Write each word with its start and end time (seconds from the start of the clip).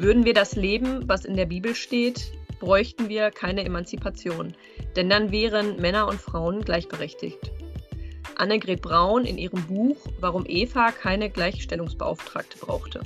Würden 0.00 0.24
wir 0.24 0.32
das 0.32 0.56
leben, 0.56 1.06
was 1.10 1.26
in 1.26 1.36
der 1.36 1.44
Bibel 1.44 1.74
steht, 1.74 2.32
bräuchten 2.58 3.10
wir 3.10 3.30
keine 3.30 3.66
Emanzipation, 3.66 4.54
denn 4.96 5.10
dann 5.10 5.30
wären 5.30 5.76
Männer 5.76 6.08
und 6.08 6.18
Frauen 6.18 6.62
gleichberechtigt. 6.62 7.52
Annegret 8.34 8.80
Braun 8.80 9.26
in 9.26 9.36
ihrem 9.36 9.62
Buch 9.66 9.98
Warum 10.18 10.46
Eva 10.46 10.90
keine 10.90 11.28
Gleichstellungsbeauftragte 11.28 12.56
brauchte. 12.56 13.02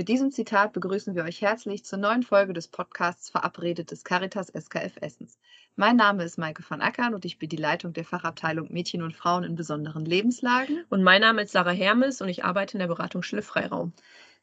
Mit 0.00 0.08
diesem 0.08 0.30
Zitat 0.30 0.72
begrüßen 0.72 1.14
wir 1.14 1.24
euch 1.24 1.42
herzlich 1.42 1.84
zur 1.84 1.98
neuen 1.98 2.22
Folge 2.22 2.54
des 2.54 2.68
Podcasts 2.68 3.28
Verabredet 3.28 3.90
des 3.90 4.02
Caritas 4.02 4.48
SKF 4.48 4.96
Essens. 5.02 5.38
Mein 5.76 5.96
Name 5.96 6.24
ist 6.24 6.38
Maike 6.38 6.62
von 6.62 6.80
Ackern 6.80 7.12
und 7.12 7.26
ich 7.26 7.38
bin 7.38 7.50
die 7.50 7.56
Leitung 7.56 7.92
der 7.92 8.06
Fachabteilung 8.06 8.72
Mädchen 8.72 9.02
und 9.02 9.14
Frauen 9.14 9.44
in 9.44 9.56
besonderen 9.56 10.06
Lebenslagen. 10.06 10.86
Und 10.88 11.02
mein 11.02 11.20
Name 11.20 11.42
ist 11.42 11.52
Sarah 11.52 11.72
Hermes 11.72 12.22
und 12.22 12.30
ich 12.30 12.46
arbeite 12.46 12.76
in 12.76 12.78
der 12.78 12.86
Beratungsstelle 12.86 13.42
Freiraum. 13.42 13.92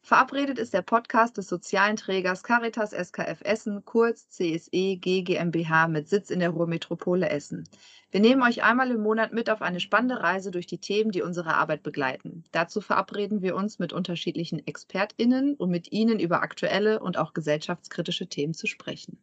Verabredet 0.08 0.58
ist 0.58 0.72
der 0.72 0.80
Podcast 0.80 1.36
des 1.36 1.48
sozialen 1.48 1.96
Trägers 1.96 2.42
Caritas 2.42 2.92
SKF 2.92 3.42
Essen, 3.42 3.84
kurz 3.84 4.30
CSE 4.30 4.96
GmbH 4.96 5.86
mit 5.86 6.08
Sitz 6.08 6.30
in 6.30 6.40
der 6.40 6.48
Ruhrmetropole 6.48 7.28
Essen. 7.28 7.68
Wir 8.10 8.20
nehmen 8.20 8.42
euch 8.42 8.62
einmal 8.62 8.90
im 8.90 9.02
Monat 9.02 9.34
mit 9.34 9.50
auf 9.50 9.60
eine 9.60 9.80
spannende 9.80 10.22
Reise 10.22 10.50
durch 10.50 10.66
die 10.66 10.78
Themen, 10.78 11.10
die 11.10 11.20
unsere 11.20 11.56
Arbeit 11.56 11.82
begleiten. 11.82 12.44
Dazu 12.52 12.80
verabreden 12.80 13.42
wir 13.42 13.54
uns 13.54 13.78
mit 13.78 13.92
unterschiedlichen 13.92 14.66
ExpertInnen, 14.66 15.56
um 15.56 15.68
mit 15.68 15.92
ihnen 15.92 16.20
über 16.20 16.40
aktuelle 16.40 17.00
und 17.00 17.18
auch 17.18 17.34
gesellschaftskritische 17.34 18.28
Themen 18.28 18.54
zu 18.54 18.66
sprechen. 18.66 19.18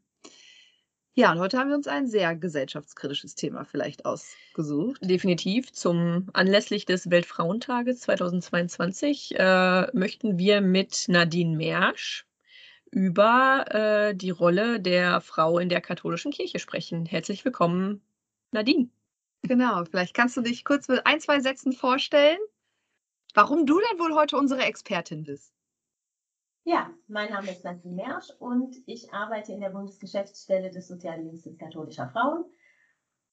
Ja, 1.17 1.31
und 1.31 1.39
heute 1.39 1.57
haben 1.57 1.69
wir 1.69 1.77
uns 1.77 1.87
ein 1.87 2.07
sehr 2.07 2.35
gesellschaftskritisches 2.35 3.35
Thema 3.35 3.63
vielleicht 3.63 4.05
ausgesucht. 4.05 4.99
Definitiv. 5.01 5.71
Zum 5.71 6.27
anlässlich 6.33 6.85
des 6.85 7.09
Weltfrauentages 7.09 8.01
2022 8.01 9.39
äh, 9.39 9.87
möchten 9.93 10.37
wir 10.37 10.59
mit 10.59 11.05
Nadine 11.07 11.55
Mersch 11.55 12.27
über 12.91 13.63
äh, 13.69 14.13
die 14.13 14.29
Rolle 14.29 14.81
der 14.81 15.21
Frau 15.21 15.57
in 15.57 15.69
der 15.69 15.79
katholischen 15.79 16.33
Kirche 16.33 16.59
sprechen. 16.59 17.05
Herzlich 17.05 17.45
willkommen, 17.45 18.01
Nadine. 18.51 18.89
Genau, 19.43 19.85
vielleicht 19.85 20.13
kannst 20.13 20.35
du 20.35 20.41
dich 20.41 20.65
kurz 20.65 20.89
mit 20.89 21.07
ein, 21.07 21.21
zwei 21.21 21.39
Sätzen 21.39 21.71
vorstellen, 21.71 22.39
warum 23.33 23.65
du 23.65 23.79
denn 23.79 23.99
wohl 23.99 24.15
heute 24.15 24.35
unsere 24.35 24.63
Expertin 24.63 25.23
bist. 25.23 25.54
Ja, 26.67 26.89
mein 27.07 27.29
Name 27.29 27.51
ist 27.51 27.63
Nadine 27.63 27.93
Mersch 27.93 28.31
und 28.39 28.75
ich 28.87 29.13
arbeite 29.13 29.53
in 29.53 29.59
der 29.61 29.69
Bundesgeschäftsstelle 29.69 30.71
des 30.71 30.87
Sozialdienstes 30.87 31.59
katholischer 31.59 32.09
Frauen. 32.09 32.43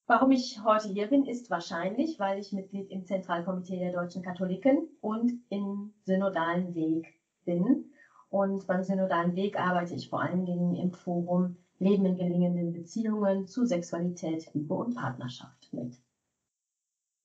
Warum 0.07 0.33
ich 0.33 0.63
heute 0.63 0.89
hier 0.89 1.07
bin, 1.07 1.25
ist 1.25 1.49
wahrscheinlich, 1.49 2.21
weil 2.21 2.39
ich 2.39 2.53
Mitglied 2.53 2.91
im 2.91 3.07
Zentralkomitee 3.07 3.79
der 3.79 3.93
deutschen 3.93 4.23
Katholiken 4.23 4.87
und 5.01 5.33
im 5.49 5.95
synodalen 6.03 6.75
Weg 6.75 7.07
bin. 7.47 7.95
Und 8.29 8.67
beim 8.67 8.83
synodalen 8.83 9.35
Weg 9.35 9.59
arbeite 9.59 9.95
ich 9.95 10.11
vor 10.11 10.21
allen 10.21 10.45
Dingen 10.45 10.75
im 10.75 10.93
Forum 10.93 11.57
Leben 11.79 12.05
in 12.05 12.19
gelingenden 12.19 12.75
Beziehungen 12.75 13.47
zu 13.47 13.65
Sexualität, 13.65 14.53
Liebe 14.53 14.75
und 14.75 14.95
Partnerschaft 14.95 15.73
mit. 15.73 15.97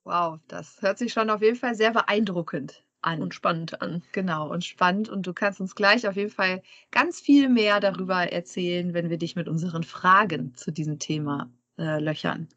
Wow, 0.05 0.39
das 0.47 0.81
hört 0.81 0.99
sich 0.99 1.11
schon 1.11 1.29
auf 1.29 1.41
jeden 1.41 1.57
Fall 1.57 1.75
sehr 1.75 1.91
beeindruckend 1.91 2.86
an. 3.07 3.21
Und 3.21 3.33
spannend 3.33 3.81
an. 3.81 4.03
Genau, 4.11 4.51
und 4.51 4.65
spannend. 4.65 5.09
Und 5.09 5.25
du 5.25 5.33
kannst 5.33 5.59
uns 5.59 5.75
gleich 5.75 6.07
auf 6.07 6.15
jeden 6.15 6.31
Fall 6.31 6.61
ganz 6.91 7.19
viel 7.19 7.49
mehr 7.49 7.79
darüber 7.79 8.31
erzählen, 8.31 8.93
wenn 8.93 9.09
wir 9.09 9.17
dich 9.17 9.35
mit 9.35 9.47
unseren 9.47 9.83
Fragen 9.83 10.53
zu 10.55 10.71
diesem 10.71 10.99
Thema 10.99 11.49
äh, 11.77 11.99
löchern. 11.99 12.47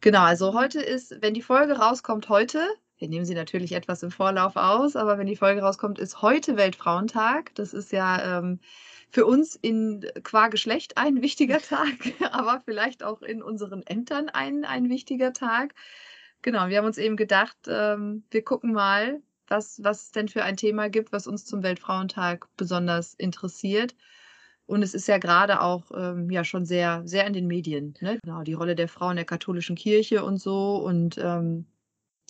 Genau, 0.00 0.22
also 0.22 0.54
heute 0.54 0.80
ist, 0.80 1.16
wenn 1.20 1.34
die 1.34 1.42
Folge 1.42 1.74
rauskommt, 1.74 2.28
heute, 2.28 2.66
wir 2.98 3.08
nehmen 3.08 3.24
sie 3.24 3.34
natürlich 3.34 3.72
etwas 3.72 4.02
im 4.02 4.10
Vorlauf 4.10 4.56
aus, 4.56 4.96
aber 4.96 5.18
wenn 5.18 5.26
die 5.26 5.36
Folge 5.36 5.62
rauskommt, 5.62 5.98
ist 5.98 6.22
heute 6.22 6.56
Weltfrauentag. 6.56 7.54
Das 7.54 7.72
ist 7.72 7.92
ja 7.92 8.38
ähm, 8.38 8.58
für 9.10 9.26
uns 9.26 9.54
in 9.54 10.06
qua 10.22 10.48
Geschlecht 10.48 10.98
ein 10.98 11.22
wichtiger 11.22 11.58
Tag, 11.60 12.14
aber 12.32 12.62
vielleicht 12.64 13.02
auch 13.02 13.22
in 13.22 13.42
unseren 13.42 13.82
Ämtern 13.82 14.28
ein, 14.28 14.64
ein 14.64 14.88
wichtiger 14.88 15.32
Tag. 15.32 15.74
Genau, 16.42 16.68
wir 16.68 16.78
haben 16.78 16.86
uns 16.86 16.98
eben 16.98 17.16
gedacht, 17.16 17.56
ähm, 17.68 18.24
wir 18.30 18.42
gucken 18.42 18.72
mal, 18.72 19.22
was, 19.52 19.84
was 19.84 20.04
es 20.04 20.10
denn 20.10 20.28
für 20.28 20.42
ein 20.42 20.56
Thema 20.56 20.88
gibt, 20.88 21.12
was 21.12 21.28
uns 21.28 21.44
zum 21.44 21.62
Weltfrauentag 21.62 22.48
besonders 22.56 23.14
interessiert. 23.14 23.94
Und 24.66 24.82
es 24.82 24.94
ist 24.94 25.06
ja 25.06 25.18
gerade 25.18 25.60
auch 25.60 25.90
ähm, 25.94 26.30
ja 26.30 26.42
schon 26.42 26.64
sehr, 26.64 27.02
sehr 27.04 27.26
in 27.26 27.34
den 27.34 27.46
Medien, 27.46 27.94
ne? 28.00 28.18
Genau, 28.24 28.42
die 28.42 28.54
Rolle 28.54 28.74
der 28.74 28.88
Frau 28.88 29.10
in 29.10 29.16
der 29.16 29.26
katholischen 29.26 29.76
Kirche 29.76 30.24
und 30.24 30.38
so. 30.38 30.76
Und 30.76 31.18
ähm, 31.18 31.66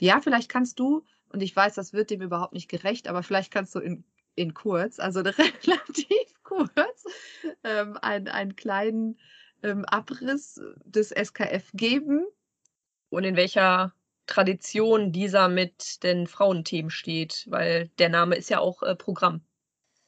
ja, 0.01 0.21
vielleicht 0.21 0.49
kannst 0.49 0.81
du, 0.81 1.05
und 1.29 1.43
ich 1.43 1.55
weiß, 1.55 1.75
das 1.75 1.93
wird 1.93 2.11
dem 2.11 2.21
überhaupt 2.21 2.55
nicht 2.55 2.69
gerecht, 2.69 3.07
aber 3.07 3.23
vielleicht 3.23 3.53
kannst 3.53 3.75
du 3.75 3.79
in, 3.79 4.05
in 4.35 4.55
kurz, 4.55 4.99
also 4.99 5.21
relativ 5.21 6.43
kurz, 6.43 7.05
ähm, 7.63 7.97
einen, 8.03 8.29
einen 8.29 8.57
kleinen 8.57 9.19
ähm, 9.63 9.85
Abriss 9.85 10.61
des 10.85 11.11
SKF 11.11 11.71
geben. 11.75 12.27
Und 13.11 13.25
in 13.25 13.37
welcher 13.37 13.95
Tradition 14.27 15.13
dieser 15.13 15.49
mit 15.49 16.03
den 16.03 16.27
Frauenthemen 16.27 16.91
steht, 16.91 17.47
weil 17.51 17.89
der 17.99 18.09
Name 18.09 18.37
ist 18.37 18.51
ja 18.51 18.61
auch 18.61 18.83
äh, 18.83 18.95
Programm. 18.95 19.43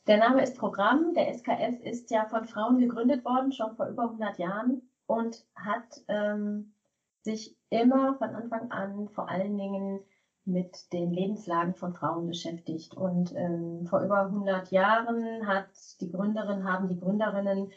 Der 0.07 0.19
Name 0.19 0.43
ist 0.43 0.57
Programm. 0.57 1.15
Der 1.15 1.33
SKF 1.33 1.81
ist 1.83 2.11
ja 2.11 2.27
von 2.27 2.45
Frauen 2.45 2.79
gegründet 2.79 3.25
worden, 3.25 3.53
schon 3.53 3.75
vor 3.75 3.87
über 3.87 4.05
100 4.05 4.39
Jahren 4.39 4.83
und 5.07 5.47
hat 5.55 6.03
ähm, 6.09 6.75
sich 7.23 7.57
immer 7.71 8.15
von 8.15 8.31
Anfang 8.31 8.71
an 8.71 9.09
vor 9.09 9.29
allen 9.29 9.57
Dingen 9.57 10.01
mit 10.45 10.93
den 10.93 11.11
Lebenslagen 11.11 11.75
von 11.75 11.95
Frauen 11.95 12.27
beschäftigt. 12.27 12.95
Und 12.95 13.35
ähm, 13.35 13.87
vor 13.87 14.01
über 14.03 14.27
100 14.27 14.71
Jahren 14.71 15.47
hat 15.47 15.71
die 16.01 16.11
Gründerin, 16.11 16.65
haben 16.65 16.89
die 16.89 17.01
Gründerinnen 17.01 17.73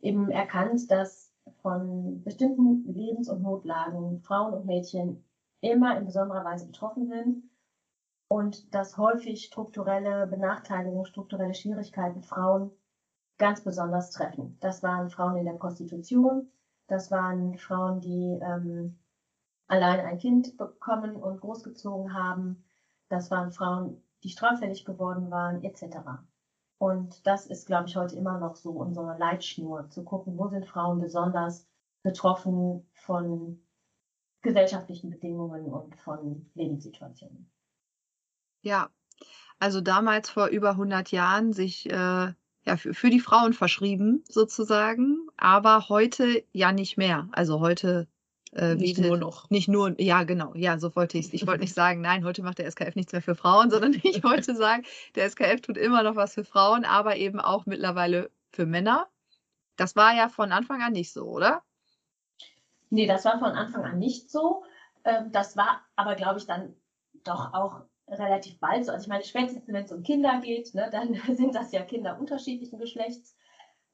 eben 0.00 0.30
erkannt, 0.30 0.90
dass 0.90 1.32
von 1.60 2.22
bestimmten 2.22 2.84
Lebens- 2.92 3.28
und 3.28 3.42
Notlagen 3.42 4.20
Frauen 4.20 4.54
und 4.54 4.66
Mädchen 4.66 5.24
immer 5.64 5.96
in 5.96 6.04
besonderer 6.04 6.44
Weise 6.44 6.66
betroffen 6.66 7.06
sind 7.06 7.50
und 8.28 8.74
dass 8.74 8.96
häufig 8.96 9.44
strukturelle 9.44 10.26
Benachteiligungen, 10.26 11.06
strukturelle 11.06 11.54
Schwierigkeiten 11.54 12.22
Frauen 12.22 12.70
ganz 13.38 13.62
besonders 13.62 14.10
treffen. 14.10 14.56
Das 14.60 14.82
waren 14.82 15.10
Frauen 15.10 15.36
in 15.36 15.46
der 15.46 15.54
Prostitution, 15.54 16.50
das 16.86 17.10
waren 17.10 17.56
Frauen, 17.58 18.00
die 18.00 18.38
ähm, 18.42 18.98
allein 19.66 20.00
ein 20.00 20.18
Kind 20.18 20.56
bekommen 20.56 21.16
und 21.16 21.40
großgezogen 21.40 22.14
haben, 22.14 22.64
das 23.08 23.30
waren 23.30 23.50
Frauen, 23.50 24.02
die 24.22 24.28
straffällig 24.28 24.84
geworden 24.84 25.30
waren, 25.30 25.62
etc. 25.64 25.98
Und 26.78 27.26
das 27.26 27.46
ist, 27.46 27.66
glaube 27.66 27.88
ich, 27.88 27.96
heute 27.96 28.16
immer 28.16 28.38
noch 28.38 28.56
so 28.56 28.72
unsere 28.72 29.16
Leitschnur, 29.18 29.88
zu 29.90 30.04
gucken, 30.04 30.38
wo 30.38 30.48
sind 30.48 30.66
Frauen 30.66 31.00
besonders 31.00 31.66
betroffen 32.02 32.86
von 32.92 33.63
gesellschaftlichen 34.44 35.10
Bedingungen 35.10 35.64
und 35.64 35.96
von 35.96 36.48
Lebenssituationen. 36.54 37.50
Ja, 38.62 38.90
also 39.58 39.80
damals 39.80 40.30
vor 40.30 40.46
über 40.46 40.70
100 40.70 41.10
Jahren 41.10 41.52
sich 41.52 41.90
äh, 41.90 42.32
ja, 42.66 42.76
für, 42.76 42.94
für 42.94 43.10
die 43.10 43.20
Frauen 43.20 43.52
verschrieben 43.52 44.22
sozusagen, 44.28 45.26
aber 45.36 45.88
heute 45.88 46.44
ja 46.52 46.72
nicht 46.72 46.96
mehr. 46.96 47.28
Also 47.32 47.60
heute 47.60 48.06
äh, 48.52 48.74
nicht 48.76 48.98
nur 48.98 49.16
noch. 49.16 49.50
Nicht 49.50 49.68
nur, 49.68 50.00
ja, 50.00 50.22
genau, 50.22 50.54
ja, 50.54 50.78
so 50.78 50.94
wollte 50.94 51.18
ich 51.18 51.26
es. 51.26 51.32
Ich 51.32 51.46
wollte 51.46 51.62
nicht 51.62 51.74
sagen, 51.74 52.00
nein, 52.00 52.24
heute 52.24 52.42
macht 52.42 52.58
der 52.58 52.70
SKF 52.70 52.94
nichts 52.94 53.12
mehr 53.12 53.22
für 53.22 53.34
Frauen, 53.34 53.70
sondern 53.70 53.94
ich 54.02 54.22
wollte 54.22 54.54
sagen, 54.54 54.84
der 55.14 55.28
SKF 55.28 55.60
tut 55.60 55.76
immer 55.76 56.02
noch 56.02 56.16
was 56.16 56.34
für 56.34 56.44
Frauen, 56.44 56.84
aber 56.84 57.16
eben 57.16 57.40
auch 57.40 57.66
mittlerweile 57.66 58.30
für 58.52 58.66
Männer. 58.66 59.08
Das 59.76 59.96
war 59.96 60.14
ja 60.14 60.28
von 60.28 60.52
Anfang 60.52 60.82
an 60.82 60.92
nicht 60.92 61.12
so, 61.12 61.24
oder? 61.24 61.62
Nee, 62.90 63.06
das 63.06 63.24
war 63.24 63.38
von 63.38 63.52
Anfang 63.52 63.84
an 63.84 63.98
nicht 63.98 64.30
so. 64.30 64.64
Ähm, 65.04 65.32
das 65.32 65.56
war 65.56 65.82
aber, 65.96 66.14
glaube 66.14 66.38
ich, 66.38 66.46
dann 66.46 66.74
doch 67.24 67.52
auch 67.54 67.82
relativ 68.08 68.58
bald 68.60 68.84
so. 68.84 68.92
Also 68.92 69.04
ich 69.04 69.08
meine, 69.08 69.24
spätestens 69.24 69.66
wenn 69.66 69.84
es 69.84 69.92
um 69.92 70.02
Kinder 70.02 70.40
geht, 70.40 70.74
ne, 70.74 70.88
dann 70.90 71.14
sind 71.36 71.54
das 71.54 71.72
ja 71.72 71.82
Kinder 71.82 72.18
unterschiedlichen 72.18 72.78
Geschlechts. 72.78 73.36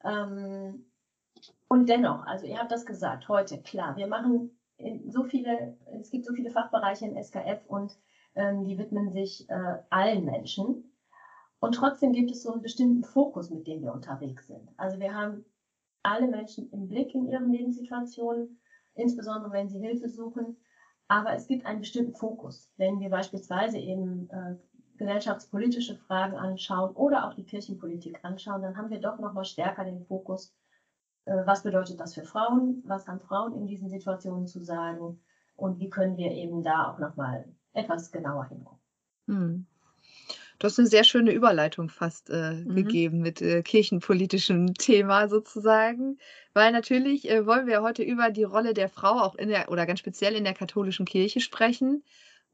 Ähm, 0.04 0.90
und 1.68 1.88
dennoch, 1.88 2.26
also 2.26 2.46
ihr 2.46 2.58
habt 2.58 2.72
das 2.72 2.84
gesagt, 2.84 3.28
heute, 3.28 3.62
klar, 3.62 3.96
wir 3.96 4.06
machen 4.06 4.50
so 5.08 5.24
viele, 5.24 5.76
es 6.00 6.10
gibt 6.10 6.24
so 6.24 6.34
viele 6.34 6.50
Fachbereiche 6.50 7.06
im 7.06 7.22
SKF 7.22 7.64
und 7.66 7.96
ähm, 8.34 8.64
die 8.64 8.78
widmen 8.78 9.12
sich 9.12 9.48
äh, 9.48 9.78
allen 9.90 10.24
Menschen. 10.24 10.92
Und 11.60 11.74
trotzdem 11.74 12.12
gibt 12.12 12.30
es 12.30 12.42
so 12.42 12.52
einen 12.52 12.62
bestimmten 12.62 13.04
Fokus, 13.04 13.50
mit 13.50 13.66
dem 13.66 13.82
wir 13.82 13.92
unterwegs 13.92 14.46
sind. 14.46 14.70
Also 14.78 14.98
wir 14.98 15.14
haben 15.14 15.44
alle 16.02 16.26
Menschen 16.26 16.70
im 16.72 16.88
Blick 16.88 17.14
in 17.14 17.26
ihren 17.26 17.52
Lebenssituationen 17.52 18.59
insbesondere 19.00 19.52
wenn 19.52 19.68
sie 19.68 19.80
Hilfe 19.80 20.08
suchen. 20.08 20.56
Aber 21.08 21.32
es 21.34 21.46
gibt 21.48 21.66
einen 21.66 21.80
bestimmten 21.80 22.14
Fokus. 22.14 22.70
Wenn 22.76 23.00
wir 23.00 23.10
beispielsweise 23.10 23.78
eben 23.78 24.28
äh, 24.30 24.56
gesellschaftspolitische 24.96 25.96
Fragen 25.96 26.36
anschauen 26.36 26.94
oder 26.94 27.26
auch 27.26 27.34
die 27.34 27.44
Kirchenpolitik 27.46 28.20
anschauen, 28.24 28.62
dann 28.62 28.76
haben 28.76 28.90
wir 28.90 29.00
doch 29.00 29.18
nochmal 29.18 29.44
stärker 29.44 29.84
den 29.84 30.04
Fokus 30.06 30.54
Äh, 31.26 31.46
was 31.46 31.62
bedeutet 31.62 32.00
das 32.00 32.14
für 32.14 32.24
Frauen? 32.24 32.82
Was 32.86 33.06
haben 33.08 33.20
Frauen 33.20 33.54
in 33.54 33.66
diesen 33.66 33.88
Situationen 33.88 34.46
zu 34.46 34.60
sagen? 34.60 35.20
Und 35.56 35.78
wie 35.78 35.90
können 35.90 36.16
wir 36.16 36.30
eben 36.32 36.62
da 36.62 36.90
auch 36.90 36.98
nochmal 36.98 37.52
etwas 37.72 38.10
genauer 38.12 38.46
hingucken? 38.46 38.80
Hm. 39.28 39.69
Du 40.60 40.66
hast 40.66 40.78
eine 40.78 40.88
sehr 40.88 41.04
schöne 41.04 41.32
Überleitung 41.32 41.88
fast 41.88 42.28
äh, 42.28 42.52
mhm. 42.52 42.76
gegeben 42.76 43.20
mit 43.20 43.40
äh, 43.40 43.62
kirchenpolitischem 43.62 44.74
Thema 44.78 45.26
sozusagen, 45.28 46.18
weil 46.52 46.70
natürlich 46.70 47.30
äh, 47.30 47.46
wollen 47.46 47.66
wir 47.66 47.80
heute 47.80 48.02
über 48.02 48.30
die 48.30 48.44
Rolle 48.44 48.74
der 48.74 48.90
Frau 48.90 49.20
auch 49.20 49.34
in 49.36 49.48
der 49.48 49.70
oder 49.70 49.86
ganz 49.86 50.00
speziell 50.00 50.34
in 50.34 50.44
der 50.44 50.52
katholischen 50.52 51.06
Kirche 51.06 51.40
sprechen. 51.40 52.04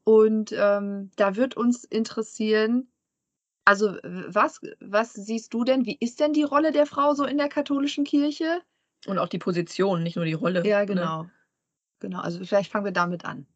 Und 0.05 0.55
ähm, 0.57 1.11
da 1.17 1.35
wird 1.35 1.57
uns 1.57 1.83
interessieren, 1.83 2.87
also 3.65 3.97
was, 4.01 4.61
was 4.79 5.11
siehst 5.13 5.53
du 5.53 5.65
denn, 5.65 5.85
wie 5.85 5.97
ist 5.99 6.21
denn 6.21 6.31
die 6.31 6.43
Rolle 6.43 6.71
der 6.71 6.85
Frau 6.85 7.13
so 7.13 7.25
in 7.25 7.37
der 7.37 7.49
katholischen 7.49 8.05
Kirche? 8.05 8.61
Und 9.05 9.19
auch 9.19 9.27
die 9.27 9.37
Position, 9.37 10.01
nicht 10.01 10.15
nur 10.15 10.23
die 10.23 10.31
Rolle. 10.31 10.65
Ja, 10.65 10.85
genau. 10.85 11.23
Ne? 11.23 11.31
Genau, 11.99 12.21
also 12.21 12.39
vielleicht 12.45 12.71
fangen 12.71 12.85
wir 12.85 12.93
damit 12.93 13.25
an. 13.25 13.47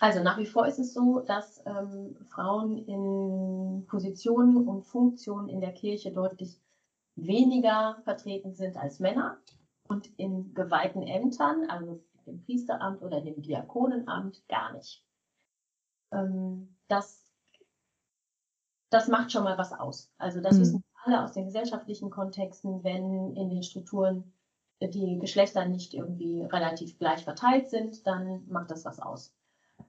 Also 0.00 0.22
nach 0.22 0.38
wie 0.38 0.46
vor 0.46 0.66
ist 0.66 0.78
es 0.78 0.94
so, 0.94 1.20
dass 1.20 1.62
ähm, 1.66 2.16
Frauen 2.28 2.78
in 2.86 3.86
Positionen 3.86 4.68
und 4.68 4.82
Funktionen 4.82 5.48
in 5.48 5.60
der 5.60 5.72
Kirche 5.72 6.12
deutlich 6.12 6.60
weniger 7.16 7.98
vertreten 8.04 8.54
sind 8.54 8.76
als 8.76 9.00
Männer 9.00 9.38
und 9.88 10.06
in 10.18 10.54
geweihten 10.54 11.02
Ämtern, 11.02 11.68
also 11.68 12.00
dem 12.26 12.42
Priesteramt 12.44 13.02
oder 13.02 13.20
dem 13.20 13.40
Diakonenamt, 13.40 14.46
gar 14.48 14.72
nicht. 14.72 15.04
Ähm, 16.12 16.76
das, 16.86 17.24
das 18.90 19.08
macht 19.08 19.32
schon 19.32 19.44
mal 19.44 19.58
was 19.58 19.72
aus. 19.72 20.12
Also 20.18 20.40
das 20.40 20.56
mhm. 20.56 20.60
wissen 20.60 20.84
alle 21.04 21.24
aus 21.24 21.32
den 21.32 21.46
gesellschaftlichen 21.46 22.10
Kontexten, 22.10 22.84
wenn 22.84 23.34
in 23.34 23.48
den 23.48 23.62
Strukturen 23.62 24.32
die 24.80 25.18
Geschlechter 25.18 25.64
nicht 25.64 25.94
irgendwie 25.94 26.42
relativ 26.42 26.98
gleich 26.98 27.24
verteilt 27.24 27.68
sind, 27.68 28.06
dann 28.06 28.46
macht 28.48 28.70
das 28.70 28.84
was 28.84 29.00
aus 29.00 29.34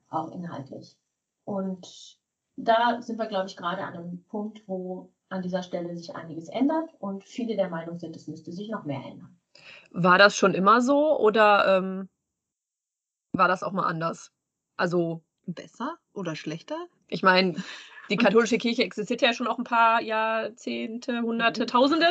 auch 0.10 0.32
inhaltlich. 0.32 0.98
Und 1.46 2.18
da 2.56 3.02
sind 3.02 3.18
wir, 3.18 3.28
glaube 3.28 3.48
ich, 3.48 3.56
gerade 3.56 3.84
an 3.84 3.94
einem 3.94 4.24
Punkt, 4.26 4.62
wo 4.68 5.12
an 5.30 5.42
dieser 5.42 5.64
Stelle 5.64 5.96
sich 5.96 6.16
einiges 6.16 6.50
ändert 6.50 6.90
und 7.00 7.24
viele 7.24 7.56
der 7.56 7.70
Meinung 7.70 8.00
sind, 8.00 8.16
es 8.16 8.28
müsste 8.28 8.52
sich 8.52 8.70
noch 8.70 8.84
mehr 8.84 9.04
ändern. 9.04 9.40
War 9.92 10.18
das 10.18 10.36
schon 10.36 10.54
immer 10.54 10.82
so 10.82 11.20
oder 11.20 11.78
ähm, 11.78 12.10
war 13.34 13.48
das 13.48 13.64
auch 13.64 13.72
mal 13.72 13.88
anders? 13.88 14.32
Also 14.76 15.24
besser 15.46 15.98
oder 16.14 16.36
schlechter? 16.36 16.78
Ich 17.08 17.24
meine, 17.24 17.56
die 18.10 18.18
katholische 18.18 18.58
Kirche 18.58 18.84
existiert 18.84 19.22
ja 19.22 19.34
schon 19.34 19.48
auch 19.48 19.58
ein 19.58 19.64
paar 19.64 20.02
Jahrzehnte, 20.02 21.22
Hunderte, 21.22 21.64
mhm. 21.64 21.68
Tausende. 21.68 22.08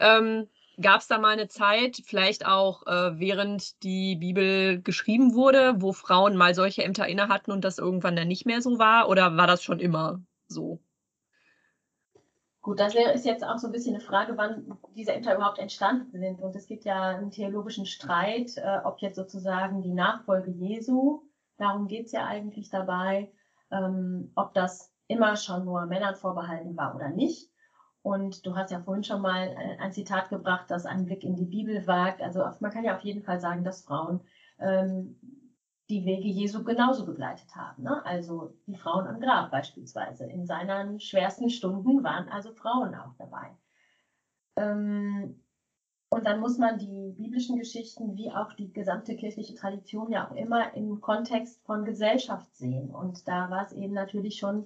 Ähm, 0.00 0.48
Gab 0.80 1.00
es 1.00 1.06
da 1.06 1.18
mal 1.18 1.32
eine 1.32 1.48
Zeit, 1.48 2.02
vielleicht 2.04 2.46
auch 2.46 2.86
äh, 2.86 3.18
während 3.18 3.82
die 3.82 4.16
Bibel 4.16 4.82
geschrieben 4.82 5.34
wurde, 5.34 5.74
wo 5.78 5.92
Frauen 5.92 6.36
mal 6.36 6.54
solche 6.54 6.84
Ämter 6.84 7.06
inne 7.06 7.28
hatten 7.28 7.50
und 7.50 7.64
das 7.64 7.78
irgendwann 7.78 8.16
dann 8.16 8.28
nicht 8.28 8.44
mehr 8.44 8.60
so 8.60 8.78
war? 8.78 9.08
Oder 9.08 9.36
war 9.36 9.46
das 9.46 9.62
schon 9.62 9.80
immer 9.80 10.20
so? 10.48 10.80
Gut, 12.60 12.80
das 12.80 12.94
ist 13.14 13.24
jetzt 13.24 13.44
auch 13.44 13.58
so 13.58 13.68
ein 13.68 13.72
bisschen 13.72 13.94
eine 13.94 14.02
Frage, 14.02 14.36
wann 14.36 14.76
diese 14.96 15.12
Ämter 15.12 15.36
überhaupt 15.36 15.60
entstanden 15.60 16.18
sind. 16.18 16.42
Und 16.42 16.56
es 16.56 16.66
gibt 16.66 16.84
ja 16.84 17.10
einen 17.10 17.30
theologischen 17.30 17.86
Streit, 17.86 18.56
äh, 18.56 18.80
ob 18.84 18.98
jetzt 18.98 19.14
sozusagen 19.14 19.82
die 19.82 19.94
Nachfolge 19.94 20.50
Jesu, 20.50 21.22
darum 21.58 21.86
geht 21.86 22.06
es 22.06 22.12
ja 22.12 22.26
eigentlich 22.26 22.68
dabei, 22.68 23.30
ähm, 23.70 24.32
ob 24.34 24.52
das 24.52 24.92
immer 25.06 25.36
schon 25.36 25.64
nur 25.64 25.86
Männern 25.86 26.16
vorbehalten 26.16 26.76
war 26.76 26.96
oder 26.96 27.08
nicht. 27.10 27.48
Und 28.06 28.46
du 28.46 28.54
hast 28.54 28.70
ja 28.70 28.78
vorhin 28.78 29.02
schon 29.02 29.20
mal 29.20 29.48
äh, 29.48 29.78
ein 29.80 29.90
Zitat 29.90 30.28
gebracht, 30.28 30.66
das 30.68 30.86
einen 30.86 31.06
Blick 31.06 31.24
in 31.24 31.34
die 31.34 31.44
Bibel 31.44 31.88
wagt. 31.88 32.22
Also 32.22 32.44
man 32.60 32.70
kann 32.70 32.84
ja 32.84 32.94
auf 32.94 33.02
jeden 33.02 33.24
Fall 33.24 33.40
sagen, 33.40 33.64
dass 33.64 33.82
Frauen 33.82 34.20
ähm, 34.60 35.18
die 35.90 36.04
Wege 36.04 36.28
Jesu 36.28 36.62
genauso 36.62 37.04
begleitet 37.04 37.56
haben. 37.56 37.82
Ne? 37.82 38.06
Also 38.06 38.54
die 38.68 38.76
Frauen 38.76 39.08
am 39.08 39.18
Grab 39.18 39.50
beispielsweise. 39.50 40.24
In 40.26 40.46
seinen 40.46 41.00
schwersten 41.00 41.50
Stunden 41.50 42.04
waren 42.04 42.28
also 42.28 42.52
Frauen 42.52 42.94
auch 42.94 43.14
dabei. 43.18 43.56
Ähm, 44.54 45.42
und 46.08 46.26
dann 46.26 46.38
muss 46.38 46.58
man 46.58 46.78
die 46.78 47.12
biblischen 47.18 47.58
Geschichten 47.58 48.16
wie 48.16 48.30
auch 48.30 48.52
die 48.52 48.72
gesamte 48.72 49.16
kirchliche 49.16 49.56
Tradition 49.56 50.12
ja 50.12 50.28
auch 50.28 50.36
immer 50.36 50.74
im 50.74 51.00
Kontext 51.00 51.60
von 51.66 51.84
Gesellschaft 51.84 52.54
sehen. 52.54 52.94
Und 52.94 53.26
da 53.26 53.50
war 53.50 53.64
es 53.64 53.72
eben 53.72 53.94
natürlich 53.94 54.38
schon 54.38 54.64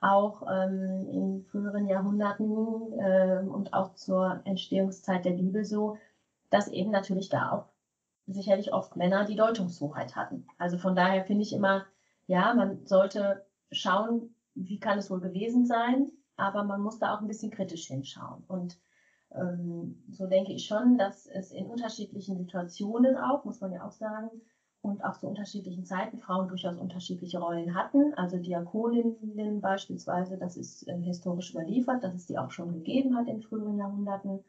auch 0.00 0.42
ähm, 0.50 1.06
in 1.10 1.42
früheren 1.42 1.86
Jahrhunderten 1.86 2.92
äh, 2.98 3.42
und 3.46 3.74
auch 3.74 3.94
zur 3.94 4.40
Entstehungszeit 4.44 5.24
der 5.24 5.32
Bibel 5.32 5.64
so, 5.64 5.96
dass 6.48 6.68
eben 6.68 6.90
natürlich 6.90 7.28
da 7.28 7.52
auch 7.52 7.66
sicherlich 8.26 8.72
oft 8.72 8.96
Männer 8.96 9.24
die 9.24 9.36
Deutungshoheit 9.36 10.16
hatten. 10.16 10.46
Also 10.58 10.78
von 10.78 10.94
daher 10.94 11.24
finde 11.24 11.42
ich 11.42 11.52
immer, 11.52 11.84
ja, 12.26 12.54
man 12.54 12.86
sollte 12.86 13.44
schauen, 13.70 14.34
wie 14.54 14.78
kann 14.78 14.98
es 14.98 15.10
wohl 15.10 15.20
gewesen 15.20 15.66
sein, 15.66 16.10
aber 16.36 16.64
man 16.64 16.80
muss 16.80 16.98
da 16.98 17.14
auch 17.14 17.20
ein 17.20 17.26
bisschen 17.26 17.50
kritisch 17.50 17.86
hinschauen. 17.86 18.42
Und 18.46 18.78
ähm, 19.34 20.02
so 20.10 20.26
denke 20.26 20.52
ich 20.52 20.66
schon, 20.66 20.96
dass 20.98 21.26
es 21.26 21.52
in 21.52 21.66
unterschiedlichen 21.66 22.38
Situationen 22.38 23.16
auch, 23.16 23.44
muss 23.44 23.60
man 23.60 23.72
ja 23.72 23.84
auch 23.84 23.92
sagen, 23.92 24.30
und 24.82 25.04
auch 25.04 25.18
zu 25.18 25.26
unterschiedlichen 25.26 25.84
Zeiten 25.84 26.18
Frauen 26.18 26.48
durchaus 26.48 26.78
unterschiedliche 26.78 27.38
Rollen 27.38 27.74
hatten. 27.74 28.14
Also 28.14 28.38
Diakoninnen 28.38 29.60
beispielsweise, 29.60 30.38
das 30.38 30.56
ist 30.56 30.88
äh, 30.88 30.96
historisch 31.02 31.50
überliefert, 31.52 32.02
dass 32.02 32.14
es 32.14 32.26
die 32.26 32.38
auch 32.38 32.50
schon 32.50 32.72
gegeben 32.72 33.16
hat 33.16 33.28
in 33.28 33.42
früheren 33.42 33.76
Jahrhunderten, 33.76 34.42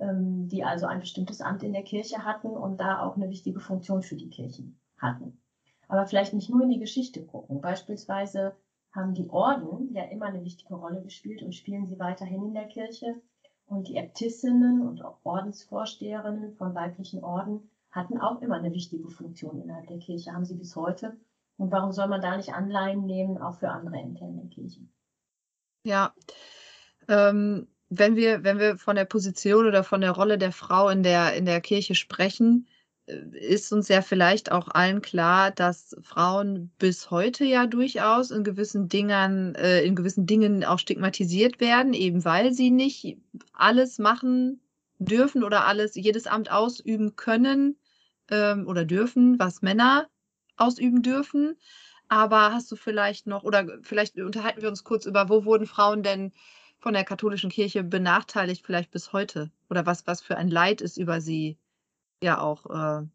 ähm, 0.00 0.48
die 0.48 0.64
also 0.64 0.86
ein 0.86 1.00
bestimmtes 1.00 1.40
Amt 1.40 1.62
in 1.62 1.72
der 1.72 1.84
Kirche 1.84 2.24
hatten 2.24 2.48
und 2.48 2.80
da 2.80 3.00
auch 3.02 3.16
eine 3.16 3.30
wichtige 3.30 3.60
Funktion 3.60 4.02
für 4.02 4.16
die 4.16 4.30
Kirchen 4.30 4.78
hatten. 4.98 5.40
Aber 5.86 6.06
vielleicht 6.06 6.34
nicht 6.34 6.50
nur 6.50 6.62
in 6.62 6.70
die 6.70 6.80
Geschichte 6.80 7.24
gucken. 7.24 7.60
Beispielsweise 7.60 8.56
haben 8.90 9.14
die 9.14 9.28
Orden 9.28 9.92
ja 9.92 10.04
immer 10.04 10.26
eine 10.26 10.44
wichtige 10.44 10.74
Rolle 10.74 11.02
gespielt 11.02 11.42
und 11.42 11.54
spielen 11.54 11.86
sie 11.86 11.98
weiterhin 11.98 12.44
in 12.44 12.54
der 12.54 12.66
Kirche. 12.66 13.20
Und 13.66 13.88
die 13.88 13.96
Äbtissinnen 13.96 14.82
und 14.82 15.02
auch 15.04 15.18
Ordensvorsteherinnen 15.24 16.54
von 16.54 16.74
weiblichen 16.74 17.24
Orden 17.24 17.70
hatten 17.94 18.18
auch 18.18 18.42
immer 18.42 18.56
eine 18.56 18.72
wichtige 18.72 19.08
Funktion 19.08 19.62
innerhalb 19.62 19.86
der 19.86 19.98
Kirche, 19.98 20.32
haben 20.32 20.44
sie 20.44 20.56
bis 20.56 20.74
heute. 20.74 21.16
Und 21.56 21.70
warum 21.70 21.92
soll 21.92 22.08
man 22.08 22.20
da 22.20 22.36
nicht 22.36 22.52
Anleihen 22.52 23.06
nehmen, 23.06 23.38
auch 23.38 23.54
für 23.54 23.70
andere 23.70 23.96
Ämter 23.96 24.26
in 24.26 24.36
der 24.36 24.46
Kirche? 24.46 24.80
Ja, 25.84 26.12
ähm, 27.08 27.68
wenn, 27.90 28.16
wir, 28.16 28.42
wenn 28.42 28.58
wir 28.58 28.76
von 28.76 28.96
der 28.96 29.04
Position 29.04 29.66
oder 29.66 29.84
von 29.84 30.00
der 30.00 30.10
Rolle 30.10 30.38
der 30.38 30.50
Frau 30.50 30.88
in 30.88 31.04
der, 31.04 31.34
in 31.34 31.44
der 31.44 31.60
Kirche 31.60 31.94
sprechen, 31.94 32.66
äh, 33.06 33.20
ist 33.38 33.72
uns 33.72 33.86
ja 33.86 34.02
vielleicht 34.02 34.50
auch 34.50 34.66
allen 34.68 35.00
klar, 35.00 35.52
dass 35.52 35.96
Frauen 36.02 36.72
bis 36.78 37.12
heute 37.12 37.44
ja 37.44 37.66
durchaus 37.68 38.32
in 38.32 38.42
gewissen 38.42 38.88
Dingen, 38.88 39.54
äh, 39.54 39.82
in 39.82 39.94
gewissen 39.94 40.26
Dingen 40.26 40.64
auch 40.64 40.80
stigmatisiert 40.80 41.60
werden, 41.60 41.94
eben 41.94 42.24
weil 42.24 42.52
sie 42.52 42.70
nicht 42.70 43.18
alles 43.52 44.00
machen 44.00 44.60
dürfen 44.98 45.44
oder 45.44 45.66
alles, 45.66 45.94
jedes 45.94 46.26
Amt 46.26 46.50
ausüben 46.50 47.14
können, 47.14 47.76
ähm, 48.30 48.66
oder 48.66 48.84
dürfen, 48.84 49.38
was 49.38 49.62
Männer 49.62 50.08
ausüben 50.56 51.02
dürfen. 51.02 51.56
Aber 52.08 52.52
hast 52.52 52.70
du 52.70 52.76
vielleicht 52.76 53.26
noch, 53.26 53.44
oder 53.44 53.66
vielleicht 53.82 54.18
unterhalten 54.18 54.62
wir 54.62 54.68
uns 54.68 54.84
kurz 54.84 55.06
über, 55.06 55.28
wo 55.28 55.44
wurden 55.44 55.66
Frauen 55.66 56.02
denn 56.02 56.32
von 56.78 56.92
der 56.92 57.04
katholischen 57.04 57.50
Kirche 57.50 57.82
benachteiligt, 57.82 58.64
vielleicht 58.64 58.90
bis 58.90 59.12
heute? 59.12 59.50
Oder 59.70 59.86
was, 59.86 60.06
was 60.06 60.20
für 60.20 60.36
ein 60.36 60.48
Leid 60.48 60.80
ist 60.80 60.98
über 60.98 61.20
sie 61.20 61.56
ja 62.22 62.40
auch 62.40 62.66
äh, 62.66 63.06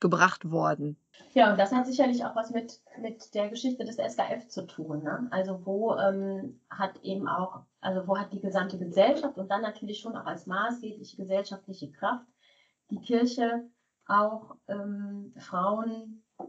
gebracht 0.00 0.50
worden? 0.50 0.96
Ja, 1.32 1.52
und 1.52 1.58
das 1.58 1.72
hat 1.72 1.86
sicherlich 1.86 2.24
auch 2.24 2.34
was 2.34 2.50
mit, 2.50 2.80
mit 3.00 3.34
der 3.34 3.48
Geschichte 3.48 3.84
des 3.84 3.96
SKF 3.96 4.48
zu 4.48 4.66
tun. 4.66 5.04
Ne? 5.04 5.28
Also 5.30 5.64
wo 5.64 5.94
ähm, 5.94 6.60
hat 6.68 7.00
eben 7.02 7.28
auch, 7.28 7.60
also 7.80 8.06
wo 8.08 8.18
hat 8.18 8.32
die 8.32 8.40
gesamte 8.40 8.78
Gesellschaft 8.78 9.38
und 9.38 9.48
dann 9.50 9.62
natürlich 9.62 10.00
schon 10.00 10.16
auch 10.16 10.26
als 10.26 10.46
maßgebliche 10.46 11.16
gesellschaftliche 11.16 11.92
Kraft 11.92 12.26
die 12.90 13.00
Kirche 13.00 13.68
auch 14.10 14.56
ähm, 14.68 15.32
Frauen, 15.36 16.22
mh, 16.38 16.46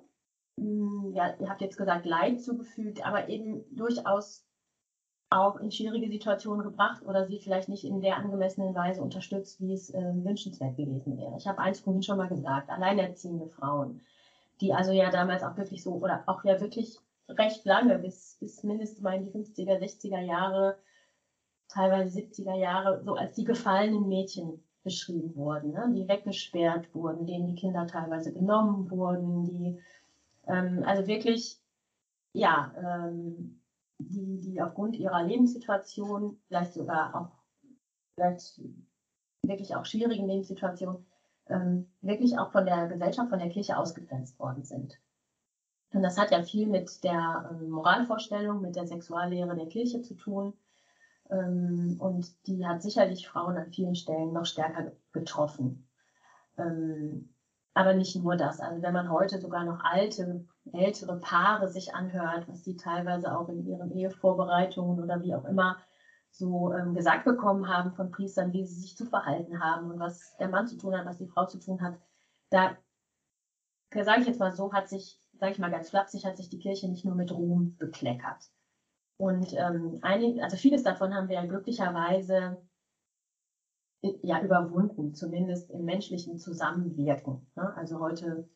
hm, 0.57 1.13
ja, 1.13 1.35
ihr 1.39 1.49
habt 1.49 1.61
jetzt 1.61 1.77
gesagt, 1.77 2.05
Leid 2.05 2.41
zugefügt, 2.41 3.05
aber 3.05 3.29
eben 3.29 3.63
durchaus 3.75 4.45
auch 5.29 5.57
in 5.61 5.71
schwierige 5.71 6.09
Situationen 6.09 6.63
gebracht 6.63 7.03
oder 7.05 7.25
sie 7.25 7.39
vielleicht 7.39 7.69
nicht 7.69 7.85
in 7.85 8.01
der 8.01 8.17
angemessenen 8.17 8.75
Weise 8.75 9.01
unterstützt, 9.01 9.61
wie 9.61 9.73
es 9.73 9.89
äh, 9.93 10.13
wünschenswert 10.23 10.75
gewesen 10.75 11.17
wäre. 11.17 11.37
Ich 11.37 11.47
habe 11.47 11.59
eins 11.59 11.79
vorhin 11.79 12.03
schon 12.03 12.17
mal 12.17 12.27
gesagt, 12.27 12.69
alleinerziehende 12.69 13.47
Frauen, 13.47 14.01
die 14.59 14.73
also 14.73 14.91
ja 14.91 15.09
damals 15.09 15.43
auch 15.43 15.55
wirklich 15.55 15.83
so 15.83 15.93
oder 15.93 16.23
auch 16.27 16.43
ja 16.43 16.59
wirklich 16.59 16.99
recht 17.29 17.63
lange, 17.63 17.97
bis, 17.99 18.37
bis 18.41 18.63
mindestens 18.63 19.01
mal 19.01 19.15
in 19.15 19.25
die 19.25 19.31
50er, 19.31 19.79
60er 19.79 20.19
Jahre, 20.19 20.77
teilweise 21.69 22.19
70er 22.19 22.57
Jahre, 22.57 23.01
so 23.05 23.15
als 23.15 23.33
die 23.35 23.45
gefallenen 23.45 24.09
Mädchen 24.09 24.61
beschrieben 24.83 25.35
wurden, 25.35 25.71
ne? 25.71 25.91
die 25.95 26.07
weggesperrt 26.07 26.93
wurden, 26.93 27.25
denen 27.25 27.47
die 27.47 27.55
Kinder 27.55 27.85
teilweise 27.87 28.33
genommen 28.33 28.89
wurden, 28.89 29.43
die 29.43 29.79
ähm, 30.47 30.83
also 30.85 31.07
wirklich, 31.07 31.59
ja, 32.33 32.73
ähm, 32.77 33.61
die, 33.99 34.39
die 34.39 34.61
aufgrund 34.61 34.95
ihrer 34.95 35.23
Lebenssituation 35.23 36.39
vielleicht 36.47 36.73
sogar 36.73 37.15
auch 37.15 37.31
vielleicht 38.15 38.59
wirklich 39.43 39.75
auch 39.75 39.85
schwierigen 39.85 40.27
Lebenssituationen 40.27 41.05
ähm, 41.47 41.87
wirklich 42.01 42.37
auch 42.37 42.51
von 42.51 42.65
der 42.65 42.87
Gesellschaft, 42.87 43.29
von 43.29 43.39
der 43.39 43.49
Kirche 43.49 43.77
ausgegrenzt 43.77 44.39
worden 44.39 44.63
sind. 44.63 44.99
Und 45.93 46.03
das 46.03 46.17
hat 46.17 46.31
ja 46.31 46.41
viel 46.43 46.67
mit 46.67 47.03
der 47.03 47.49
ähm, 47.51 47.69
Moralvorstellung, 47.69 48.61
mit 48.61 48.75
der 48.75 48.87
Sexuallehre 48.87 49.55
der 49.55 49.67
Kirche 49.67 50.01
zu 50.01 50.13
tun. 50.15 50.53
Ähm, 51.31 51.95
und 51.99 52.47
die 52.47 52.65
hat 52.65 52.81
sicherlich 52.81 53.27
Frauen 53.27 53.57
an 53.57 53.71
vielen 53.71 53.95
Stellen 53.95 54.33
noch 54.33 54.45
stärker 54.45 54.91
getroffen. 55.13 55.87
Ähm, 56.57 57.33
aber 57.73 57.93
nicht 57.93 58.15
nur 58.17 58.35
das. 58.35 58.59
Also 58.59 58.81
wenn 58.81 58.93
man 58.93 59.09
heute 59.09 59.39
sogar 59.39 59.63
noch 59.63 59.83
alte, 59.83 60.45
ältere 60.73 61.19
Paare 61.19 61.69
sich 61.69 61.95
anhört, 61.95 62.47
was 62.47 62.63
die 62.63 62.75
teilweise 62.75 63.35
auch 63.37 63.47
in 63.47 63.65
ihren 63.65 63.91
Ehevorbereitungen 63.91 65.01
oder 65.01 65.23
wie 65.23 65.33
auch 65.33 65.45
immer 65.45 65.77
so 66.31 66.73
ähm, 66.73 66.93
gesagt 66.93 67.25
bekommen 67.25 67.67
haben 67.67 67.93
von 67.93 68.11
Priestern, 68.11 68.53
wie 68.53 68.65
sie 68.65 68.81
sich 68.81 68.97
zu 68.97 69.05
verhalten 69.05 69.61
haben 69.61 69.89
und 69.89 69.99
was 69.99 70.35
der 70.37 70.49
Mann 70.49 70.67
zu 70.67 70.77
tun 70.77 70.97
hat, 70.97 71.05
was 71.05 71.17
die 71.17 71.27
Frau 71.27 71.45
zu 71.45 71.59
tun 71.59 71.81
hat, 71.81 71.95
da 72.49 72.77
sage 73.93 74.21
ich 74.21 74.27
jetzt 74.27 74.39
mal 74.39 74.53
so, 74.53 74.71
hat 74.71 74.89
sich, 74.89 75.19
sage 75.33 75.53
ich 75.53 75.59
mal 75.59 75.71
ganz 75.71 75.89
flapsig, 75.89 76.25
hat 76.25 76.37
sich 76.37 76.49
die 76.49 76.59
Kirche 76.59 76.87
nicht 76.87 77.03
nur 77.03 77.15
mit 77.15 77.31
Ruhm 77.31 77.75
bekleckert. 77.77 78.49
Und 79.21 79.53
ähm, 79.53 79.99
einig, 80.01 80.41
also 80.41 80.57
vieles 80.57 80.81
davon 80.81 81.13
haben 81.13 81.29
wir 81.29 81.35
ja 81.35 81.45
glücklicherweise 81.45 82.57
ja 84.23 84.41
überwunden, 84.41 85.13
zumindest 85.13 85.69
im 85.69 85.85
menschlichen 85.85 86.39
Zusammenwirken. 86.39 87.45
Ne? 87.55 87.71
Also 87.77 87.99
heute 87.99 88.49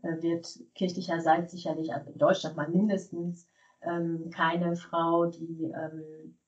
äh, 0.00 0.22
wird 0.22 0.58
kirchlicherseits 0.74 1.52
sicherlich, 1.52 1.92
also 1.92 2.10
in 2.12 2.16
Deutschland 2.16 2.56
mal 2.56 2.70
mindestens, 2.70 3.46
ähm, 3.82 4.30
keine 4.30 4.76
Frau, 4.76 5.26
die, 5.26 5.64
ähm, 5.64 6.38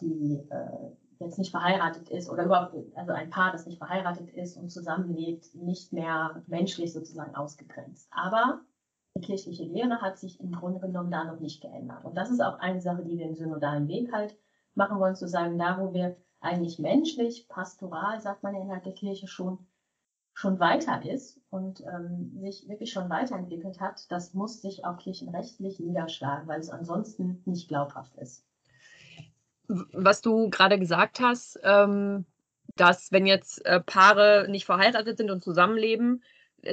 die 0.00 0.46
äh, 0.48 0.94
jetzt 1.18 1.38
nicht 1.38 1.50
verheiratet 1.50 2.10
ist 2.10 2.30
oder 2.30 2.44
überhaupt, 2.44 2.76
also 2.94 3.10
ein 3.10 3.30
Paar, 3.30 3.50
das 3.50 3.66
nicht 3.66 3.78
verheiratet 3.78 4.30
ist 4.30 4.56
und 4.56 4.68
zusammenlebt, 4.68 5.52
nicht 5.56 5.92
mehr 5.92 6.44
menschlich 6.46 6.92
sozusagen 6.92 7.34
ausgegrenzt. 7.34 8.08
Aber 8.12 8.60
die 9.14 9.20
kirchliche 9.20 9.64
Lehre 9.64 10.00
hat 10.00 10.18
sich 10.18 10.40
im 10.40 10.52
Grunde 10.52 10.80
genommen 10.80 11.10
da 11.10 11.24
noch 11.24 11.40
nicht 11.40 11.60
geändert. 11.62 12.04
Und 12.04 12.16
das 12.16 12.30
ist 12.30 12.40
auch 12.40 12.58
eine 12.58 12.80
Sache, 12.80 13.04
die 13.04 13.16
wir 13.16 13.26
im 13.26 13.34
synodalen 13.34 13.86
Weg 13.88 14.12
halt 14.12 14.36
machen 14.74 14.98
wollen, 14.98 15.14
zu 15.14 15.28
sagen, 15.28 15.58
da 15.58 15.78
wo 15.78 15.94
wir 15.94 16.16
eigentlich 16.40 16.78
menschlich, 16.78 17.48
pastoral, 17.48 18.20
sagt 18.20 18.42
man 18.42 18.54
ja 18.54 18.60
innerhalb 18.60 18.84
der 18.84 18.92
Kirche 18.92 19.28
schon, 19.28 19.66
schon 20.34 20.58
weiter 20.58 21.00
ist 21.08 21.40
und 21.50 21.80
ähm, 21.82 22.36
sich 22.40 22.68
wirklich 22.68 22.92
schon 22.92 23.08
weiterentwickelt 23.08 23.80
hat, 23.80 24.10
das 24.10 24.34
muss 24.34 24.60
sich 24.60 24.84
auch 24.84 24.98
kirchenrechtlich 24.98 25.78
niederschlagen, 25.78 26.48
weil 26.48 26.60
es 26.60 26.70
ansonsten 26.70 27.40
nicht 27.46 27.68
glaubhaft 27.68 28.16
ist. 28.16 28.44
Was 29.68 30.20
du 30.20 30.50
gerade 30.50 30.78
gesagt 30.78 31.20
hast, 31.20 31.58
ähm, 31.62 32.26
dass 32.74 33.12
wenn 33.12 33.26
jetzt 33.26 33.64
äh, 33.64 33.80
Paare 33.80 34.46
nicht 34.50 34.66
verheiratet 34.66 35.16
sind 35.16 35.30
und 35.30 35.42
zusammenleben, 35.42 36.22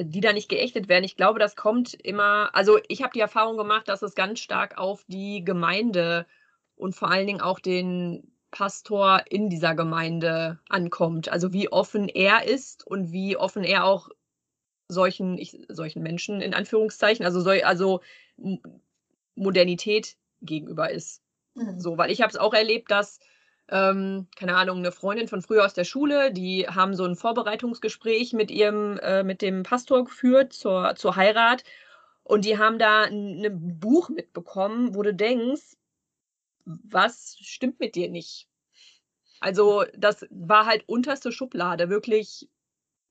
die 0.00 0.20
da 0.20 0.32
nicht 0.32 0.48
geächtet 0.48 0.88
werden. 0.88 1.04
Ich 1.04 1.16
glaube, 1.16 1.38
das 1.38 1.56
kommt 1.56 1.94
immer, 1.94 2.50
also 2.54 2.78
ich 2.88 3.02
habe 3.02 3.12
die 3.12 3.20
Erfahrung 3.20 3.56
gemacht, 3.56 3.88
dass 3.88 4.02
es 4.02 4.14
ganz 4.14 4.40
stark 4.40 4.78
auf 4.78 5.04
die 5.08 5.44
Gemeinde 5.44 6.26
und 6.76 6.94
vor 6.94 7.10
allen 7.10 7.26
Dingen 7.26 7.40
auch 7.40 7.60
den 7.60 8.32
Pastor 8.50 9.22
in 9.30 9.48
dieser 9.48 9.74
Gemeinde 9.74 10.58
ankommt. 10.68 11.30
Also 11.30 11.52
wie 11.52 11.70
offen 11.70 12.08
er 12.08 12.46
ist 12.46 12.86
und 12.86 13.12
wie 13.12 13.36
offen 13.36 13.64
er 13.64 13.84
auch 13.84 14.08
solchen, 14.88 15.38
ich, 15.38 15.58
solchen 15.68 16.02
Menschen 16.02 16.40
in 16.40 16.54
Anführungszeichen, 16.54 17.24
also, 17.24 17.40
soll, 17.40 17.62
also 17.62 18.00
Modernität 19.34 20.16
gegenüber 20.42 20.90
ist. 20.90 21.22
Mhm. 21.54 21.80
So, 21.80 21.98
weil 21.98 22.10
ich 22.10 22.20
habe 22.20 22.30
es 22.30 22.36
auch 22.36 22.54
erlebt, 22.54 22.90
dass, 22.90 23.20
ähm, 23.72 24.26
keine 24.36 24.54
Ahnung, 24.56 24.78
eine 24.78 24.92
Freundin 24.92 25.28
von 25.28 25.40
früher 25.40 25.64
aus 25.64 25.72
der 25.72 25.84
Schule, 25.84 26.30
die 26.30 26.68
haben 26.68 26.94
so 26.94 27.04
ein 27.04 27.16
Vorbereitungsgespräch 27.16 28.34
mit 28.34 28.50
ihrem, 28.50 28.98
äh, 28.98 29.22
mit 29.24 29.40
dem 29.40 29.62
Pastor 29.62 30.04
geführt 30.04 30.52
zur, 30.52 30.94
zur 30.96 31.16
Heirat. 31.16 31.64
Und 32.22 32.44
die 32.44 32.58
haben 32.58 32.78
da 32.78 33.04
ein, 33.04 33.42
ein 33.42 33.80
Buch 33.80 34.10
mitbekommen, 34.10 34.94
wo 34.94 35.02
du 35.02 35.14
denkst, 35.14 35.76
was 36.66 37.36
stimmt 37.40 37.80
mit 37.80 37.94
dir 37.94 38.10
nicht? 38.10 38.46
Also, 39.40 39.84
das 39.96 40.26
war 40.30 40.66
halt 40.66 40.84
unterste 40.86 41.32
Schublade, 41.32 41.88
wirklich. 41.88 42.48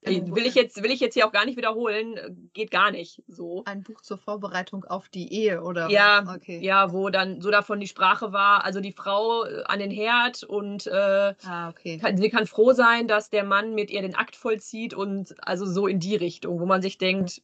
Will 0.03 0.46
ich, 0.48 0.55
jetzt, 0.55 0.81
will 0.81 0.89
ich 0.89 1.00
jetzt 1.00 1.13
hier 1.13 1.27
auch 1.27 1.31
gar 1.31 1.46
nicht 1.46 1.58
wiederholen, 1.58 2.50
geht 2.53 2.72
gar 2.72 2.89
nicht 2.89 3.22
so. 3.27 3.63
Ein 3.65 3.84
Buch 3.84 4.01
zur 4.01 4.17
Vorbereitung 4.17 4.84
auf 4.84 5.10
die 5.10 5.31
Ehe, 5.31 5.62
oder? 5.62 5.89
Ja, 5.89 6.24
okay. 6.36 6.60
ja, 6.60 6.91
wo 6.91 7.10
dann 7.10 7.39
so 7.39 7.51
davon 7.51 7.79
die 7.79 7.88
Sprache 7.88 8.34
war, 8.34 8.65
also 8.65 8.79
die 8.79 8.93
Frau 8.93 9.46
äh, 9.46 9.63
an 9.65 9.77
den 9.77 9.91
Herd 9.91 10.41
und 10.43 10.88
äh, 10.88 11.36
ah, 11.46 11.70
okay. 11.70 12.00
kann, 12.00 12.17
sie 12.17 12.29
kann 12.29 12.48
froh 12.48 12.74
sein, 12.74 13.08
dass 13.08 13.29
der 13.29 13.43
Mann 13.43 13.75
mit 13.75 13.91
ihr 13.91 14.01
den 14.01 14.15
Akt 14.15 14.36
vollzieht 14.36 14.96
und 14.96 15.36
also 15.48 15.67
so 15.67 15.86
in 15.86 16.00
die 16.00 16.15
Richtung, 16.15 16.60
wo 16.60 16.65
man 16.65 16.81
sich 16.81 16.98
denkt, 16.98 17.43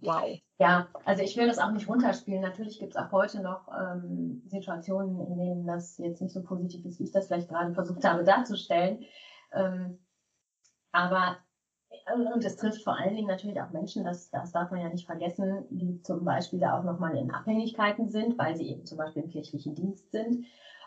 wow. 0.00 0.36
Ja, 0.58 0.88
also 1.04 1.22
ich 1.22 1.36
will 1.36 1.46
das 1.46 1.58
auch 1.58 1.70
nicht 1.70 1.88
runterspielen. 1.88 2.40
Natürlich 2.40 2.80
gibt 2.80 2.94
es 2.94 2.96
auch 2.96 3.12
heute 3.12 3.40
noch 3.40 3.68
ähm, 3.68 4.42
Situationen, 4.46 5.20
in 5.20 5.36
denen 5.36 5.66
das 5.66 5.98
jetzt 5.98 6.20
nicht 6.20 6.32
so 6.32 6.42
positiv 6.42 6.84
ist, 6.84 6.98
wie 6.98 7.04
ich 7.04 7.12
das 7.12 7.28
vielleicht 7.28 7.48
gerade 7.48 7.72
versucht 7.72 8.04
habe 8.04 8.24
darzustellen. 8.24 9.04
Ähm, 9.52 9.98
aber 10.92 11.36
äh, 11.36 11.43
und 12.14 12.44
es 12.44 12.56
trifft 12.56 12.82
vor 12.82 12.98
allen 12.98 13.14
Dingen 13.14 13.28
natürlich 13.28 13.60
auch 13.60 13.70
Menschen, 13.70 14.04
das, 14.04 14.30
das 14.30 14.52
darf 14.52 14.70
man 14.70 14.80
ja 14.80 14.88
nicht 14.88 15.06
vergessen, 15.06 15.64
die 15.70 16.00
zum 16.02 16.24
Beispiel 16.24 16.58
da 16.58 16.78
auch 16.78 16.84
nochmal 16.84 17.16
in 17.16 17.30
Abhängigkeiten 17.30 18.08
sind, 18.08 18.38
weil 18.38 18.56
sie 18.56 18.68
eben 18.68 18.84
zum 18.84 18.98
Beispiel 18.98 19.22
im 19.22 19.30
kirchlichen 19.30 19.74
Dienst 19.74 20.10
sind 20.10 20.46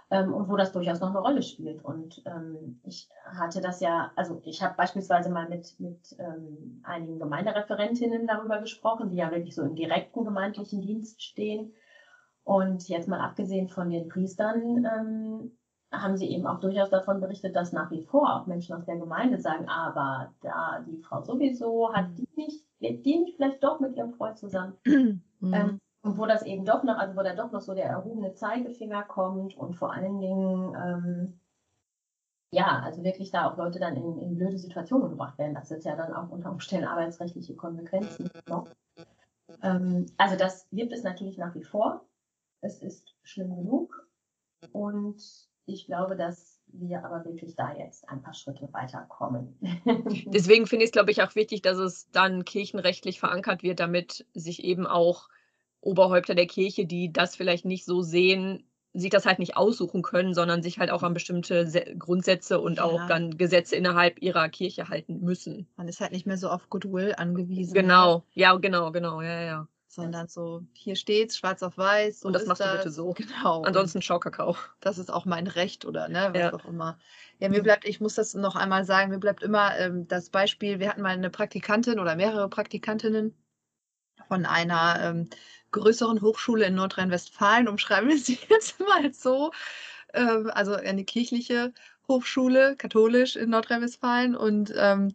ähm, 0.09 0.33
und 0.33 0.49
wo 0.49 0.55
das 0.55 0.71
durchaus 0.71 0.99
noch 0.99 1.09
eine 1.09 1.19
Rolle 1.19 1.43
spielt. 1.43 1.83
Und 1.83 2.21
ähm, 2.25 2.79
ich 2.83 3.09
hatte 3.25 3.61
das 3.61 3.81
ja, 3.81 4.11
also 4.15 4.41
ich 4.45 4.61
habe 4.63 4.75
beispielsweise 4.77 5.29
mal 5.29 5.49
mit, 5.49 5.79
mit 5.79 6.15
ähm, 6.19 6.81
einigen 6.83 7.19
Gemeindereferentinnen 7.19 8.27
darüber 8.27 8.59
gesprochen, 8.59 9.09
die 9.09 9.17
ja 9.17 9.31
wirklich 9.31 9.55
so 9.55 9.63
im 9.63 9.75
direkten 9.75 10.23
gemeindlichen 10.23 10.81
Dienst 10.81 11.23
stehen. 11.23 11.73
Und 12.43 12.87
jetzt 12.87 13.09
mal 13.09 13.19
abgesehen 13.19 13.67
von 13.67 13.89
den 13.89 14.07
Priestern, 14.07 14.85
ähm, 14.85 15.57
haben 15.91 16.17
sie 16.17 16.29
eben 16.29 16.45
auch 16.45 16.59
durchaus 16.59 16.89
davon 16.89 17.21
berichtet, 17.21 17.55
dass 17.55 17.71
nach 17.71 17.91
wie 17.91 18.01
vor 18.01 18.35
auch 18.35 18.45
Menschen 18.45 18.75
aus 18.75 18.85
der 18.85 18.97
Gemeinde 18.97 19.39
sagen, 19.39 19.69
aber 19.69 20.33
da 20.41 20.83
die 20.85 20.97
Frau 20.97 21.21
sowieso 21.21 21.93
hat 21.93 22.07
die 22.17 22.27
nicht, 22.35 22.65
lebt 22.79 23.05
die 23.05 23.19
nicht 23.19 23.37
vielleicht 23.37 23.63
doch 23.63 23.79
mit 23.79 23.95
ihrem 23.95 24.13
Freund 24.13 24.37
zusammen. 24.37 24.77
Mhm. 25.39 25.53
Ähm, 25.53 25.79
und 26.01 26.17
wo 26.17 26.25
das 26.25 26.41
eben 26.41 26.65
doch 26.65 26.81
noch, 26.81 26.97
also 26.97 27.15
wo 27.15 27.21
da 27.21 27.35
doch 27.35 27.51
noch 27.51 27.61
so 27.61 27.75
der 27.75 27.85
erhobene 27.85 28.33
Zeigefinger 28.33 29.03
kommt 29.03 29.55
und 29.55 29.75
vor 29.75 29.93
allen 29.93 30.19
Dingen, 30.19 30.75
ähm, 30.75 31.39
ja, 32.51 32.81
also 32.83 33.03
wirklich 33.03 33.29
da 33.29 33.47
auch 33.47 33.55
Leute 33.55 33.77
dann 33.77 33.95
in, 33.95 34.17
in 34.17 34.35
blöde 34.35 34.57
Situationen 34.57 35.11
gebracht 35.11 35.37
werden. 35.37 35.53
Das 35.53 35.69
ist 35.69 35.85
ja 35.85 35.95
dann 35.95 36.11
auch 36.13 36.31
unter 36.31 36.49
Umständen 36.49 36.87
arbeitsrechtliche 36.87 37.55
Konsequenzen 37.55 38.31
noch. 38.49 38.67
Ähm, 39.61 40.07
also 40.17 40.35
das 40.35 40.67
gibt 40.71 40.91
es 40.91 41.03
natürlich 41.03 41.37
nach 41.37 41.53
wie 41.53 41.63
vor. 41.63 42.03
Es 42.61 42.81
ist 42.81 43.15
schlimm 43.21 43.55
genug. 43.55 44.07
Und 44.71 45.21
ich 45.67 45.85
glaube, 45.85 46.15
dass 46.15 46.59
wir 46.67 47.05
aber 47.05 47.23
wirklich 47.25 47.55
da 47.55 47.75
jetzt 47.75 48.09
ein 48.09 48.21
paar 48.21 48.33
Schritte 48.33 48.67
weiterkommen. 48.71 49.57
Deswegen 50.27 50.65
finde 50.65 50.83
ich 50.83 50.89
es, 50.89 50.93
glaube 50.93 51.11
ich, 51.11 51.21
auch 51.21 51.35
wichtig, 51.35 51.61
dass 51.61 51.77
es 51.77 52.09
dann 52.11 52.45
kirchenrechtlich 52.45 53.19
verankert 53.19 53.63
wird, 53.63 53.79
damit 53.79 54.25
sich 54.33 54.63
eben 54.63 54.87
auch 54.87 55.29
Oberhäupter 55.81 56.35
der 56.35 56.47
Kirche, 56.47 56.85
die 56.85 57.13
das 57.13 57.35
vielleicht 57.35 57.65
nicht 57.65 57.85
so 57.85 58.01
sehen, 58.01 58.63
sich 58.93 59.09
das 59.09 59.25
halt 59.25 59.39
nicht 59.39 59.55
aussuchen 59.55 60.01
können, 60.01 60.33
sondern 60.33 60.63
sich 60.63 60.79
halt 60.79 60.89
auch 60.89 61.03
an 61.03 61.13
bestimmte 61.13 61.67
Se 61.67 61.83
Grundsätze 61.97 62.59
und 62.59 62.77
ja. 62.77 62.83
auch 62.83 63.05
dann 63.07 63.37
Gesetze 63.37 63.75
innerhalb 63.75 64.21
ihrer 64.21 64.49
Kirche 64.49 64.89
halten 64.89 65.19
müssen. 65.19 65.67
Man 65.75 65.87
ist 65.87 66.01
halt 66.01 66.11
nicht 66.11 66.25
mehr 66.25 66.37
so 66.37 66.49
auf 66.49 66.69
Goodwill 66.69 67.13
angewiesen. 67.15 67.73
Genau, 67.73 68.23
ja, 68.33 68.55
genau, 68.55 68.91
genau, 68.91 69.21
ja, 69.21 69.41
ja. 69.41 69.67
Sondern 70.03 70.27
so, 70.27 70.63
hier 70.73 70.95
steht's, 70.95 71.37
schwarz 71.37 71.63
auf 71.63 71.77
weiß. 71.77 72.21
So 72.21 72.27
und 72.27 72.33
das 72.33 72.45
machst 72.45 72.61
das. 72.61 72.71
du 72.71 72.77
bitte 72.77 72.91
so. 72.91 73.13
Genau. 73.13 73.63
Ansonsten 73.63 74.01
Schaukakao. 74.01 74.55
Das 74.79 74.97
ist 74.97 75.11
auch 75.11 75.25
mein 75.25 75.47
Recht 75.47 75.85
oder 75.85 76.07
ne, 76.07 76.29
was 76.31 76.39
ja. 76.39 76.53
auch 76.53 76.65
immer. 76.65 76.99
Ja, 77.39 77.49
mir 77.49 77.63
bleibt, 77.63 77.85
ich 77.85 77.99
muss 77.99 78.15
das 78.15 78.33
noch 78.33 78.55
einmal 78.55 78.85
sagen, 78.85 79.11
mir 79.11 79.19
bleibt 79.19 79.43
immer 79.43 79.77
ähm, 79.77 80.07
das 80.07 80.29
Beispiel, 80.29 80.79
wir 80.79 80.89
hatten 80.89 81.01
mal 81.01 81.09
eine 81.09 81.29
Praktikantin 81.29 81.99
oder 81.99 82.15
mehrere 82.15 82.49
Praktikantinnen 82.49 83.35
von 84.27 84.45
einer 84.45 84.99
ähm, 85.01 85.29
größeren 85.71 86.21
Hochschule 86.21 86.65
in 86.65 86.75
Nordrhein-Westfalen, 86.75 87.67
umschreiben 87.67 88.09
wir 88.09 88.17
sie 88.17 88.39
jetzt 88.49 88.79
mal 88.79 89.13
so, 89.13 89.51
ähm, 90.13 90.49
also 90.53 90.73
eine 90.73 91.03
kirchliche 91.03 91.73
Hochschule, 92.07 92.75
katholisch 92.77 93.35
in 93.35 93.49
Nordrhein-Westfalen. 93.49 94.35
Und 94.35 94.73
ähm, 94.75 95.13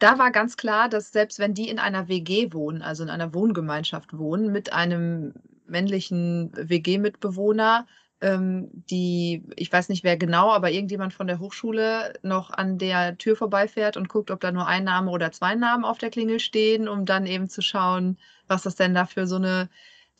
da 0.00 0.18
war 0.18 0.32
ganz 0.32 0.56
klar, 0.56 0.88
dass 0.88 1.12
selbst 1.12 1.38
wenn 1.38 1.54
die 1.54 1.68
in 1.68 1.78
einer 1.78 2.08
WG 2.08 2.52
wohnen, 2.52 2.82
also 2.82 3.02
in 3.04 3.10
einer 3.10 3.34
Wohngemeinschaft 3.34 4.16
wohnen, 4.18 4.50
mit 4.50 4.72
einem 4.72 5.34
männlichen 5.66 6.50
WG-Mitbewohner, 6.54 7.86
ähm, 8.20 8.68
die, 8.72 9.44
ich 9.56 9.72
weiß 9.72 9.88
nicht 9.88 10.04
wer 10.04 10.16
genau, 10.16 10.50
aber 10.50 10.70
irgendjemand 10.70 11.14
von 11.14 11.26
der 11.26 11.38
Hochschule 11.38 12.14
noch 12.22 12.50
an 12.50 12.78
der 12.78 13.16
Tür 13.18 13.36
vorbeifährt 13.36 13.96
und 13.96 14.08
guckt, 14.08 14.30
ob 14.30 14.40
da 14.40 14.52
nur 14.52 14.66
ein 14.66 14.84
Name 14.84 15.10
oder 15.10 15.32
zwei 15.32 15.54
Namen 15.54 15.84
auf 15.84 15.98
der 15.98 16.10
Klingel 16.10 16.40
stehen, 16.40 16.88
um 16.88 17.06
dann 17.06 17.26
eben 17.26 17.48
zu 17.48 17.62
schauen, 17.62 18.18
was 18.46 18.62
das 18.62 18.76
denn 18.76 18.94
da 18.94 19.06
für 19.06 19.26
so 19.26 19.36
eine 19.36 19.68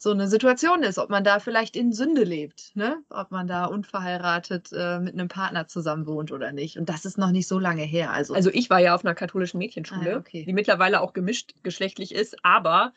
so 0.02 0.12
eine 0.12 0.28
Situation 0.28 0.82
ist, 0.82 0.96
ob 0.96 1.10
man 1.10 1.24
da 1.24 1.40
vielleicht 1.40 1.76
in 1.76 1.92
Sünde 1.92 2.24
lebt, 2.24 2.74
ne? 2.74 3.04
ob 3.10 3.30
man 3.30 3.46
da 3.46 3.66
unverheiratet 3.66 4.70
äh, 4.72 4.98
mit 4.98 5.12
einem 5.12 5.28
Partner 5.28 5.68
zusammen 5.68 6.06
wohnt 6.06 6.32
oder 6.32 6.52
nicht. 6.52 6.78
Und 6.78 6.88
das 6.88 7.04
ist 7.04 7.18
noch 7.18 7.30
nicht 7.30 7.46
so 7.46 7.58
lange 7.58 7.82
her. 7.82 8.10
Also, 8.10 8.32
also 8.32 8.48
ich 8.50 8.70
war 8.70 8.78
ja 8.78 8.94
auf 8.94 9.04
einer 9.04 9.14
katholischen 9.14 9.58
Mädchenschule, 9.58 10.14
Ah, 10.14 10.18
okay. 10.18 10.46
die 10.46 10.54
mittlerweile 10.54 11.02
auch 11.02 11.12
gemischt 11.12 11.52
geschlechtlich 11.62 12.14
ist, 12.14 12.42
aber 12.42 12.94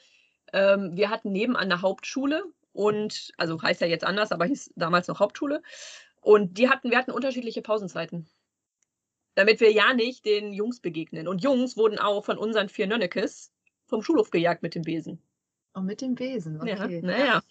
ähm, 0.54 0.96
wir 0.96 1.10
hatten 1.10 1.34
nebenan 1.34 1.64
eine 1.64 1.82
Hauptschule 1.82 2.46
und, 2.72 3.34
also 3.36 3.62
heißt 3.62 3.82
ja 3.82 3.88
jetzt 3.88 4.06
anders, 4.06 4.32
aber 4.32 4.46
hieß 4.46 4.72
damals 4.78 5.10
noch 5.10 5.20
Hauptschule. 5.20 5.62
Und 6.22 6.58
die 6.58 6.70
hatten, 6.70 6.90
wir 6.90 6.98
hatten 6.98 7.12
unterschiedliche 7.12 7.62
Pausenzeiten. 7.62 8.30
Damit 9.36 9.60
wir 9.60 9.74
ja 9.74 9.94
nicht 9.94 10.24
den 10.24 10.54
Jungs 10.54 10.80
begegnen. 10.80 11.28
Und 11.28 11.44
Jungs 11.44 11.76
wurden 11.76 12.00
auch 12.00 12.24
von 12.24 12.38
unseren 12.38 12.70
vier 12.70 12.88
Nönnekes 12.88 13.52
vom 13.88 14.02
Schulhof 14.02 14.32
gejagt 14.32 14.64
mit 14.64 14.74
dem 14.74 14.84
Besen. 14.84 15.22
Und 15.74 15.86
mit 15.86 16.02
dem 16.02 16.16
Besen. 16.16 16.62
Okay. 16.62 17.02
Ja, 17.02 17.02
naja. 17.02 17.44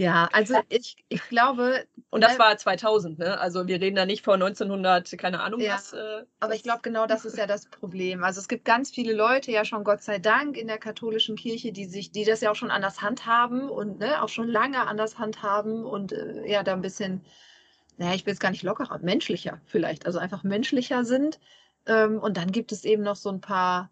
Ja, 0.00 0.28
also 0.32 0.54
ich, 0.68 1.04
ich 1.08 1.28
glaube, 1.28 1.84
Und 2.10 2.22
das 2.22 2.38
war 2.38 2.56
2000, 2.56 3.18
ne? 3.18 3.40
Also 3.40 3.66
wir 3.66 3.80
reden 3.80 3.96
da 3.96 4.06
nicht 4.06 4.24
vor 4.24 4.36
1900, 4.36 5.18
keine 5.18 5.40
Ahnung 5.40 5.60
Ja, 5.60 5.74
was. 5.74 5.92
Äh, 5.92 6.22
aber 6.38 6.54
ich 6.54 6.62
glaube, 6.62 6.82
genau 6.82 7.06
das 7.08 7.24
ist 7.24 7.36
ja 7.36 7.48
das 7.48 7.66
Problem. 7.66 8.22
Also 8.22 8.40
es 8.40 8.46
gibt 8.46 8.64
ganz 8.64 8.92
viele 8.92 9.12
Leute, 9.12 9.50
ja 9.50 9.64
schon 9.64 9.82
Gott 9.82 10.02
sei 10.02 10.20
Dank 10.20 10.56
in 10.56 10.68
der 10.68 10.78
katholischen 10.78 11.34
Kirche, 11.34 11.72
die 11.72 11.84
sich, 11.84 12.12
die 12.12 12.24
das 12.24 12.40
ja 12.40 12.52
auch 12.52 12.54
schon 12.54 12.70
anders 12.70 13.02
handhaben 13.02 13.68
und 13.68 13.98
ne, 13.98 14.22
auch 14.22 14.28
schon 14.28 14.46
lange 14.46 14.86
anders 14.86 15.18
handhaben 15.18 15.84
und 15.84 16.12
äh, 16.12 16.48
ja, 16.48 16.62
da 16.62 16.74
ein 16.74 16.80
bisschen, 16.80 17.24
naja, 17.96 18.14
ich 18.14 18.24
will 18.24 18.32
jetzt 18.34 18.40
gar 18.40 18.50
nicht 18.52 18.62
lockerer, 18.62 18.98
menschlicher 19.00 19.60
vielleicht, 19.66 20.06
also 20.06 20.20
einfach 20.20 20.44
menschlicher 20.44 21.04
sind. 21.04 21.40
Ähm, 21.86 22.18
und 22.20 22.36
dann 22.36 22.52
gibt 22.52 22.70
es 22.70 22.84
eben 22.84 23.02
noch 23.02 23.16
so 23.16 23.30
ein 23.30 23.40
paar 23.40 23.90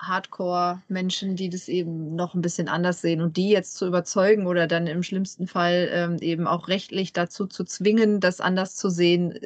Hardcore-Menschen, 0.00 1.36
die 1.36 1.48
das 1.50 1.68
eben 1.68 2.14
noch 2.16 2.34
ein 2.34 2.42
bisschen 2.42 2.68
anders 2.68 3.00
sehen 3.00 3.20
und 3.22 3.36
die 3.36 3.48
jetzt 3.50 3.74
zu 3.76 3.86
überzeugen 3.86 4.46
oder 4.46 4.66
dann 4.66 4.86
im 4.86 5.02
schlimmsten 5.02 5.46
Fall 5.46 5.88
ähm, 5.92 6.16
eben 6.20 6.46
auch 6.46 6.68
rechtlich 6.68 7.12
dazu 7.12 7.46
zu 7.46 7.64
zwingen, 7.64 8.20
das 8.20 8.40
anders 8.40 8.76
zu 8.76 8.90
sehen, 8.90 9.38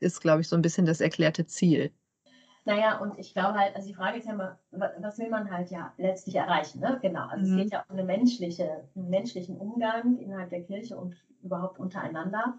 ist, 0.00 0.20
glaube 0.20 0.40
ich, 0.42 0.48
so 0.48 0.56
ein 0.56 0.62
bisschen 0.62 0.86
das 0.86 1.00
erklärte 1.00 1.46
Ziel. 1.46 1.92
Naja, 2.64 2.98
und 3.00 3.18
ich 3.18 3.32
glaube 3.34 3.58
halt, 3.58 3.74
also 3.74 3.88
die 3.88 3.94
Frage 3.94 4.18
ist 4.18 4.26
ja 4.26 4.32
immer, 4.34 4.58
wa- 4.70 4.92
was 4.98 5.18
will 5.18 5.28
man 5.30 5.50
halt 5.50 5.70
ja 5.70 5.92
letztlich 5.98 6.36
erreichen, 6.36 6.80
ne? 6.80 6.98
Genau. 7.02 7.26
Also 7.26 7.44
Mhm. 7.44 7.50
es 7.50 7.56
geht 7.64 7.72
ja 7.72 7.84
um 7.88 7.96
eine 7.96 8.04
menschliche, 8.04 8.84
einen 8.94 9.10
menschlichen 9.10 9.56
Umgang 9.58 10.18
innerhalb 10.18 10.50
der 10.50 10.62
Kirche 10.62 10.96
und 10.96 11.16
überhaupt 11.42 11.78
untereinander. 11.80 12.58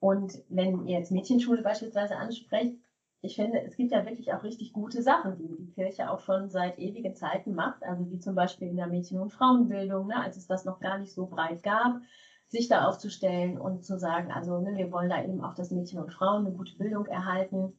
Und 0.00 0.42
wenn 0.50 0.86
ihr 0.86 0.98
jetzt 0.98 1.12
Mädchenschule 1.12 1.62
beispielsweise 1.62 2.16
ansprecht, 2.16 2.76
ich 3.22 3.36
finde, 3.36 3.60
es 3.62 3.76
gibt 3.76 3.92
ja 3.92 4.04
wirklich 4.04 4.32
auch 4.32 4.42
richtig 4.44 4.72
gute 4.72 5.02
Sachen, 5.02 5.36
die 5.36 5.48
die 5.56 5.70
Kirche 5.72 6.10
auch 6.10 6.20
schon 6.20 6.48
seit 6.50 6.78
ewigen 6.78 7.14
Zeiten 7.14 7.54
macht. 7.54 7.82
Also 7.82 8.10
wie 8.10 8.18
zum 8.18 8.34
Beispiel 8.34 8.68
in 8.68 8.76
der 8.76 8.86
Mädchen- 8.86 9.20
und 9.20 9.32
Frauenbildung, 9.32 10.06
ne, 10.08 10.22
als 10.22 10.36
es 10.36 10.46
das 10.46 10.64
noch 10.64 10.80
gar 10.80 10.98
nicht 10.98 11.12
so 11.12 11.26
breit 11.26 11.62
gab, 11.62 12.00
sich 12.48 12.68
da 12.68 12.86
aufzustellen 12.86 13.58
und 13.58 13.84
zu 13.84 13.98
sagen, 13.98 14.30
also 14.32 14.60
ne, 14.60 14.76
wir 14.76 14.92
wollen 14.92 15.10
da 15.10 15.22
eben 15.22 15.42
auch, 15.42 15.54
dass 15.54 15.70
Mädchen 15.70 16.00
und 16.00 16.12
Frauen 16.12 16.46
eine 16.46 16.54
gute 16.56 16.76
Bildung 16.76 17.06
erhalten. 17.06 17.76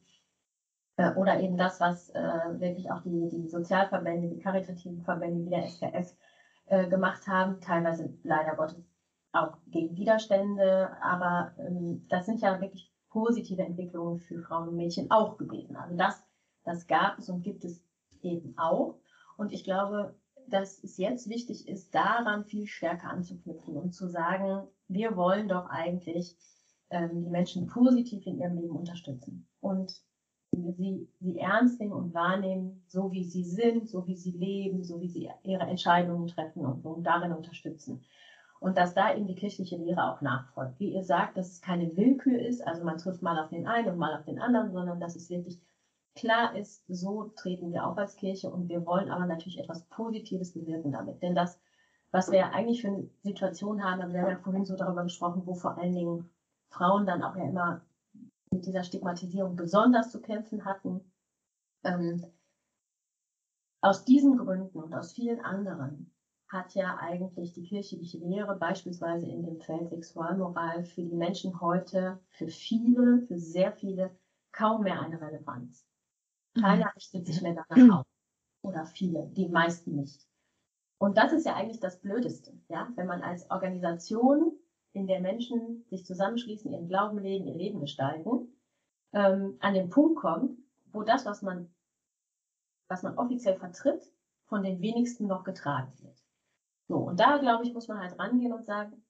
Äh, 0.96 1.14
Oder 1.14 1.40
eben 1.40 1.56
das, 1.56 1.80
was 1.80 2.10
äh, 2.10 2.60
wirklich 2.60 2.90
auch 2.90 3.02
die, 3.02 3.28
die 3.30 3.48
Sozialverbände, 3.48 4.28
die 4.28 4.40
karitativen 4.40 5.02
Verbände 5.02 5.44
wie 5.44 5.50
der 5.50 5.66
SKF 5.68 6.14
äh, 6.66 6.88
gemacht 6.88 7.26
haben, 7.26 7.60
teilweise 7.60 8.12
leider 8.22 8.56
Gottes 8.56 8.84
auch 9.32 9.56
gegen 9.68 9.96
Widerstände, 9.96 10.90
aber 11.02 11.52
ähm, 11.58 12.06
das 12.08 12.26
sind 12.26 12.40
ja 12.40 12.60
wirklich 12.60 12.90
positive 13.18 13.62
Entwicklungen 13.62 14.20
für 14.20 14.40
Frauen 14.42 14.68
und 14.68 14.76
Mädchen 14.76 15.10
auch 15.10 15.36
gewesen. 15.38 15.76
Also 15.76 15.96
das, 15.96 16.22
das 16.64 16.86
gab 16.86 17.18
es 17.18 17.28
und 17.28 17.42
gibt 17.42 17.64
es 17.64 17.82
eben 18.22 18.56
auch. 18.56 18.94
Und 19.36 19.52
ich 19.52 19.64
glaube, 19.64 20.14
dass 20.48 20.82
es 20.82 20.96
jetzt 20.96 21.28
wichtig 21.28 21.68
ist, 21.68 21.94
daran 21.94 22.44
viel 22.44 22.66
stärker 22.66 23.10
anzuknüpfen 23.10 23.76
und 23.76 23.92
zu 23.92 24.08
sagen, 24.08 24.66
wir 24.88 25.16
wollen 25.16 25.48
doch 25.48 25.66
eigentlich 25.66 26.36
ähm, 26.90 27.24
die 27.24 27.30
Menschen 27.30 27.66
positiv 27.66 28.26
in 28.26 28.38
ihrem 28.38 28.56
Leben 28.56 28.76
unterstützen 28.76 29.46
und 29.60 30.00
sie, 30.52 31.08
sie 31.20 31.38
ernst 31.38 31.80
nehmen 31.80 31.92
und 31.92 32.14
wahrnehmen, 32.14 32.82
so 32.86 33.12
wie 33.12 33.24
sie 33.24 33.44
sind, 33.44 33.88
so 33.88 34.06
wie 34.06 34.16
sie 34.16 34.32
leben, 34.32 34.82
so 34.84 35.00
wie 35.00 35.08
sie 35.08 35.28
ihre 35.42 35.64
Entscheidungen 35.64 36.28
treffen 36.28 36.64
und, 36.64 36.84
und 36.84 37.04
darin 37.04 37.32
unterstützen. 37.32 38.02
Und 38.60 38.76
dass 38.76 38.94
da 38.94 39.14
eben 39.14 39.26
die 39.26 39.34
kirchliche 39.34 39.76
Lehre 39.76 40.12
auch 40.12 40.20
nachfolgt. 40.20 40.80
Wie 40.80 40.92
ihr 40.92 41.04
sagt, 41.04 41.36
dass 41.36 41.52
es 41.52 41.60
keine 41.60 41.96
Willkür 41.96 42.40
ist, 42.40 42.66
also 42.66 42.84
man 42.84 42.98
trifft 42.98 43.22
mal 43.22 43.38
auf 43.38 43.50
den 43.50 43.66
einen 43.66 43.88
und 43.88 43.98
mal 43.98 44.16
auf 44.16 44.24
den 44.24 44.40
anderen, 44.40 44.72
sondern 44.72 44.98
dass 44.98 45.14
es 45.14 45.30
wirklich 45.30 45.60
klar 46.16 46.56
ist, 46.56 46.84
so 46.88 47.32
treten 47.36 47.72
wir 47.72 47.86
auch 47.86 47.96
als 47.96 48.16
Kirche 48.16 48.50
und 48.50 48.68
wir 48.68 48.84
wollen 48.84 49.10
aber 49.10 49.26
natürlich 49.26 49.60
etwas 49.60 49.84
Positives 49.84 50.52
bewirken 50.52 50.90
damit. 50.90 51.22
Denn 51.22 51.36
das, 51.36 51.60
was 52.10 52.32
wir 52.32 52.40
ja 52.40 52.50
eigentlich 52.50 52.82
für 52.82 52.88
eine 52.88 53.08
Situation 53.22 53.84
haben, 53.84 54.00
also 54.00 54.14
wir 54.14 54.22
haben 54.22 54.30
ja 54.30 54.38
vorhin 54.38 54.64
so 54.64 54.76
darüber 54.76 55.04
gesprochen, 55.04 55.42
wo 55.44 55.54
vor 55.54 55.78
allen 55.78 55.94
Dingen 55.94 56.28
Frauen 56.70 57.06
dann 57.06 57.22
auch 57.22 57.36
ja 57.36 57.44
immer 57.44 57.82
mit 58.50 58.66
dieser 58.66 58.82
Stigmatisierung 58.82 59.54
besonders 59.54 60.10
zu 60.10 60.20
kämpfen 60.20 60.64
hatten. 60.64 61.00
Ähm, 61.84 62.26
aus 63.80 64.04
diesen 64.04 64.36
Gründen 64.38 64.80
und 64.80 64.92
aus 64.94 65.12
vielen 65.12 65.40
anderen 65.40 66.12
hat 66.48 66.74
ja 66.74 66.96
eigentlich 66.98 67.52
die 67.52 67.62
kirchliche 67.62 68.18
Lehre 68.18 68.56
beispielsweise 68.56 69.26
in 69.26 69.42
dem 69.42 69.60
Feld 69.60 69.90
Sexualmoral 69.90 70.84
für 70.84 71.02
die 71.02 71.14
Menschen 71.14 71.60
heute, 71.60 72.20
für 72.30 72.48
viele, 72.48 73.20
für 73.26 73.38
sehr 73.38 73.72
viele, 73.72 74.16
kaum 74.52 74.82
mehr 74.82 75.00
eine 75.00 75.20
Relevanz. 75.20 75.86
Keiner 76.58 76.90
richtet 76.96 77.26
sich 77.26 77.42
mehr 77.42 77.64
danach 77.68 78.00
auf. 78.00 78.06
Oder 78.62 78.86
viele, 78.86 79.28
die 79.28 79.48
meisten 79.48 79.94
nicht. 79.94 80.26
Und 80.98 81.16
das 81.16 81.32
ist 81.32 81.46
ja 81.46 81.54
eigentlich 81.54 81.80
das 81.80 82.00
Blödeste, 82.00 82.52
ja, 82.68 82.90
wenn 82.96 83.06
man 83.06 83.22
als 83.22 83.48
Organisation, 83.50 84.58
in 84.92 85.06
der 85.06 85.20
Menschen 85.20 85.84
sich 85.90 86.04
zusammenschließen, 86.04 86.72
ihren 86.72 86.88
Glauben 86.88 87.18
leben, 87.18 87.46
ihr 87.46 87.54
Leben 87.54 87.78
gestalten, 87.78 88.48
ähm, 89.12 89.56
an 89.60 89.74
den 89.74 89.90
Punkt 89.90 90.18
kommt, 90.18 90.58
wo 90.92 91.02
das, 91.02 91.24
was 91.24 91.42
man, 91.42 91.72
was 92.88 93.02
man 93.02 93.16
offiziell 93.16 93.56
vertritt, 93.58 94.02
von 94.46 94.62
den 94.62 94.80
wenigsten 94.80 95.26
noch 95.26 95.44
getragen 95.44 95.92
wird. 96.00 96.16
So, 96.88 96.96
und 96.96 97.20
da, 97.20 97.38
glaube 97.38 97.64
ich, 97.64 97.74
muss 97.74 97.88
man 97.88 98.00
halt 98.00 98.18
rangehen 98.18 98.52
und 98.52 98.64
sagen, 98.64 99.04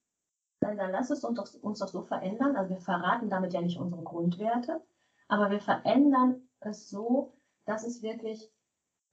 dann, 0.61 0.77
dann 0.77 0.91
lass 0.91 1.11
es 1.11 1.25
uns 1.25 1.37
doch, 1.39 1.63
uns 1.63 1.79
doch 1.79 1.89
so 1.89 2.03
verändern. 2.03 2.57
Also 2.57 2.71
wir 2.75 2.81
verraten 2.81 3.31
damit 3.31 3.53
ja 3.53 3.61
nicht 3.61 3.79
unsere 3.79 4.03
Grundwerte, 4.03 4.81
aber 5.29 5.51
wir 5.51 5.61
verändern 5.61 6.49
es 6.61 6.91
so, 6.91 7.35
dass 7.67 7.87
es 7.87 8.03
wirklich 8.03 8.51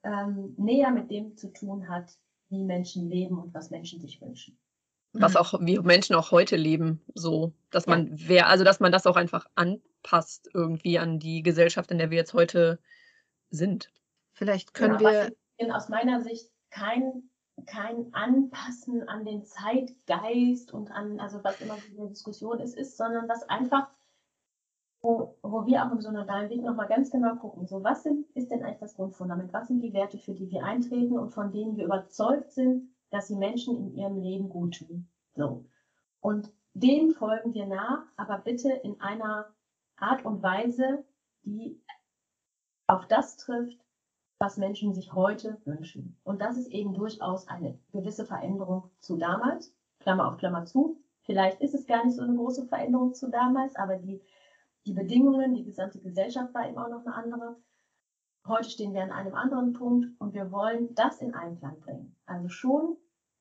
ähm, 0.04 0.56
näher 0.58 0.92
mit 0.92 1.12
dem 1.12 1.38
zu 1.38 1.52
tun 1.54 1.90
hat, 1.90 2.12
wie 2.50 2.64
Menschen 2.64 3.10
leben 3.10 3.38
und 3.38 3.54
was 3.54 3.70
Menschen 3.70 4.00
sich 4.02 4.22
wünschen. 4.22 4.58
was 5.14 5.36
auch, 5.36 5.54
wie 5.62 5.80
Menschen 5.80 6.16
auch 6.16 6.32
heute 6.32 6.56
leben, 6.56 7.02
so, 7.14 7.54
dass 7.72 7.86
Ja. 7.86 7.92
man 7.96 8.10
wer, 8.14 8.48
also 8.48 8.64
dass 8.64 8.80
man 8.80 8.92
das 8.92 9.08
auch 9.08 9.16
einfach 9.16 9.48
anpasst 9.56 10.50
irgendwie 10.54 11.00
an 11.00 11.20
die 11.20 11.42
Gesellschaft, 11.44 11.92
in 11.92 11.98
der 11.98 12.10
wir 12.10 12.18
jetzt 12.18 12.34
heute 12.34 12.80
sind. 13.50 13.92
Vielleicht 14.34 14.74
können 14.74 14.98
Genau, 14.98 15.10
wir. 15.12 15.74
aus 15.74 15.90
meiner 15.90 16.22
Sicht 16.22 16.52
kein, 16.70 17.30
kein 17.66 18.14
Anpassen 18.14 19.08
an 19.08 19.26
den 19.26 19.46
Zeitgeist 19.46 20.74
und 20.74 20.92
an, 20.92 21.20
also 21.20 21.44
was 21.44 21.62
immer 21.62 21.76
so 21.76 22.02
eine 22.02 22.10
Diskussion 22.10 22.60
ist, 22.60 22.78
ist, 22.78 22.98
sondern 22.98 23.30
was 23.30 23.48
einfach, 23.50 23.88
wo, 25.02 25.38
wo 25.42 25.66
wir 25.66 25.86
auch 25.86 25.92
im 25.92 26.02
synodalen 26.02 26.50
Weg 26.50 26.62
nochmal 26.62 26.88
ganz 26.88 27.12
genau 27.12 27.36
gucken, 27.36 27.66
so 27.66 27.84
was 27.84 28.04
sind, 28.04 28.30
ist 28.32 28.52
denn 28.52 28.64
eigentlich 28.64 28.80
das 28.80 28.96
Grundfundament, 28.96 29.54
was 29.54 29.68
sind 29.68 29.82
die 29.82 29.94
Werte, 29.94 30.18
für 30.18 30.34
die 30.34 30.52
wir 30.52 30.64
eintreten 30.64 31.18
und 31.18 31.32
von 31.32 31.52
denen 31.52 31.78
wir 31.78 31.86
überzeugt 31.86 32.52
sind, 32.52 32.90
dass 33.10 33.28
sie 33.28 33.38
Menschen 33.38 33.78
in 33.78 33.96
ihrem 33.96 34.18
Leben 34.18 34.50
gut 34.50 34.80
tun. 34.80 35.08
So. 35.36 35.66
Und 36.20 36.52
denen 36.74 37.12
folgen 37.12 37.54
wir 37.54 37.68
nach, 37.68 38.04
aber 38.18 38.40
bitte 38.40 38.72
in 38.72 39.00
einer 39.00 39.48
Art 39.96 40.26
und 40.26 40.44
Weise, 40.44 41.06
die 41.44 41.82
auf 42.88 43.08
das 43.08 43.38
trifft, 43.38 43.85
was 44.40 44.58
Menschen 44.58 44.94
sich 44.94 45.14
heute 45.14 45.58
wünschen. 45.66 46.18
Und 46.24 46.42
das 46.42 46.58
ist 46.58 46.68
eben 46.68 46.94
durchaus 46.94 47.48
eine 47.48 47.80
gewisse 47.92 48.26
Veränderung 48.26 48.90
zu 49.00 49.18
damals, 49.18 49.74
Klammer 50.00 50.28
auf 50.28 50.38
Klammer 50.38 50.66
zu. 50.66 51.02
Vielleicht 51.24 51.62
ist 51.62 51.74
es 51.74 51.88
gar 51.88 52.06
nicht 52.06 52.16
so 52.16 52.22
eine 52.22 52.36
große 52.36 52.68
Veränderung 52.68 53.14
zu 53.14 53.30
damals, 53.30 53.76
aber 53.76 53.98
die, 53.98 54.22
die 54.86 54.94
Bedingungen, 54.94 55.56
die 55.56 55.64
gesamte 55.64 56.00
Gesellschaft 56.00 56.54
war 56.54 56.68
eben 56.68 56.78
auch 56.78 56.90
noch 56.90 57.06
eine 57.06 57.16
andere. 57.16 57.56
Heute 58.48 58.70
stehen 58.70 58.94
wir 58.94 59.04
an 59.04 59.12
einem 59.12 59.34
anderen 59.34 59.74
Punkt 59.74 60.08
und 60.20 60.34
wir 60.34 60.52
wollen 60.52 60.94
das 60.94 61.20
in 61.22 61.34
Einklang 61.34 61.80
bringen. 61.80 62.16
Also 62.26 62.50
schon 62.50 62.98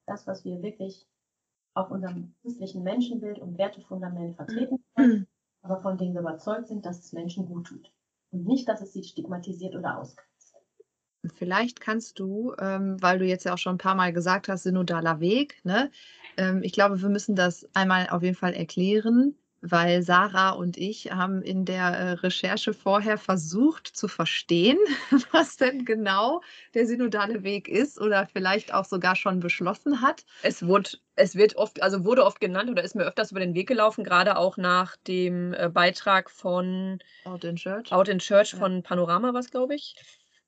das, 0.07 0.27
was 0.27 0.45
wir 0.45 0.63
wirklich 0.63 1.07
auf 1.75 1.91
unserem 1.91 2.35
christlichen 2.41 2.85
Menschenbild 2.85 3.39
und 3.41 3.59
Wertefundament 3.59 4.37
vertreten 4.37 4.83
wollen, 4.97 5.27
aber 5.63 5.81
von 5.81 5.99
denen 5.99 6.15
wir 6.15 6.21
überzeugt 6.21 6.69
sind, 6.69 6.87
dass 6.87 7.01
es 7.01 7.13
Menschen 7.13 7.47
gut 7.47 7.67
tut. 7.67 7.93
Und 8.31 8.47
nicht, 8.47 8.69
dass 8.69 8.81
es 8.81 8.93
sie 8.93 9.03
stigmatisiert 9.03 9.75
oder 9.77 9.99
ausgrenzt. 9.99 10.34
Vielleicht 11.37 11.81
kannst 11.81 12.19
du, 12.19 12.55
ähm, 12.59 13.01
weil 13.01 13.19
du 13.19 13.25
jetzt 13.25 13.45
ja 13.45 13.55
auch 13.55 13.59
schon 13.59 13.77
ein 13.77 13.79
paar 13.79 13.95
Mal 13.95 14.13
gesagt 14.13 14.49
hast, 14.49 14.65
synodaler 14.65 15.21
Weg, 15.21 15.61
ne? 15.65 15.91
Ähm, 16.37 16.63
ich 16.63 16.73
glaube, 16.73 17.01
wir 17.01 17.09
müssen 17.09 17.37
das 17.37 17.69
einmal 17.75 18.09
auf 18.11 18.23
jeden 18.23 18.37
Fall 18.37 18.55
erklären, 18.55 19.35
weil 19.67 20.03
Sarah 20.03 20.51
und 20.51 20.77
ich 20.77 21.11
haben 21.11 21.41
in 21.41 21.65
der 21.65 21.87
äh, 21.87 22.11
Recherche 22.13 22.75
vorher 22.75 23.17
versucht 23.17 23.87
zu 23.87 24.09
verstehen, 24.09 24.79
was 25.33 25.57
denn 25.57 25.85
genau 25.87 26.43
der 26.75 26.87
synodale 26.87 27.43
Weg 27.45 27.69
ist 27.69 27.99
oder 27.99 28.27
vielleicht 28.27 28.75
auch 28.75 28.85
sogar 28.85 29.17
schon 29.17 29.41
beschlossen 29.41 30.03
hat. 30.03 30.25
Es, 30.43 30.67
wurde, 30.67 30.91
es 31.17 31.35
wird 31.35 31.57
oft, 31.57 31.83
also 31.83 32.05
wurde 32.05 32.25
oft 32.25 32.41
genannt 32.41 32.71
oder 32.71 32.85
ist 32.85 32.95
mir 32.95 33.05
öfters 33.05 33.31
über 33.31 33.41
den 33.41 33.55
Weg 33.55 33.69
gelaufen, 33.69 34.05
gerade 34.05 34.37
auch 34.37 34.59
nach 34.59 34.97
dem 34.97 35.55
äh, 35.55 35.71
Beitrag 35.71 36.31
von 36.31 36.99
Out 37.25 37.45
in 37.45 37.57
Church, 37.57 37.91
Out 37.91 38.09
in 38.09 38.19
Church 38.19 38.53
ja. 38.53 38.59
von 38.59 38.83
Panorama, 38.83 39.33
was 39.33 39.51
glaube 39.51 39.77
ich. 39.77 39.97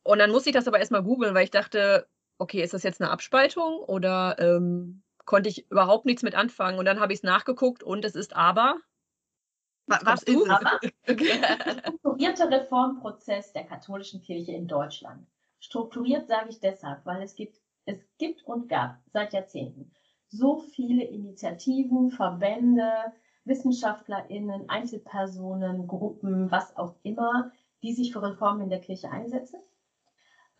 Und 0.06 0.18
dann 0.18 0.30
musste 0.30 0.50
ich 0.50 0.54
das 0.54 0.68
aber 0.68 0.78
erstmal 0.78 1.02
googeln, 1.02 1.34
weil 1.34 1.44
ich 1.44 1.50
dachte, 1.50 2.06
okay, 2.38 2.62
ist 2.62 2.74
das 2.74 2.82
jetzt 2.82 3.00
eine 3.00 3.10
Abspaltung 3.10 3.78
oder 3.78 4.36
ähm, 4.38 5.02
konnte 5.24 5.48
ich 5.48 5.70
überhaupt 5.70 6.06
nichts 6.06 6.22
mit 6.22 6.34
anfangen. 6.34 6.78
Und 6.78 6.84
dann 6.84 7.00
habe 7.00 7.12
ich 7.12 7.20
es 7.20 7.22
nachgeguckt 7.22 7.82
und 7.82 8.04
es 8.04 8.14
ist 8.14 8.36
aber 8.36 8.78
was 9.86 10.22
ist 10.24 10.36
es? 10.36 10.50
Aber 10.50 10.80
strukturierter 11.98 12.50
Reformprozess 12.50 13.52
der 13.52 13.64
katholischen 13.64 14.20
Kirche 14.20 14.52
in 14.52 14.66
Deutschland. 14.66 15.26
Strukturiert 15.60 16.28
sage 16.28 16.50
ich 16.50 16.60
deshalb, 16.60 17.04
weil 17.06 17.22
es 17.22 17.34
gibt, 17.34 17.60
es 17.84 17.98
gibt 18.18 18.44
und 18.44 18.68
gab 18.68 18.98
seit 19.12 19.32
Jahrzehnten 19.32 19.92
so 20.28 20.58
viele 20.58 21.04
Initiativen, 21.04 22.10
Verbände, 22.10 22.90
WissenschaftlerInnen, 23.44 24.68
Einzelpersonen, 24.68 25.86
Gruppen, 25.86 26.50
was 26.50 26.76
auch 26.76 26.96
immer, 27.04 27.52
die 27.82 27.94
sich 27.94 28.12
für 28.12 28.22
Reformen 28.22 28.62
in 28.62 28.70
der 28.70 28.80
Kirche 28.80 29.10
einsetzen. 29.10 29.60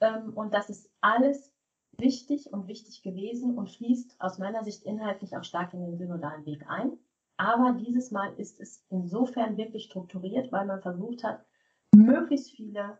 Ähm, 0.01 0.33
und 0.35 0.53
das 0.55 0.71
ist 0.71 0.91
alles 1.01 1.53
wichtig 1.99 2.53
und 2.53 2.69
wichtig 2.69 3.03
gewesen 3.03 3.57
und 3.57 3.71
fließt 3.71 4.21
aus 4.21 4.39
meiner 4.39 4.63
Sicht 4.65 4.85
inhaltlich 4.85 5.37
auch 5.37 5.45
stark 5.45 5.73
in 5.73 5.81
den 5.81 5.97
synodalen 5.97 6.45
Weg 6.45 6.69
ein. 6.69 6.99
Aber 7.39 7.73
dieses 7.73 8.11
Mal 8.11 8.33
ist 8.39 8.61
es 8.61 8.85
insofern 8.89 9.57
wirklich 9.57 9.85
strukturiert, 9.85 10.53
weil 10.53 10.67
man 10.67 10.81
versucht 10.81 11.23
hat, 11.23 11.45
möglichst 11.95 12.51
viele 12.53 12.99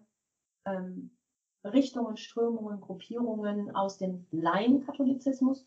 ähm, 0.67 1.17
Richtungen, 1.65 2.17
Strömungen, 2.17 2.81
Gruppierungen 2.81 3.75
aus 3.75 3.99
dem 3.99 4.27
Laienkatholizismus 4.31 5.67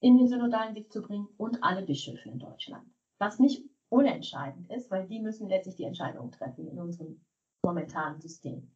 in 0.00 0.18
den 0.18 0.28
synodalen 0.28 0.74
Weg 0.74 0.92
zu 0.92 1.02
bringen 1.02 1.28
und 1.36 1.62
alle 1.62 1.82
Bischöfe 1.82 2.28
in 2.28 2.38
Deutschland. 2.38 2.88
Was 3.18 3.38
nicht 3.38 3.64
unentscheidend 3.88 4.70
ist, 4.70 4.90
weil 4.90 5.06
die 5.06 5.20
müssen 5.20 5.48
letztlich 5.48 5.76
die 5.76 5.84
Entscheidungen 5.84 6.32
treffen 6.32 6.68
in 6.68 6.78
unserem 6.80 7.20
momentanen 7.62 8.20
System. 8.20 8.70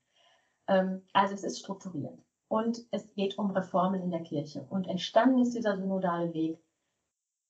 Ähm, 0.68 1.02
also 1.12 1.34
es 1.34 1.44
ist 1.44 1.60
strukturiert 1.60 2.18
und 2.48 2.80
es 2.90 3.12
geht 3.14 3.38
um 3.38 3.50
Reformen 3.50 4.02
in 4.02 4.10
der 4.10 4.22
Kirche. 4.22 4.66
Und 4.70 4.86
entstanden 4.86 5.40
ist 5.40 5.54
dieser 5.54 5.76
synodale 5.76 6.32
Weg 6.34 6.62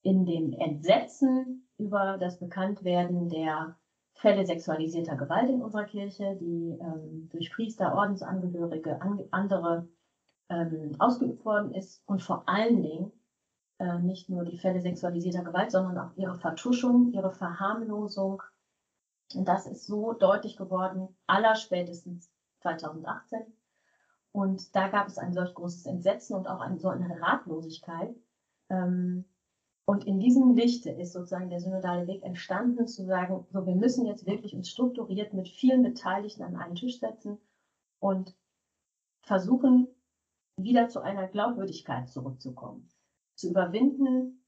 in 0.02 0.26
dem 0.26 0.52
Entsetzen 0.52 1.68
über 1.78 2.18
das 2.18 2.38
Bekanntwerden 2.38 3.28
der 3.28 3.76
Fälle 4.14 4.46
sexualisierter 4.46 5.16
Gewalt 5.16 5.50
in 5.50 5.62
unserer 5.62 5.84
Kirche, 5.84 6.36
die 6.40 6.78
ähm, 6.80 7.28
durch 7.32 7.50
Priester, 7.52 7.94
Ordensangehörige, 7.94 9.00
an, 9.02 9.24
andere 9.30 9.88
ähm, 10.48 10.94
ausgeübt 10.98 11.44
worden 11.44 11.74
ist 11.74 12.02
und 12.06 12.22
vor 12.22 12.48
allen 12.48 12.82
Dingen 12.82 13.12
äh, 13.78 13.98
nicht 13.98 14.28
nur 14.28 14.44
die 14.44 14.58
Fälle 14.58 14.80
sexualisierter 14.80 15.42
Gewalt, 15.42 15.72
sondern 15.72 15.98
auch 15.98 16.16
ihre 16.16 16.36
Vertuschung, 16.36 17.12
ihre 17.12 17.32
Verharmlosung. 17.32 18.42
Und 19.34 19.48
das 19.48 19.66
ist 19.66 19.86
so 19.86 20.12
deutlich 20.12 20.56
geworden, 20.56 21.08
allerspätestens 21.26 22.30
2018. 22.64 23.40
Und 24.32 24.74
da 24.74 24.88
gab 24.88 25.06
es 25.06 25.18
ein 25.18 25.32
solch 25.32 25.54
großes 25.54 25.86
Entsetzen 25.86 26.34
und 26.34 26.48
auch 26.48 26.60
eine, 26.60 26.78
so 26.78 26.88
eine 26.88 27.20
Ratlosigkeit, 27.20 28.14
ähm, 28.70 29.24
und 29.86 30.06
in 30.06 30.18
diesem 30.18 30.54
Lichte 30.56 30.90
ist 30.90 31.12
sozusagen 31.12 31.50
der 31.50 31.60
synodale 31.60 32.06
Weg 32.06 32.22
entstanden, 32.22 32.86
zu 32.86 33.04
sagen, 33.04 33.46
so 33.50 33.66
wir 33.66 33.74
müssen 33.74 34.06
jetzt 34.06 34.26
wirklich 34.26 34.54
uns 34.54 34.70
strukturiert 34.70 35.34
mit 35.34 35.48
vielen 35.48 35.82
Beteiligten 35.82 36.42
an 36.42 36.56
einen 36.56 36.74
Tisch 36.74 37.00
setzen 37.00 37.38
und 37.98 38.34
versuchen, 39.22 39.88
wieder 40.56 40.88
zu 40.88 41.00
einer 41.00 41.28
Glaubwürdigkeit 41.28 42.08
zurückzukommen. 42.08 42.88
Zu 43.34 43.50
überwinden, 43.50 44.42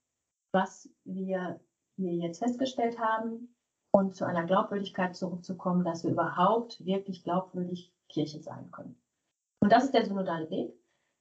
was 0.52 0.88
wir 1.04 1.60
hier 1.96 2.14
jetzt 2.14 2.38
festgestellt 2.38 2.98
haben 2.98 3.54
und 3.96 4.14
zu 4.14 4.26
einer 4.26 4.44
Glaubwürdigkeit 4.44 5.16
zurückzukommen, 5.16 5.82
dass 5.82 6.04
wir 6.04 6.10
überhaupt 6.10 6.84
wirklich 6.84 7.24
glaubwürdig 7.24 7.94
Kirche 8.10 8.42
sein 8.42 8.70
können. 8.70 8.94
Und 9.60 9.72
das 9.72 9.84
ist 9.84 9.94
der 9.94 10.04
synodale 10.04 10.50
Weg. 10.50 10.74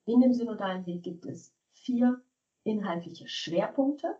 In 0.06 0.20
dem 0.20 0.34
synodalen 0.34 0.86
Weg 0.86 1.02
gibt 1.02 1.26
es 1.26 1.56
vier 1.72 2.22
inhaltliche 2.66 3.30
Schwerpunkte. 3.30 4.18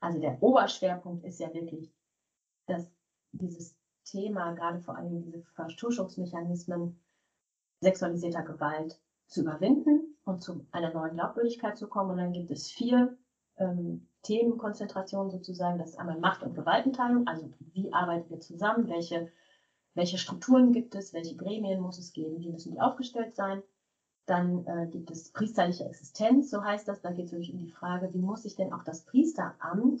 Also 0.00 0.18
der 0.18 0.42
Oberschwerpunkt 0.42 1.24
ist 1.24 1.38
ja 1.38 1.54
wirklich, 1.54 1.94
dass 2.66 2.90
dieses 3.30 3.76
Thema, 4.02 4.50
gerade 4.54 4.80
vor 4.80 4.96
allem 4.96 5.22
diese 5.22 5.44
Vertuschungsmechanismen 5.54 7.00
sexualisierter 7.82 8.42
Gewalt 8.42 9.00
zu 9.28 9.42
überwinden 9.42 10.16
und 10.24 10.42
zu 10.42 10.66
einer 10.72 10.92
neuen 10.92 11.14
Glaubwürdigkeit 11.14 11.78
zu 11.78 11.86
kommen. 11.86 12.10
Und 12.10 12.16
dann 12.16 12.32
gibt 12.32 12.50
es 12.50 12.68
vier 12.68 13.16
ähm, 13.58 14.08
Themenkonzentrationen 14.22 15.30
sozusagen. 15.30 15.78
Das 15.78 15.90
ist 15.90 15.98
einmal 15.98 16.18
Macht- 16.18 16.42
und 16.42 16.54
Gewaltenteilung, 16.54 17.26
also 17.26 17.50
wie 17.72 17.92
arbeiten 17.92 18.30
wir 18.30 18.40
zusammen, 18.40 18.88
welche, 18.88 19.30
welche 19.94 20.18
Strukturen 20.18 20.72
gibt 20.72 20.94
es, 20.94 21.12
welche 21.12 21.36
Gremien 21.36 21.80
muss 21.80 21.98
es 21.98 22.12
geben, 22.12 22.40
wie 22.40 22.50
müssen 22.50 22.72
die 22.72 22.80
aufgestellt 22.80 23.34
sein. 23.34 23.62
Dann 24.26 24.64
äh, 24.66 24.86
gibt 24.86 25.10
es 25.10 25.32
priesterliche 25.32 25.84
Existenz, 25.84 26.50
so 26.50 26.62
heißt 26.62 26.86
das. 26.86 27.00
Da 27.00 27.10
geht 27.10 27.26
es 27.26 27.32
wirklich 27.32 27.52
um 27.52 27.58
die 27.58 27.72
Frage, 27.72 28.14
wie 28.14 28.20
muss 28.20 28.44
sich 28.44 28.54
denn 28.54 28.72
auch 28.72 28.84
das 28.84 29.04
Priesteramt 29.04 30.00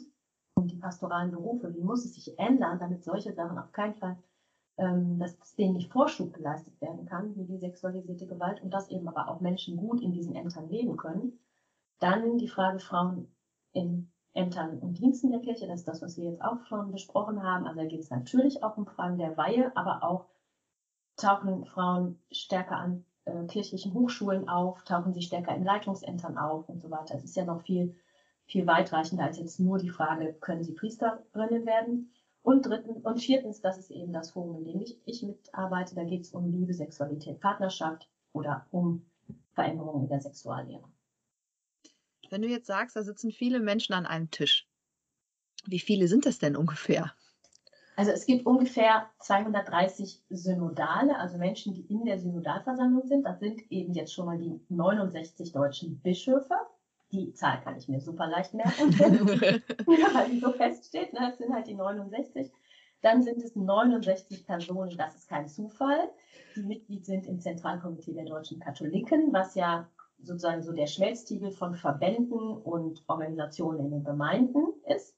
und 0.54 0.70
die 0.70 0.76
pastoralen 0.76 1.32
Berufe, 1.32 1.74
wie 1.74 1.82
muss 1.82 2.04
es 2.04 2.14
sich 2.14 2.38
ändern, 2.38 2.78
damit 2.78 3.02
solche 3.02 3.32
Sachen 3.32 3.58
auf 3.58 3.72
keinen 3.72 3.94
Fall, 3.94 4.16
ähm, 4.76 5.18
dass 5.18 5.56
denen 5.56 5.74
nicht 5.74 5.92
Vorschub 5.92 6.32
geleistet 6.32 6.80
werden 6.80 7.06
kann, 7.06 7.34
wie 7.36 7.44
die 7.44 7.58
sexualisierte 7.58 8.26
Gewalt 8.26 8.62
und 8.62 8.70
dass 8.70 8.90
eben 8.90 9.08
aber 9.08 9.28
auch 9.28 9.40
Menschen 9.40 9.76
gut 9.76 10.00
in 10.00 10.12
diesen 10.12 10.36
Ämtern 10.36 10.68
leben 10.68 10.96
können. 10.96 11.40
Dann 11.98 12.38
die 12.38 12.48
Frage 12.48 12.78
Frauen 12.78 13.26
in 13.72 14.11
Ämtern 14.34 14.78
und 14.78 14.98
Diensten 14.98 15.30
der 15.30 15.40
Kirche, 15.40 15.66
das 15.66 15.80
ist 15.80 15.88
das, 15.88 16.02
was 16.02 16.16
wir 16.16 16.24
jetzt 16.24 16.42
auch 16.42 16.64
schon 16.66 16.90
besprochen 16.90 17.42
haben. 17.42 17.66
Also 17.66 17.80
da 17.80 17.86
geht 17.86 18.00
es 18.00 18.10
natürlich 18.10 18.62
auch 18.62 18.76
um 18.76 18.86
Fragen 18.86 19.18
der 19.18 19.36
Weihe, 19.36 19.76
aber 19.76 20.02
auch 20.02 20.26
tauchen 21.16 21.66
Frauen 21.66 22.18
stärker 22.30 22.76
an 22.76 23.04
äh, 23.24 23.44
kirchlichen 23.46 23.94
Hochschulen 23.94 24.48
auf, 24.48 24.82
tauchen 24.84 25.12
sie 25.12 25.22
stärker 25.22 25.54
in 25.54 25.64
Leitungsämtern 25.64 26.38
auf 26.38 26.68
und 26.68 26.80
so 26.80 26.90
weiter. 26.90 27.14
Es 27.14 27.24
ist 27.24 27.36
ja 27.36 27.44
noch 27.44 27.62
viel, 27.62 27.94
viel 28.46 28.66
weitreichender 28.66 29.24
als 29.24 29.38
jetzt 29.38 29.60
nur 29.60 29.78
die 29.78 29.90
Frage, 29.90 30.32
können 30.34 30.64
sie 30.64 30.72
Priesterinnen 30.72 31.66
werden? 31.66 32.12
Und 32.42 32.66
drittens 32.66 33.04
und 33.04 33.20
viertens, 33.20 33.60
das 33.60 33.78
ist 33.78 33.90
eben 33.90 34.12
das 34.12 34.32
Forum, 34.32 34.56
in 34.56 34.64
dem 34.64 34.80
ich, 34.80 34.98
ich 35.04 35.22
mitarbeite. 35.22 35.94
Da 35.94 36.02
geht 36.02 36.22
es 36.22 36.32
um 36.32 36.50
Liebe, 36.50 36.74
Sexualität, 36.74 37.40
Partnerschaft 37.40 38.08
oder 38.32 38.66
um 38.72 39.06
Veränderungen 39.54 40.04
in 40.04 40.08
der 40.08 40.20
Sexuallehre. 40.20 40.82
Wenn 42.32 42.40
du 42.40 42.48
jetzt 42.48 42.66
sagst, 42.66 42.96
da 42.96 43.02
sitzen 43.02 43.30
viele 43.30 43.60
Menschen 43.60 43.92
an 43.92 44.06
einem 44.06 44.30
Tisch, 44.30 44.66
wie 45.66 45.78
viele 45.78 46.08
sind 46.08 46.24
das 46.24 46.38
denn 46.38 46.56
ungefähr? 46.56 47.12
Also 47.94 48.10
es 48.10 48.24
gibt 48.24 48.46
ungefähr 48.46 49.10
230 49.18 50.22
Synodale, 50.30 51.18
also 51.18 51.36
Menschen, 51.36 51.74
die 51.74 51.82
in 51.82 52.06
der 52.06 52.18
Synodalversammlung 52.18 53.06
sind. 53.06 53.24
Das 53.24 53.38
sind 53.38 53.70
eben 53.70 53.92
jetzt 53.92 54.14
schon 54.14 54.24
mal 54.24 54.38
die 54.38 54.58
69 54.70 55.52
deutschen 55.52 56.00
Bischöfe. 56.00 56.54
Die 57.12 57.34
Zahl 57.34 57.60
kann 57.60 57.76
ich 57.76 57.86
mir 57.88 58.00
super 58.00 58.26
leicht 58.26 58.54
merken, 58.54 58.98
weil 58.98 60.30
die 60.30 60.40
so 60.40 60.52
feststeht. 60.52 61.12
Ne? 61.12 61.20
Das 61.20 61.36
sind 61.36 61.52
halt 61.52 61.66
die 61.66 61.74
69. 61.74 62.50
Dann 63.02 63.22
sind 63.22 63.42
es 63.42 63.54
69 63.54 64.46
Personen, 64.46 64.96
das 64.96 65.16
ist 65.16 65.28
kein 65.28 65.48
Zufall, 65.48 66.08
die 66.56 66.62
Mitglied 66.62 67.04
sind 67.04 67.26
im 67.26 67.40
Zentralkomitee 67.40 68.14
der 68.14 68.24
deutschen 68.24 68.58
Katholiken, 68.58 69.34
was 69.34 69.54
ja 69.54 69.86
sozusagen 70.22 70.62
so 70.62 70.72
der 70.72 70.86
Schmelztiegel 70.86 71.50
von 71.50 71.74
Verbänden 71.74 72.38
und 72.38 73.02
Organisationen 73.08 73.80
in 73.80 73.90
den 73.90 74.04
Gemeinden 74.04 74.72
ist. 74.86 75.16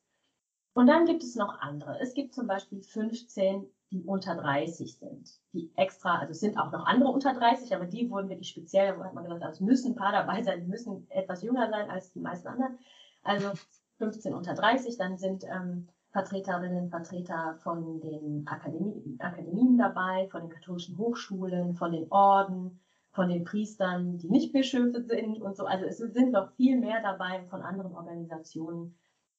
Und 0.74 0.88
dann 0.88 1.06
gibt 1.06 1.22
es 1.22 1.36
noch 1.36 1.60
andere. 1.60 2.00
Es 2.00 2.14
gibt 2.14 2.34
zum 2.34 2.46
Beispiel 2.46 2.82
15, 2.82 3.66
die 3.92 4.02
unter 4.04 4.34
30 4.34 4.98
sind. 4.98 5.30
Die 5.52 5.70
extra, 5.76 6.18
also 6.18 6.32
es 6.32 6.40
sind 6.40 6.58
auch 6.58 6.72
noch 6.72 6.84
andere 6.86 7.10
unter 7.10 7.32
30, 7.32 7.74
aber 7.74 7.86
die 7.86 8.10
wurden 8.10 8.28
wirklich 8.28 8.48
speziell, 8.48 8.96
da 8.96 9.04
hat 9.04 9.14
man 9.14 9.24
gesagt, 9.24 9.42
also 9.42 9.56
es 9.56 9.60
müssen 9.60 9.92
ein 9.92 9.96
paar 9.96 10.10
dabei 10.10 10.42
sein, 10.42 10.60
die 10.60 10.66
müssen 10.66 11.08
etwas 11.10 11.42
jünger 11.42 11.70
sein 11.70 11.90
als 11.90 12.12
die 12.12 12.20
meisten 12.20 12.48
anderen. 12.48 12.78
Also 13.22 13.52
15 13.98 14.34
unter 14.34 14.54
30, 14.54 14.96
dann 14.96 15.16
sind 15.16 15.44
ähm, 15.44 15.88
Vertreterinnen, 16.10 16.90
Vertreter 16.90 17.56
von 17.62 18.00
den 18.00 18.46
Akademie, 18.46 19.16
Akademien 19.20 19.78
dabei, 19.78 20.28
von 20.30 20.42
den 20.42 20.50
katholischen 20.50 20.98
Hochschulen, 20.98 21.74
von 21.74 21.92
den 21.92 22.10
Orden, 22.10 22.80
von 23.14 23.28
den 23.28 23.44
Priestern, 23.44 24.18
die 24.18 24.28
nicht 24.28 24.52
Bischöfe 24.52 25.02
sind 25.02 25.40
und 25.40 25.56
so. 25.56 25.66
Also 25.66 25.86
es 25.86 25.98
sind 25.98 26.32
noch 26.32 26.52
viel 26.56 26.78
mehr 26.78 27.00
dabei 27.00 27.44
von 27.48 27.62
anderen 27.62 27.94
Organisationen 27.94 28.98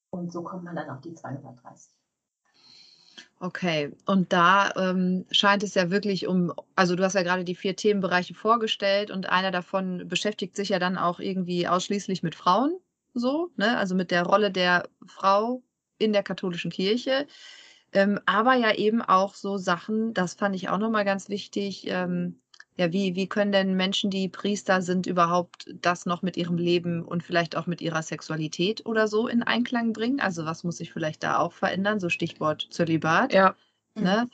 und 0.10 0.32
so 0.32 0.44
kommt 0.44 0.64
man 0.64 0.76
dann 0.76 0.90
auf 0.90 1.02
die 1.02 1.14
230. 1.14 1.94
Okay, 3.40 3.92
und 4.06 4.32
da 4.32 4.72
ähm, 4.78 5.26
scheint 5.30 5.62
es 5.62 5.76
ja 5.76 5.92
wirklich 5.92 6.26
um, 6.26 6.54
also 6.76 6.96
du 6.96 7.04
hast 7.04 7.16
ja 7.16 7.24
gerade 7.24 7.44
die 7.44 7.56
vier 7.56 7.76
Themenbereiche 7.76 8.34
vorgestellt 8.34 9.12
und 9.12 9.30
einer 9.30 9.52
davon 9.52 10.08
beschäftigt 10.08 10.56
sich 10.56 10.70
ja 10.70 10.80
dann 10.80 10.98
auch 10.98 11.20
irgendwie 11.20 11.68
ausschließlich 11.68 12.24
mit 12.24 12.34
Frauen, 12.34 12.78
so, 13.14 13.52
ne? 13.58 13.78
Also 13.78 13.94
mit 13.94 14.10
der 14.10 14.24
Rolle 14.24 14.52
der 14.52 14.88
Frau 15.06 15.64
in 15.98 16.14
der 16.14 16.24
katholischen 16.24 16.72
Kirche. 16.72 17.28
Ähm, 17.92 18.20
aber 18.26 18.56
ja 18.56 18.74
eben 18.74 19.02
auch 19.02 19.36
so 19.36 19.58
Sachen, 19.58 20.14
das 20.14 20.34
fand 20.34 20.56
ich 20.56 20.70
auch 20.70 20.78
nochmal 20.78 21.06
ganz 21.06 21.30
wichtig. 21.30 21.88
Ähm, 21.88 22.42
ja, 22.78 22.92
wie, 22.92 23.16
wie 23.16 23.28
können 23.28 23.54
denn 23.54 23.76
Menschen, 23.76 24.10
die 24.10 24.28
Priester 24.28 24.82
sind, 24.82 25.08
überhaupt 25.08 25.74
das 25.82 26.06
noch 26.06 26.22
mit 26.22 26.36
ihrem 26.36 26.58
Leben 26.58 27.04
und 27.04 27.24
vielleicht 27.24 27.56
auch 27.56 27.68
mit 27.68 27.82
ihrer 27.82 28.02
Sexualität 28.02 28.86
oder 28.86 29.08
so 29.08 29.28
in 29.28 29.44
Einklang 29.44 29.94
bringen? 29.94 30.20
Also 30.20 30.46
was 30.46 30.64
muss 30.64 30.78
sich 30.78 30.92
vielleicht 30.92 31.24
da 31.24 31.40
auch 31.40 31.54
verändern? 31.54 32.02
So 32.02 32.10
Stichwort 32.10 32.68
Zölibat. 32.70 33.34
Ja. 33.34 33.56
Ne? 33.96 34.28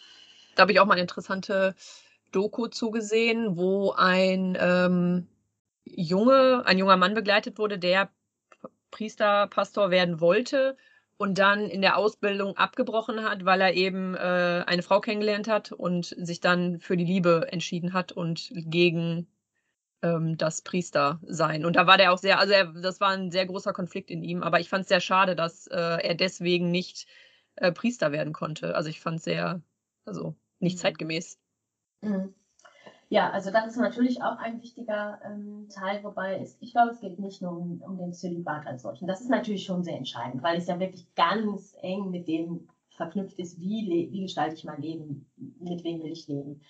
Da 0.55 0.61
habe 0.61 0.71
ich 0.71 0.79
auch 0.79 0.87
mal 0.87 0.93
eine 0.93 1.01
interessante 1.01 1.75
Doku 2.31 2.67
zugesehen, 2.67 3.57
wo 3.57 3.91
ein 3.91 4.57
ähm, 4.59 5.27
Junge, 5.85 6.63
ein 6.65 6.79
junger 6.79 6.97
Mann 6.97 7.13
begleitet 7.13 7.59
wurde, 7.59 7.77
der 7.77 8.09
Priester, 8.89 9.47
Pastor 9.47 9.91
werden 9.91 10.19
wollte 10.19 10.77
und 11.21 11.37
dann 11.37 11.67
in 11.67 11.81
der 11.81 11.97
Ausbildung 11.97 12.57
abgebrochen 12.57 13.23
hat, 13.23 13.45
weil 13.45 13.61
er 13.61 13.75
eben 13.75 14.15
äh, 14.15 14.63
eine 14.65 14.81
Frau 14.81 15.01
kennengelernt 15.01 15.47
hat 15.47 15.71
und 15.71 16.15
sich 16.17 16.39
dann 16.39 16.79
für 16.79 16.97
die 16.97 17.05
Liebe 17.05 17.47
entschieden 17.51 17.93
hat 17.93 18.11
und 18.11 18.51
gegen 18.55 19.27
ähm, 20.01 20.35
das 20.39 20.63
Priestersein. 20.63 21.63
Und 21.63 21.75
da 21.75 21.85
war 21.85 21.99
der 21.99 22.11
auch 22.11 22.17
sehr, 22.17 22.39
also 22.39 22.53
er, 22.53 22.73
das 22.73 22.99
war 23.01 23.09
ein 23.09 23.29
sehr 23.29 23.45
großer 23.45 23.71
Konflikt 23.71 24.09
in 24.09 24.23
ihm, 24.23 24.41
aber 24.41 24.61
ich 24.61 24.69
fand 24.69 24.81
es 24.81 24.87
sehr 24.89 24.99
schade, 24.99 25.35
dass 25.35 25.67
äh, 25.67 25.77
er 25.77 26.15
deswegen 26.15 26.71
nicht 26.71 27.05
äh, 27.55 27.71
Priester 27.71 28.11
werden 28.11 28.33
konnte. 28.33 28.73
Also 28.75 28.89
ich 28.89 28.99
fand 28.99 29.19
es 29.19 29.23
sehr, 29.23 29.61
also 30.05 30.35
nicht 30.57 30.77
mhm. 30.77 30.81
zeitgemäß. 30.81 31.37
Mhm. 32.01 32.33
Ja, 33.11 33.29
also 33.29 33.51
das 33.51 33.67
ist 33.67 33.75
natürlich 33.75 34.23
auch 34.23 34.37
ein 34.37 34.61
wichtiger 34.61 35.19
ähm, 35.25 35.67
Teil, 35.67 36.01
wobei 36.01 36.39
es, 36.39 36.55
ich 36.61 36.71
glaube, 36.71 36.91
es 36.91 37.01
geht 37.01 37.19
nicht 37.19 37.41
nur 37.41 37.51
um, 37.51 37.81
um 37.81 37.97
den 37.97 38.13
Zölibat 38.13 38.65
als 38.65 38.83
solchen. 38.83 39.05
Das 39.05 39.19
ist 39.19 39.29
natürlich 39.29 39.65
schon 39.65 39.83
sehr 39.83 39.97
entscheidend, 39.97 40.41
weil 40.43 40.57
es 40.57 40.67
ja 40.67 40.79
wirklich 40.79 41.13
ganz 41.13 41.75
eng 41.81 42.09
mit 42.09 42.29
dem 42.29 42.69
verknüpft 42.91 43.37
ist, 43.37 43.59
wie, 43.59 44.07
wie 44.11 44.21
gestalte 44.21 44.55
ich 44.55 44.63
mein 44.63 44.81
Leben, 44.81 45.29
mit 45.59 45.83
wem 45.83 46.01
will 46.01 46.13
ich 46.13 46.29
leben. 46.29 46.61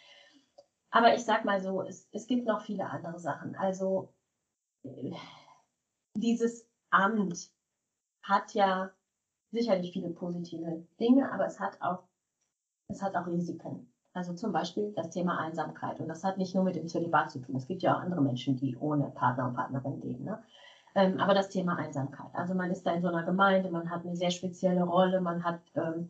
Aber 0.89 1.13
ich 1.13 1.23
sag 1.23 1.45
mal 1.45 1.61
so, 1.61 1.83
es, 1.83 2.09
es 2.11 2.25
gibt 2.25 2.47
noch 2.47 2.61
viele 2.61 2.89
andere 2.89 3.19
Sachen. 3.19 3.55
Also 3.55 4.11
dieses 6.15 6.67
Amt 6.89 7.51
hat 8.23 8.55
ja 8.55 8.89
sicherlich 9.51 9.93
viele 9.93 10.09
positive 10.09 10.87
Dinge, 10.99 11.31
aber 11.31 11.45
es 11.45 11.59
hat 11.59 11.79
auch, 11.83 12.01
es 12.87 13.03
hat 13.03 13.15
auch 13.15 13.27
Risiken. 13.27 13.90
Also 14.13 14.33
zum 14.33 14.51
Beispiel 14.51 14.91
das 14.95 15.09
Thema 15.09 15.39
Einsamkeit. 15.39 15.99
Und 15.99 16.09
das 16.09 16.23
hat 16.23 16.37
nicht 16.37 16.53
nur 16.53 16.63
mit 16.63 16.75
dem 16.75 16.87
Zölibat 16.87 17.31
zu 17.31 17.39
tun. 17.39 17.55
Es 17.55 17.67
gibt 17.67 17.81
ja 17.81 17.95
auch 17.95 18.01
andere 18.01 18.21
Menschen, 18.21 18.57
die 18.57 18.75
ohne 18.77 19.05
Partner 19.05 19.47
und 19.47 19.55
Partnerin 19.55 20.01
leben. 20.01 20.25
Ne? 20.25 20.43
Ähm, 20.95 21.19
aber 21.19 21.33
das 21.33 21.49
Thema 21.49 21.77
Einsamkeit. 21.77 22.29
Also 22.33 22.53
man 22.53 22.71
ist 22.71 22.85
da 22.85 22.93
in 22.93 23.01
so 23.01 23.07
einer 23.07 23.23
Gemeinde, 23.23 23.71
man 23.71 23.89
hat 23.89 24.05
eine 24.05 24.15
sehr 24.15 24.31
spezielle 24.31 24.83
Rolle, 24.83 25.21
man 25.21 25.43
hat, 25.43 25.61
ähm, 25.75 26.09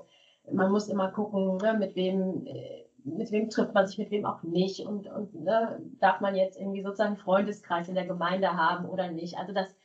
man 0.51 0.71
muss 0.71 0.87
immer 0.87 1.09
gucken, 1.11 1.57
ne, 1.57 1.75
mit 1.77 1.95
wem, 1.95 2.47
äh, 2.47 2.85
mit 3.03 3.31
wem 3.31 3.49
trifft 3.49 3.73
man 3.75 3.85
sich, 3.85 3.99
mit 3.99 4.09
wem 4.09 4.25
auch 4.25 4.41
nicht. 4.41 4.79
Und, 4.85 5.07
und 5.07 5.35
ne, 5.35 5.79
darf 5.99 6.21
man 6.21 6.35
jetzt 6.35 6.59
irgendwie 6.59 6.81
sozusagen 6.81 7.09
einen 7.13 7.23
Freundeskreis 7.23 7.87
in 7.87 7.95
der 7.95 8.07
Gemeinde 8.07 8.57
haben 8.57 8.85
oder 8.89 9.11
nicht. 9.11 9.37
Also 9.37 9.53
das 9.53 9.75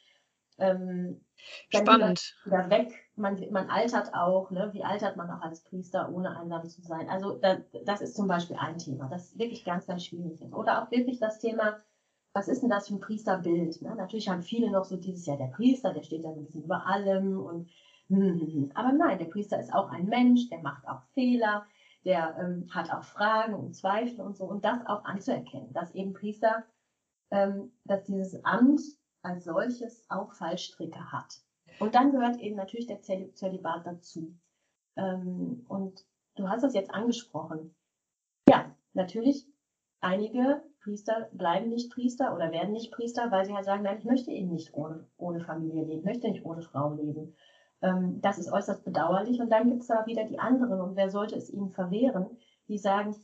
ähm, 0.59 1.21
Spannend. 1.71 2.35
Wieder, 2.45 2.71
weg 2.71 3.07
man, 3.17 3.43
man 3.51 3.71
altert 3.71 4.15
auch, 4.15 4.51
ne? 4.51 4.71
wie 4.73 4.85
altert 4.85 5.17
man 5.17 5.31
auch 5.31 5.41
als 5.41 5.63
Priester, 5.65 6.11
ohne 6.13 6.39
einsam 6.39 6.69
zu 6.69 6.83
sein. 6.83 7.09
Also 7.09 7.39
da, 7.39 7.59
das 7.85 8.01
ist 8.01 8.15
zum 8.15 8.29
Beispiel 8.29 8.57
ein 8.57 8.79
Thema, 8.79 9.09
das 9.09 9.39
wirklich 9.39 9.65
ganz, 9.65 9.87
ganz 9.87 10.05
schwierig 10.05 10.41
ist. 10.41 10.53
Oder 10.53 10.83
auch 10.83 10.91
wirklich 10.91 11.19
das 11.19 11.39
Thema, 11.39 11.79
was 12.35 12.49
ist 12.49 12.63
denn 12.63 12.71
das 12.71 12.89
für 12.89 12.95
ein 12.95 13.01
Priesterbild? 13.01 13.81
Ne? 13.83 13.95
Natürlich 13.97 14.29
haben 14.29 14.43
viele 14.43 14.71
noch 14.71 14.85
so 14.85 14.97
dieses 14.97 15.27
Jahr 15.27 15.39
der 15.39 15.47
Priester, 15.47 15.93
der 15.93 16.03
steht 16.03 16.25
da 16.25 16.29
ein 16.29 16.45
bisschen 16.45 16.65
über 16.65 16.87
allem 16.87 17.41
und 17.41 17.71
hm, 18.09 18.19
hm, 18.19 18.41
hm. 18.41 18.73
aber 18.75 18.93
nein, 18.93 19.19
der 19.19 19.25
Priester 19.27 19.59
ist 19.59 19.75
auch 19.75 19.91
ein 19.91 20.07
Mensch, 20.07 20.49
der 20.49 20.61
macht 20.61 20.87
auch 20.87 21.03
Fehler, 21.15 21.67
der 22.05 22.37
ähm, 22.39 22.69
hat 22.73 22.93
auch 22.93 23.03
Fragen 23.03 23.55
und 23.55 23.75
Zweifel 23.75 24.21
und 24.21 24.37
so 24.37 24.45
und 24.45 24.65
das 24.65 24.87
auch 24.87 25.05
anzuerkennen, 25.05 25.73
dass 25.73 25.93
eben 25.93 26.13
Priester, 26.13 26.65
ähm, 27.33 27.73
dass 27.85 28.05
dieses 28.05 28.45
Amt 28.45 28.81
als 29.27 29.45
solches 29.45 30.07
auch 30.09 30.33
Fallstricke 30.33 31.13
hat. 31.13 31.41
Und 31.81 31.95
dann 31.95 32.13
gehört 32.13 32.39
eben 32.39 32.57
natürlich 32.57 32.87
der 32.87 33.03
Zölibat 33.03 33.87
dazu. 33.87 34.35
Ähm, 34.97 35.67
und 35.69 36.07
du 36.37 36.49
hast 36.49 36.63
das 36.63 36.75
jetzt 36.75 36.95
angesprochen. 36.95 37.75
Ja, 38.49 38.75
natürlich, 38.95 39.47
einige 40.01 40.63
Priester 40.81 41.29
bleiben 41.33 41.69
nicht 41.69 41.93
Priester 41.93 42.35
oder 42.35 42.53
werden 42.53 42.73
nicht 42.73 42.93
Priester, 42.93 43.31
weil 43.31 43.45
sie 43.45 43.53
halt 43.53 43.65
sagen, 43.65 43.83
nein, 43.83 43.99
ich 43.99 44.05
möchte 44.05 44.31
eben 44.31 44.53
nicht 44.53 44.73
ohne, 44.73 45.07
ohne 45.19 45.41
Familie 45.41 45.85
leben, 45.85 46.05
möchte 46.05 46.31
nicht 46.31 46.45
ohne 46.45 46.63
Frau 46.63 46.95
leben. 46.95 47.35
Ähm, 47.83 48.21
das 48.23 48.39
ist 48.39 48.53
äußerst 48.53 48.85
bedauerlich. 48.85 49.41
Und 49.41 49.51
dann 49.51 49.69
gibt 49.69 49.83
es 49.83 49.91
aber 49.91 50.07
wieder 50.07 50.25
die 50.25 50.39
anderen, 50.39 50.81
und 50.81 50.97
wer 50.97 51.11
sollte 51.11 51.35
es 51.35 51.51
ihnen 51.51 51.73
verwehren, 51.73 52.27
die 52.69 52.79
sagen, 52.79 53.15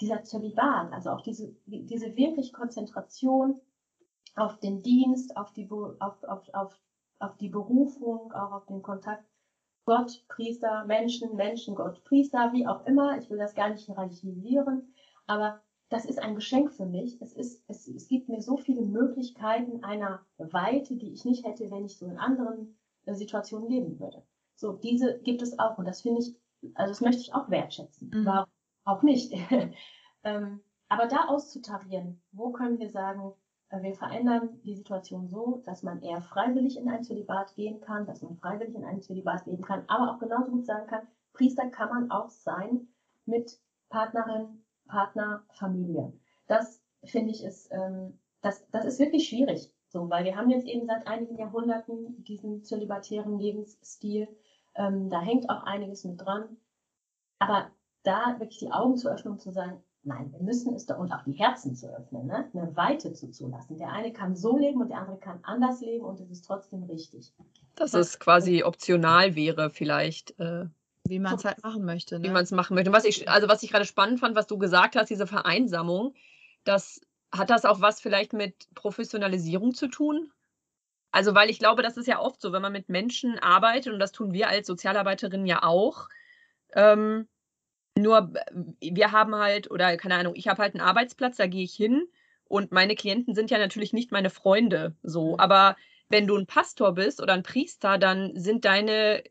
dieser 0.00 0.24
Zölibat, 0.24 0.92
also 0.92 1.10
auch 1.10 1.20
diese, 1.20 1.54
diese 1.66 2.16
wirklich 2.16 2.52
Konzentration 2.52 3.60
auf 4.34 4.58
den 4.60 4.82
Dienst, 4.82 5.36
auf, 5.36 5.52
die, 5.52 5.68
auf, 5.70 6.22
auf, 6.24 6.48
auf 6.54 6.80
auf 7.22 7.36
die 7.36 7.48
Berufung, 7.48 8.32
auch 8.32 8.52
auf 8.52 8.66
den 8.66 8.82
Kontakt 8.82 9.24
Gott, 9.84 10.24
Priester, 10.28 10.84
Menschen, 10.84 11.34
Menschen, 11.34 11.74
Gott, 11.74 12.04
Priester, 12.04 12.52
wie 12.52 12.66
auch 12.66 12.84
immer. 12.86 13.18
Ich 13.18 13.30
will 13.30 13.38
das 13.38 13.54
gar 13.54 13.70
nicht 13.70 13.84
hierarchisieren, 13.84 14.94
aber 15.26 15.60
das 15.88 16.04
ist 16.04 16.20
ein 16.20 16.34
Geschenk 16.34 16.72
für 16.72 16.86
mich. 16.86 17.20
Es, 17.20 17.32
ist, 17.32 17.64
es, 17.68 17.88
es 17.88 18.08
gibt 18.08 18.28
mir 18.28 18.40
so 18.40 18.56
viele 18.56 18.82
Möglichkeiten 18.82 19.82
einer 19.82 20.24
Weite, 20.38 20.96
die 20.96 21.12
ich 21.12 21.24
nicht 21.24 21.44
hätte, 21.44 21.70
wenn 21.70 21.84
ich 21.84 21.98
so 21.98 22.06
in 22.06 22.18
anderen 22.18 22.76
äh, 23.06 23.14
Situationen 23.14 23.68
leben 23.68 23.98
würde. 23.98 24.22
So, 24.54 24.72
diese 24.72 25.18
gibt 25.20 25.42
es 25.42 25.58
auch 25.58 25.78
und 25.78 25.86
das 25.86 26.02
finde 26.02 26.20
ich, 26.20 26.36
also 26.74 26.92
das 26.92 27.00
möchte 27.00 27.22
ich 27.22 27.34
auch 27.34 27.50
wertschätzen. 27.50 28.10
Mhm. 28.14 28.26
Warum 28.26 28.50
auch 28.84 29.02
nicht? 29.02 29.34
ähm, 30.24 30.60
aber 30.88 31.06
da 31.06 31.26
auszutarieren, 31.26 32.22
wo 32.32 32.50
können 32.52 32.78
wir 32.78 32.90
sagen, 32.90 33.32
wir 33.80 33.94
verändern 33.94 34.60
die 34.64 34.74
Situation 34.74 35.28
so, 35.28 35.62
dass 35.64 35.82
man 35.82 36.02
eher 36.02 36.20
freiwillig 36.20 36.76
in 36.76 36.88
ein 36.88 37.04
Zölibat 37.04 37.54
gehen 37.54 37.80
kann, 37.80 38.06
dass 38.06 38.20
man 38.20 38.36
freiwillig 38.36 38.74
in 38.74 38.84
ein 38.84 39.00
Zölibat 39.00 39.46
leben 39.46 39.62
kann, 39.62 39.84
aber 39.88 40.12
auch 40.12 40.18
genauso 40.18 40.50
gut 40.50 40.66
sagen 40.66 40.86
kann, 40.86 41.06
Priester 41.32 41.70
kann 41.70 41.88
man 41.88 42.10
auch 42.10 42.28
sein 42.28 42.88
mit 43.24 43.58
Partnerin, 43.88 44.62
Partner, 44.86 45.44
Familie. 45.52 46.12
Das 46.46 46.82
finde 47.04 47.32
ich 47.32 47.42
ist, 47.44 47.70
ähm, 47.72 48.18
das, 48.42 48.68
das 48.70 48.84
ist 48.84 48.98
wirklich 48.98 49.28
schwierig, 49.28 49.72
so, 49.88 50.10
weil 50.10 50.24
wir 50.24 50.36
haben 50.36 50.50
jetzt 50.50 50.66
eben 50.66 50.86
seit 50.86 51.06
einigen 51.06 51.38
Jahrhunderten 51.38 52.22
diesen 52.24 52.64
zölibatären 52.64 53.38
Lebensstil. 53.38 54.28
Ähm, 54.74 55.08
da 55.08 55.20
hängt 55.20 55.48
auch 55.48 55.64
einiges 55.64 56.04
mit 56.04 56.20
dran. 56.20 56.56
Aber 57.38 57.70
da 58.02 58.38
wirklich 58.38 58.58
die 58.58 58.72
Augen 58.72 58.96
zu 58.96 59.10
öffnen 59.10 59.34
und 59.34 59.40
zu 59.40 59.50
sagen, 59.50 59.82
Nein, 60.04 60.32
wir 60.32 60.42
müssen 60.42 60.74
es 60.74 60.86
da 60.86 60.96
und 60.96 61.12
auch 61.12 61.22
die 61.24 61.32
Herzen 61.32 61.76
zu 61.76 61.86
öffnen, 61.96 62.26
ne? 62.26 62.50
eine 62.52 62.76
Weite 62.76 63.12
zuzulassen. 63.12 63.78
Der 63.78 63.92
eine 63.92 64.12
kann 64.12 64.34
so 64.34 64.58
leben 64.58 64.80
und 64.80 64.88
der 64.88 64.98
andere 64.98 65.18
kann 65.18 65.38
anders 65.44 65.80
leben 65.80 66.04
und 66.04 66.18
es 66.18 66.28
ist 66.28 66.44
trotzdem 66.44 66.82
richtig. 66.84 67.32
Dass 67.76 67.94
es 67.94 68.18
quasi 68.18 68.64
optional 68.64 69.36
wäre, 69.36 69.70
vielleicht. 69.70 70.38
Äh, 70.40 70.66
wie 71.04 71.20
man 71.20 71.34
es 71.34 71.44
halt 71.44 71.62
machen 71.62 71.84
möchte. 71.84 72.18
Ne? 72.18 72.28
Wie 72.28 72.32
man 72.32 72.42
es 72.42 72.50
machen 72.50 72.74
möchte. 72.74 72.92
was 72.92 73.04
ich, 73.04 73.28
also 73.28 73.48
was 73.48 73.62
ich 73.62 73.70
gerade 73.70 73.84
spannend 73.84 74.18
fand, 74.18 74.34
was 74.34 74.46
du 74.46 74.58
gesagt 74.58 74.96
hast, 74.96 75.08
diese 75.08 75.26
Vereinsamung, 75.26 76.14
das 76.64 77.00
hat 77.32 77.50
das 77.50 77.64
auch 77.64 77.80
was 77.80 78.00
vielleicht 78.00 78.32
mit 78.32 78.68
Professionalisierung 78.74 79.74
zu 79.74 79.88
tun? 79.88 80.32
Also, 81.12 81.34
weil 81.34 81.50
ich 81.50 81.58
glaube, 81.58 81.82
das 81.82 81.96
ist 81.96 82.06
ja 82.06 82.18
oft 82.18 82.40
so, 82.40 82.52
wenn 82.52 82.62
man 82.62 82.72
mit 82.72 82.88
Menschen 82.88 83.38
arbeitet, 83.38 83.92
und 83.92 83.98
das 83.98 84.12
tun 84.12 84.32
wir 84.32 84.48
als 84.48 84.66
Sozialarbeiterinnen 84.66 85.46
ja 85.46 85.62
auch, 85.62 86.08
ähm, 86.74 87.28
nur 87.98 88.32
wir 88.80 89.12
haben 89.12 89.34
halt, 89.34 89.70
oder 89.70 89.96
keine 89.96 90.16
Ahnung, 90.16 90.34
ich 90.36 90.48
habe 90.48 90.62
halt 90.62 90.74
einen 90.74 90.86
Arbeitsplatz, 90.86 91.36
da 91.36 91.46
gehe 91.46 91.64
ich 91.64 91.74
hin 91.74 92.06
und 92.44 92.72
meine 92.72 92.94
Klienten 92.94 93.34
sind 93.34 93.50
ja 93.50 93.58
natürlich 93.58 93.92
nicht 93.92 94.12
meine 94.12 94.30
Freunde 94.30 94.94
so. 95.02 95.32
Mhm. 95.32 95.40
Aber 95.40 95.76
wenn 96.08 96.26
du 96.26 96.36
ein 96.36 96.46
Pastor 96.46 96.92
bist 96.92 97.22
oder 97.22 97.34
ein 97.34 97.42
Priester, 97.42 97.98
dann 97.98 98.38
sind 98.38 98.64
deine 98.64 99.22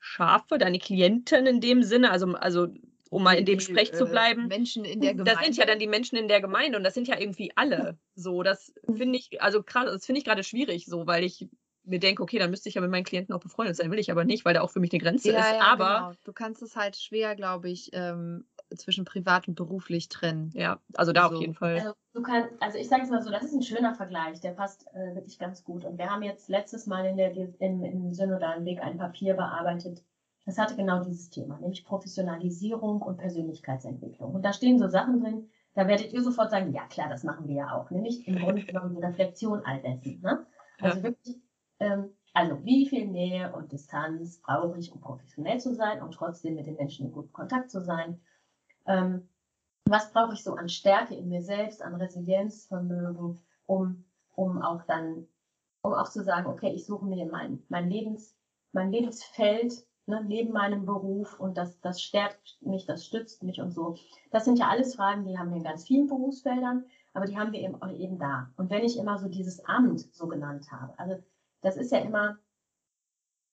Schafe, 0.00 0.58
deine 0.58 0.78
Klienten 0.78 1.46
in 1.46 1.60
dem 1.60 1.82
Sinne, 1.82 2.10
also, 2.10 2.34
also 2.34 2.68
um 3.10 3.22
mal 3.22 3.36
in 3.36 3.44
dem 3.44 3.60
Sprech 3.60 3.92
zu 3.92 4.06
äh, 4.06 4.10
bleiben. 4.10 4.46
Menschen 4.48 4.84
in 4.84 5.00
der 5.00 5.12
Gemeinde. 5.12 5.32
Das 5.32 5.44
sind 5.44 5.56
ja 5.56 5.66
dann 5.66 5.78
die 5.78 5.86
Menschen 5.86 6.16
in 6.16 6.28
der 6.28 6.40
Gemeinde 6.40 6.76
und 6.78 6.84
das 6.84 6.94
sind 6.94 7.08
ja 7.08 7.18
irgendwie 7.18 7.52
alle. 7.54 7.98
So, 8.18 8.42
das 8.42 8.72
finde 8.96 9.18
ich, 9.18 9.42
also 9.42 9.60
das 9.60 10.06
finde 10.06 10.20
ich 10.20 10.24
gerade 10.24 10.42
schwierig, 10.42 10.86
so, 10.86 11.06
weil 11.06 11.22
ich 11.22 11.46
mir 11.86 12.00
denke, 12.00 12.22
okay, 12.22 12.38
dann 12.38 12.50
müsste 12.50 12.68
ich 12.68 12.74
ja 12.74 12.80
mit 12.80 12.90
meinen 12.90 13.04
Klienten 13.04 13.34
auch 13.34 13.40
befreundet 13.40 13.76
sein, 13.76 13.90
will 13.90 13.98
ich 13.98 14.10
aber 14.10 14.24
nicht, 14.24 14.44
weil 14.44 14.54
da 14.54 14.62
auch 14.62 14.70
für 14.70 14.80
mich 14.80 14.92
eine 14.92 15.00
Grenze 15.00 15.32
ja, 15.32 15.40
ist. 15.40 15.52
Ja, 15.52 15.60
aber 15.60 15.84
genau. 15.84 16.12
du 16.24 16.32
kannst 16.32 16.62
es 16.62 16.76
halt 16.76 16.96
schwer, 16.96 17.36
glaube 17.36 17.70
ich, 17.70 17.90
ähm, 17.92 18.46
zwischen 18.74 19.04
privat 19.04 19.48
und 19.48 19.54
beruflich 19.54 20.08
trennen. 20.08 20.50
Ja, 20.54 20.80
also 20.94 21.12
da 21.12 21.24
also, 21.24 21.36
auf 21.36 21.40
jeden 21.40 21.54
Fall. 21.54 21.78
Also, 21.78 21.92
du 22.14 22.22
kannst, 22.22 22.50
also 22.60 22.78
ich 22.78 22.88
sage 22.88 23.02
es 23.02 23.10
mal 23.10 23.22
so, 23.22 23.30
das 23.30 23.44
ist 23.44 23.54
ein 23.54 23.62
schöner 23.62 23.94
Vergleich, 23.94 24.40
der 24.40 24.52
passt 24.52 24.86
äh, 24.94 25.14
wirklich 25.14 25.38
ganz 25.38 25.64
gut. 25.64 25.84
Und 25.84 25.98
wir 25.98 26.10
haben 26.10 26.22
jetzt 26.22 26.48
letztes 26.48 26.86
Mal 26.86 27.06
in 27.06 27.16
der, 27.16 27.36
in, 27.36 27.84
im 27.84 28.12
synodalen 28.12 28.64
Weg 28.64 28.80
ein 28.82 28.98
Papier 28.98 29.34
bearbeitet, 29.34 30.02
das 30.44 30.58
hatte 30.58 30.76
genau 30.76 31.02
dieses 31.02 31.28
Thema, 31.28 31.58
nämlich 31.58 31.84
Professionalisierung 31.84 33.02
und 33.02 33.16
Persönlichkeitsentwicklung. 33.16 34.32
Und 34.32 34.44
da 34.44 34.52
stehen 34.52 34.78
so 34.78 34.86
Sachen 34.86 35.20
drin, 35.20 35.50
da 35.74 35.88
werdet 35.88 36.12
ihr 36.12 36.22
sofort 36.22 36.52
sagen, 36.52 36.72
ja 36.72 36.86
klar, 36.86 37.08
das 37.08 37.24
machen 37.24 37.48
wir 37.48 37.56
ja 37.56 37.72
auch, 37.72 37.90
nämlich 37.90 38.26
im 38.28 38.38
Grunde 38.38 38.62
genommen 38.64 38.94
die 38.94 39.02
Reflexion 39.02 39.60
all 39.64 39.82
dessen. 39.82 40.20
Ne? 40.22 40.46
Also 40.80 40.98
ja. 40.98 41.04
wirklich 41.04 41.36
Also 41.78 42.62
wie 42.64 42.86
viel 42.86 43.06
Nähe 43.06 43.50
und 43.54 43.72
Distanz 43.72 44.40
brauche 44.42 44.78
ich, 44.78 44.92
um 44.92 45.00
professionell 45.00 45.58
zu 45.58 45.74
sein 45.74 46.02
und 46.02 46.12
trotzdem 46.12 46.54
mit 46.54 46.66
den 46.66 46.76
Menschen 46.76 47.06
in 47.06 47.12
gutem 47.12 47.32
Kontakt 47.32 47.70
zu 47.70 47.80
sein? 47.80 48.20
Ähm, 48.86 49.28
was 49.86 50.12
brauche 50.12 50.34
ich 50.34 50.42
so 50.42 50.54
an 50.54 50.68
Stärke 50.68 51.14
in 51.14 51.28
mir 51.28 51.42
selbst, 51.42 51.80
an 51.80 51.94
Resilienzvermögen, 51.94 53.40
um, 53.66 54.04
um 54.34 54.60
auch 54.60 54.82
dann, 54.82 55.26
um 55.80 55.94
auch 55.94 56.10
zu 56.10 56.22
sagen, 56.24 56.46
okay, 56.48 56.72
ich 56.74 56.84
suche 56.84 57.06
mir 57.06 57.24
mein, 57.24 57.62
mein, 57.68 57.88
Lebens, 57.88 58.36
mein 58.72 58.92
Lebensfeld 58.92 59.86
ne, 60.06 60.22
neben 60.24 60.52
meinem 60.52 60.84
Beruf 60.84 61.40
und 61.40 61.56
das, 61.56 61.80
das 61.80 62.02
stärkt 62.02 62.58
mich, 62.60 62.84
das 62.84 63.06
stützt 63.06 63.44
mich 63.44 63.60
und 63.60 63.70
so. 63.70 63.96
Das 64.30 64.44
sind 64.44 64.58
ja 64.58 64.68
alles 64.68 64.96
Fragen, 64.96 65.24
die 65.24 65.38
haben 65.38 65.50
wir 65.50 65.56
in 65.56 65.64
ganz 65.64 65.86
vielen 65.86 66.06
Berufsfeldern, 66.06 66.84
aber 67.14 67.26
die 67.26 67.38
haben 67.38 67.52
wir 67.52 67.60
eben, 67.60 67.78
eben 67.98 68.18
da. 68.18 68.50
Und 68.56 68.68
wenn 68.70 68.84
ich 68.84 68.98
immer 68.98 69.18
so 69.18 69.28
dieses 69.28 69.64
Amt 69.64 70.00
so 70.14 70.26
genannt 70.26 70.70
habe, 70.70 70.98
also 70.98 71.16
das 71.60 71.76
ist 71.76 71.92
ja 71.92 71.98
immer, 71.98 72.38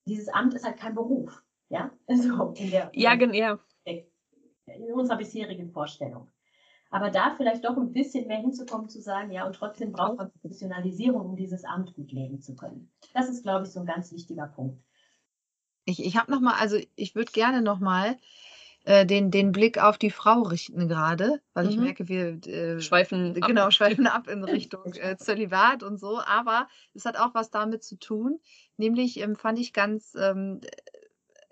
dieses 0.06 0.30
Amt 0.30 0.54
ist 0.54 0.66
halt 0.66 0.78
kein 0.78 0.96
Beruf. 0.96 1.44
Ja, 1.70 1.92
so 2.08 2.54
in 2.58 2.72
der, 2.72 2.92
ja, 2.94 3.16
ja. 3.16 3.60
in 3.86 4.94
unserer 4.94 5.18
bisherigen 5.18 5.72
Vorstellung. 5.72 6.32
Aber 6.94 7.10
da 7.10 7.34
vielleicht 7.36 7.66
doch 7.66 7.76
ein 7.76 7.92
bisschen 7.92 8.28
mehr 8.28 8.38
hinzukommen, 8.38 8.88
zu 8.88 9.02
sagen, 9.02 9.32
ja, 9.32 9.48
und 9.48 9.56
trotzdem 9.56 9.92
braucht 9.92 10.18
man 10.18 10.32
Professionalisierung, 10.32 11.26
um 11.26 11.36
dieses 11.36 11.66
Amt 11.66 11.96
gut 11.96 12.12
leben 12.12 12.40
zu 12.40 12.56
können. 12.56 12.92
Das 13.16 13.30
ist, 13.30 13.42
glaube 13.42 13.66
ich, 13.66 13.72
so 13.72 13.80
ein 13.80 13.88
ganz 13.88 14.12
wichtiger 14.12 14.46
Punkt. 14.46 14.80
Ich, 15.86 16.06
ich 16.06 16.18
habe 16.18 16.32
noch 16.32 16.40
mal, 16.40 16.54
also 16.54 16.78
ich 16.96 17.16
würde 17.16 17.32
gerne 17.32 17.64
noch 17.64 17.80
mal 17.80 18.20
äh, 18.86 19.06
den, 19.06 19.32
den 19.32 19.52
Blick 19.52 19.82
auf 19.82 19.98
die 19.98 20.12
Frau 20.12 20.42
richten 20.42 20.88
gerade, 20.88 21.42
weil 21.54 21.66
mhm. 21.66 21.70
ich 21.70 21.78
merke, 21.78 22.08
wir 22.10 22.46
äh, 22.48 22.82
schweifen 22.82 23.34
genau 23.34 23.66
ab. 23.66 23.74
schweifen 23.74 24.08
ab 24.08 24.28
in 24.28 24.44
Richtung 24.44 24.94
äh, 24.96 25.16
Zölibat 25.16 25.84
und 25.84 26.00
so. 26.00 26.20
Aber 26.20 26.68
es 26.94 27.06
hat 27.06 27.18
auch 27.18 27.34
was 27.34 27.50
damit 27.50 27.84
zu 27.84 27.98
tun. 27.98 28.40
Nämlich 28.78 29.20
ähm, 29.20 29.36
fand 29.36 29.60
ich 29.60 29.72
ganz 29.72 30.16
ähm, 30.20 30.60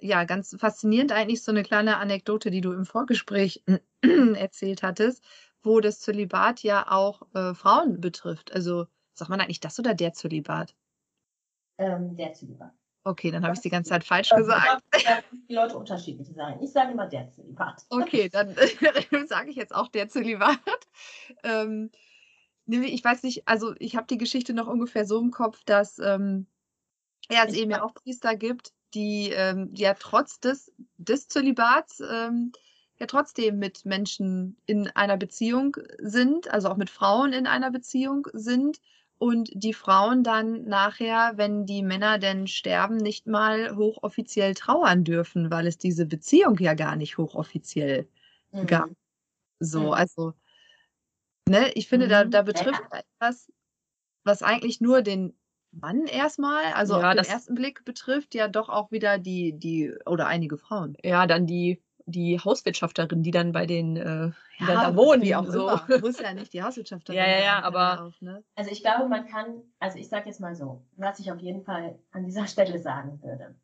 ja 0.02 0.26
ganz 0.26 0.56
faszinierend 0.60 1.12
eigentlich 1.12 1.44
so 1.44 1.52
eine 1.52 1.64
kleine 1.64 1.98
Anekdote, 1.98 2.52
die 2.52 2.62
du 2.62 2.74
im 2.74 2.86
Vorgespräch 2.86 3.64
erzählt 4.36 4.84
hattest, 4.84 5.24
wo 5.64 5.80
das 5.80 6.00
Zölibat 6.02 6.64
ja 6.64 6.92
auch 6.92 7.22
äh, 7.34 7.54
Frauen 7.54 8.02
betrifft. 8.02 8.54
Also 8.54 8.88
sagt 9.14 9.30
man 9.30 9.40
eigentlich 9.40 9.60
das 9.60 9.80
oder 9.80 9.94
der 9.94 10.14
Zölibat? 10.14 10.76
Ähm, 11.78 12.18
der 12.18 12.34
Zölibat. 12.34 12.74
Okay, 13.04 13.32
dann 13.32 13.44
habe 13.44 13.54
ich 13.54 13.60
es 13.60 13.64
die 13.64 13.70
ganze 13.70 13.90
Zeit 13.90 14.04
falsch 14.04 14.32
also, 14.32 14.46
gesagt. 14.46 14.84
Die 15.50 15.54
Leute 15.54 15.76
unterschiedlich 15.76 16.28
sagen. 16.28 16.62
Ich 16.62 16.72
sage 16.72 16.92
immer 16.92 17.08
der 17.08 17.30
Zölibat. 17.32 17.84
Okay, 17.90 18.30
dann 18.32 18.56
sage 19.28 19.50
ich 19.50 19.56
jetzt 19.56 19.74
auch 19.74 19.88
der 19.88 20.08
Zölibat. 20.08 20.60
Ähm, 21.44 21.90
ich 22.68 23.04
weiß 23.04 23.24
nicht, 23.24 23.48
also 23.48 23.74
ich 23.80 23.96
habe 23.96 24.08
die 24.08 24.20
Geschichte 24.20 24.54
noch 24.54 24.68
ungefähr 24.68 25.06
so 25.06 25.20
im 25.20 25.32
Kopf, 25.32 25.64
dass 25.66 25.98
ähm, 26.00 26.46
ja, 27.30 27.44
es 27.46 27.54
ich 27.54 27.62
eben 27.62 27.72
ja 27.72 27.84
auch 27.84 27.94
Priester 27.94 28.36
gibt, 28.36 28.72
die, 28.94 29.32
ähm, 29.32 29.74
die 29.74 29.82
ja 29.82 29.96
trotz 29.96 30.40
des, 30.40 30.72
des 30.98 31.28
Zölibats 31.28 32.02
ähm, 32.02 32.52
ja 33.00 33.08
trotzdem 33.08 33.58
mit 33.58 33.84
Menschen 33.84 34.58
in 34.68 34.88
einer 34.90 35.18
Beziehung 35.18 35.76
sind, 35.98 36.50
also 36.50 36.70
auch 36.70 36.78
mit 36.78 36.92
Frauen 36.92 37.34
in 37.34 37.48
einer 37.48 37.72
Beziehung 37.72 38.28
sind 38.34 38.80
und 39.22 39.52
die 39.54 39.76
Frauen 39.76 40.24
dann 40.24 40.64
nachher, 40.64 41.34
wenn 41.36 41.68
die 41.68 41.84
Männer 41.84 42.18
denn 42.18 42.48
sterben, 42.48 42.98
nicht 42.98 43.28
mal 43.28 43.76
hochoffiziell 43.76 44.56
trauern 44.56 45.04
dürfen, 45.04 45.52
weil 45.52 45.68
es 45.68 45.78
diese 45.78 46.08
Beziehung 46.08 46.58
ja 46.58 46.74
gar 46.74 46.96
nicht 46.96 47.20
hochoffiziell 47.20 48.10
mhm. 48.52 48.66
gab. 48.66 48.90
So, 49.60 49.82
mhm. 49.82 49.94
also, 49.94 50.34
ne, 51.48 51.72
ich 51.76 51.88
finde, 51.88 52.08
mhm. 52.08 52.10
da, 52.10 52.24
da 52.24 52.42
betrifft 52.42 52.82
ja. 52.92 53.02
etwas, 53.20 53.52
was 54.24 54.42
eigentlich 54.42 54.82
nur 54.82 55.04
den 55.04 55.38
Mann 55.70 56.08
erstmal, 56.08 56.74
also 56.74 57.00
ja, 57.00 57.10
auf 57.10 57.16
den 57.16 57.26
ersten 57.26 57.54
Blick 57.54 57.86
betrifft, 57.86 58.34
ja 58.34 58.48
doch 58.48 58.70
auch 58.70 58.90
wieder 58.90 59.20
die, 59.20 59.54
die, 59.54 59.94
oder 60.08 60.26
einige 60.26 60.58
Frauen. 60.58 60.98
Ja, 61.04 61.28
dann 61.28 61.46
die 61.46 61.80
die 62.12 62.40
Hauswirtschafterin, 62.40 63.24
die 63.24 63.32
dann 63.32 63.52
bei 63.52 63.66
den 63.66 63.98
äh, 63.98 64.32
die 64.60 64.66
ja, 64.66 64.90
da 64.90 64.96
wohnen. 64.96 65.22
Wie 65.22 65.36
auch 65.36 65.46
so. 65.46 65.70
Immer. 65.70 65.86
Muss 66.02 66.20
ja 66.20 66.34
nicht 66.34 66.54
die 66.54 66.62
Hauswirtschafterin 66.62 67.18
Ja, 67.18 67.28
ja, 67.28 67.40
ja, 67.40 67.64
aber. 67.64 68.06
Auch, 68.06 68.22
ne? 68.22 68.44
Also 68.56 68.72
ich 68.72 68.82
glaube, 68.82 69.08
man 69.08 69.26
kann, 69.26 69.64
also 69.80 69.98
ich 69.98 70.10
sage 70.10 70.28
jetzt 70.28 70.40
mal 70.40 70.56
so, 70.56 70.86
was 70.98 71.20
ich 71.20 71.32
auf 71.32 71.40
jeden 71.40 71.64
Fall 71.64 71.98
an 72.12 72.26
dieser 72.26 72.48
Stelle 72.48 72.80
sagen 72.80 73.22
würde. 73.24 73.56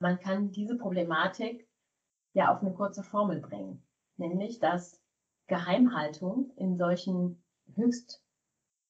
Man 0.00 0.18
kann 0.20 0.52
diese 0.52 0.76
Problematik 0.76 1.68
ja 2.32 2.54
auf 2.54 2.62
eine 2.62 2.72
kurze 2.72 3.02
Formel 3.02 3.40
bringen. 3.40 3.82
Nämlich, 4.16 4.58
dass 4.58 5.02
Geheimhaltung 5.48 6.50
in 6.56 6.76
solchen 6.76 7.42
höchst 7.74 8.22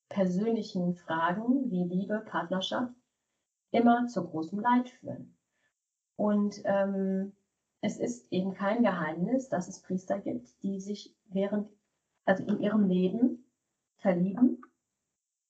persönlichen 0.09 0.95
Fragen 0.95 1.71
wie 1.71 1.85
Liebe, 1.85 2.21
Partnerschaft 2.21 2.95
immer 3.71 4.07
zu 4.07 4.27
großem 4.27 4.61
Leid 4.61 4.89
führen. 4.89 5.37
Und 6.17 6.61
ähm, 6.65 7.33
es 7.81 7.99
ist 7.99 8.31
eben 8.33 8.55
kein 8.55 8.83
Geheimnis, 8.83 9.49
dass 9.49 9.69
es 9.69 9.81
Priester 9.81 10.19
gibt, 10.19 10.63
die 10.63 10.81
sich 10.81 11.15
während, 11.27 11.71
also 12.25 12.45
in 12.45 12.61
ihrem 12.61 12.89
Leben 12.89 13.45
verlieben 13.99 14.63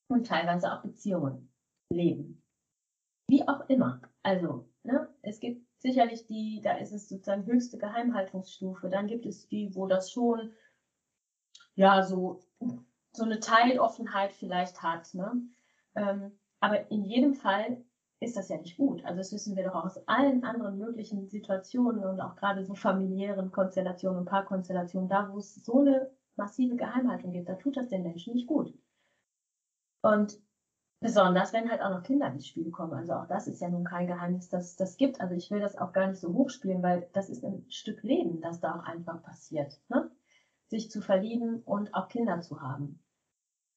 und 0.08 0.26
teilweise 0.26 0.72
auch 0.72 0.82
Beziehungen 0.82 1.50
leben. 1.90 2.42
Wie 3.28 3.46
auch 3.46 3.68
immer. 3.68 4.00
Also, 4.22 4.68
ne, 4.82 5.08
es 5.22 5.40
gibt 5.40 5.66
sicherlich 5.80 6.26
die, 6.26 6.60
da 6.62 6.76
ist 6.76 6.92
es 6.92 7.08
sozusagen 7.08 7.46
höchste 7.46 7.78
Geheimhaltungsstufe. 7.78 8.88
Dann 8.88 9.06
gibt 9.06 9.26
es 9.26 9.48
die, 9.48 9.74
wo 9.74 9.86
das 9.86 10.10
schon, 10.10 10.52
ja, 11.74 12.02
so, 12.02 12.40
so 13.12 13.24
eine 13.24 13.40
Teiloffenheit 13.40 14.32
vielleicht 14.32 14.82
hat. 14.82 15.14
Ne? 15.14 15.42
Ähm, 15.94 16.38
aber 16.60 16.90
in 16.90 17.04
jedem 17.04 17.34
Fall 17.34 17.84
ist 18.20 18.37
das 18.37 18.48
ja 18.48 18.57
nicht 18.57 18.76
gut. 18.76 19.04
Also 19.04 19.18
das 19.18 19.33
wissen 19.33 19.57
wir 19.57 19.64
doch 19.64 19.74
aus 19.74 19.98
allen 20.09 20.42
anderen 20.44 20.78
möglichen 20.78 21.28
Situationen 21.28 22.04
und 22.04 22.20
auch 22.20 22.37
gerade 22.37 22.64
so 22.64 22.74
familiären 22.74 23.52
Konstellationen 23.52 24.20
und 24.20 24.24
Paarkonstellationen, 24.26 25.09
da 25.09 25.31
wo 25.33 25.38
es 25.38 25.54
so 25.54 25.81
eine 25.81 26.11
massive 26.37 26.76
Geheimhaltung 26.76 27.33
gibt, 27.33 27.48
da 27.48 27.54
tut 27.54 27.76
das 27.76 27.88
den 27.88 28.02
Menschen 28.02 28.35
nicht 28.35 28.46
gut. 28.46 28.72
Und 30.02 30.40
besonders, 31.00 31.52
wenn 31.52 31.70
halt 31.70 31.81
auch 31.81 31.90
noch 31.90 32.02
Kinder 32.02 32.26
ins 32.28 32.46
Spiel 32.46 32.70
kommen. 32.70 32.94
Also 32.94 33.14
auch 33.14 33.26
das 33.26 33.46
ist 33.46 33.61
ja 33.61 33.68
nun 33.68 33.85
kein 33.85 34.07
Geheimnis, 34.07 34.48
dass 34.48 34.76
das 34.76 34.96
gibt. 34.96 35.20
Also 35.20 35.35
ich 35.35 35.50
will 35.50 35.61
das 35.61 35.76
auch 35.76 35.92
gar 35.92 36.09
nicht 36.09 36.20
so 36.20 36.33
hochspielen, 36.33 36.83
weil 36.83 37.09
das 37.12 37.28
ist 37.28 37.44
ein 37.44 37.64
Stück 37.68 38.02
Leben, 38.02 38.40
das 38.40 38.61
da 38.61 38.76
auch 38.76 38.85
einfach 38.85 39.22
passiert. 39.22 39.81
Ne? 39.88 40.11
Sich 40.66 40.90
zu 40.90 41.00
verlieben 41.00 41.62
und 41.62 41.94
auch 41.94 42.09
Kinder 42.09 42.40
zu 42.40 42.61
haben. 42.61 43.00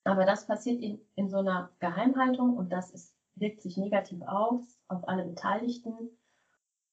Aber 0.03 0.25
das 0.25 0.47
passiert 0.47 0.81
in, 0.81 0.99
in 1.15 1.29
so 1.29 1.37
einer 1.37 1.71
Geheimhaltung 1.79 2.57
und 2.57 2.71
das 2.71 2.91
ist 2.91 3.15
wirkt 3.35 3.61
sich 3.61 3.77
negativ 3.77 4.21
aus 4.23 4.79
auf 4.87 5.07
alle 5.07 5.25
Beteiligten. 5.25 5.95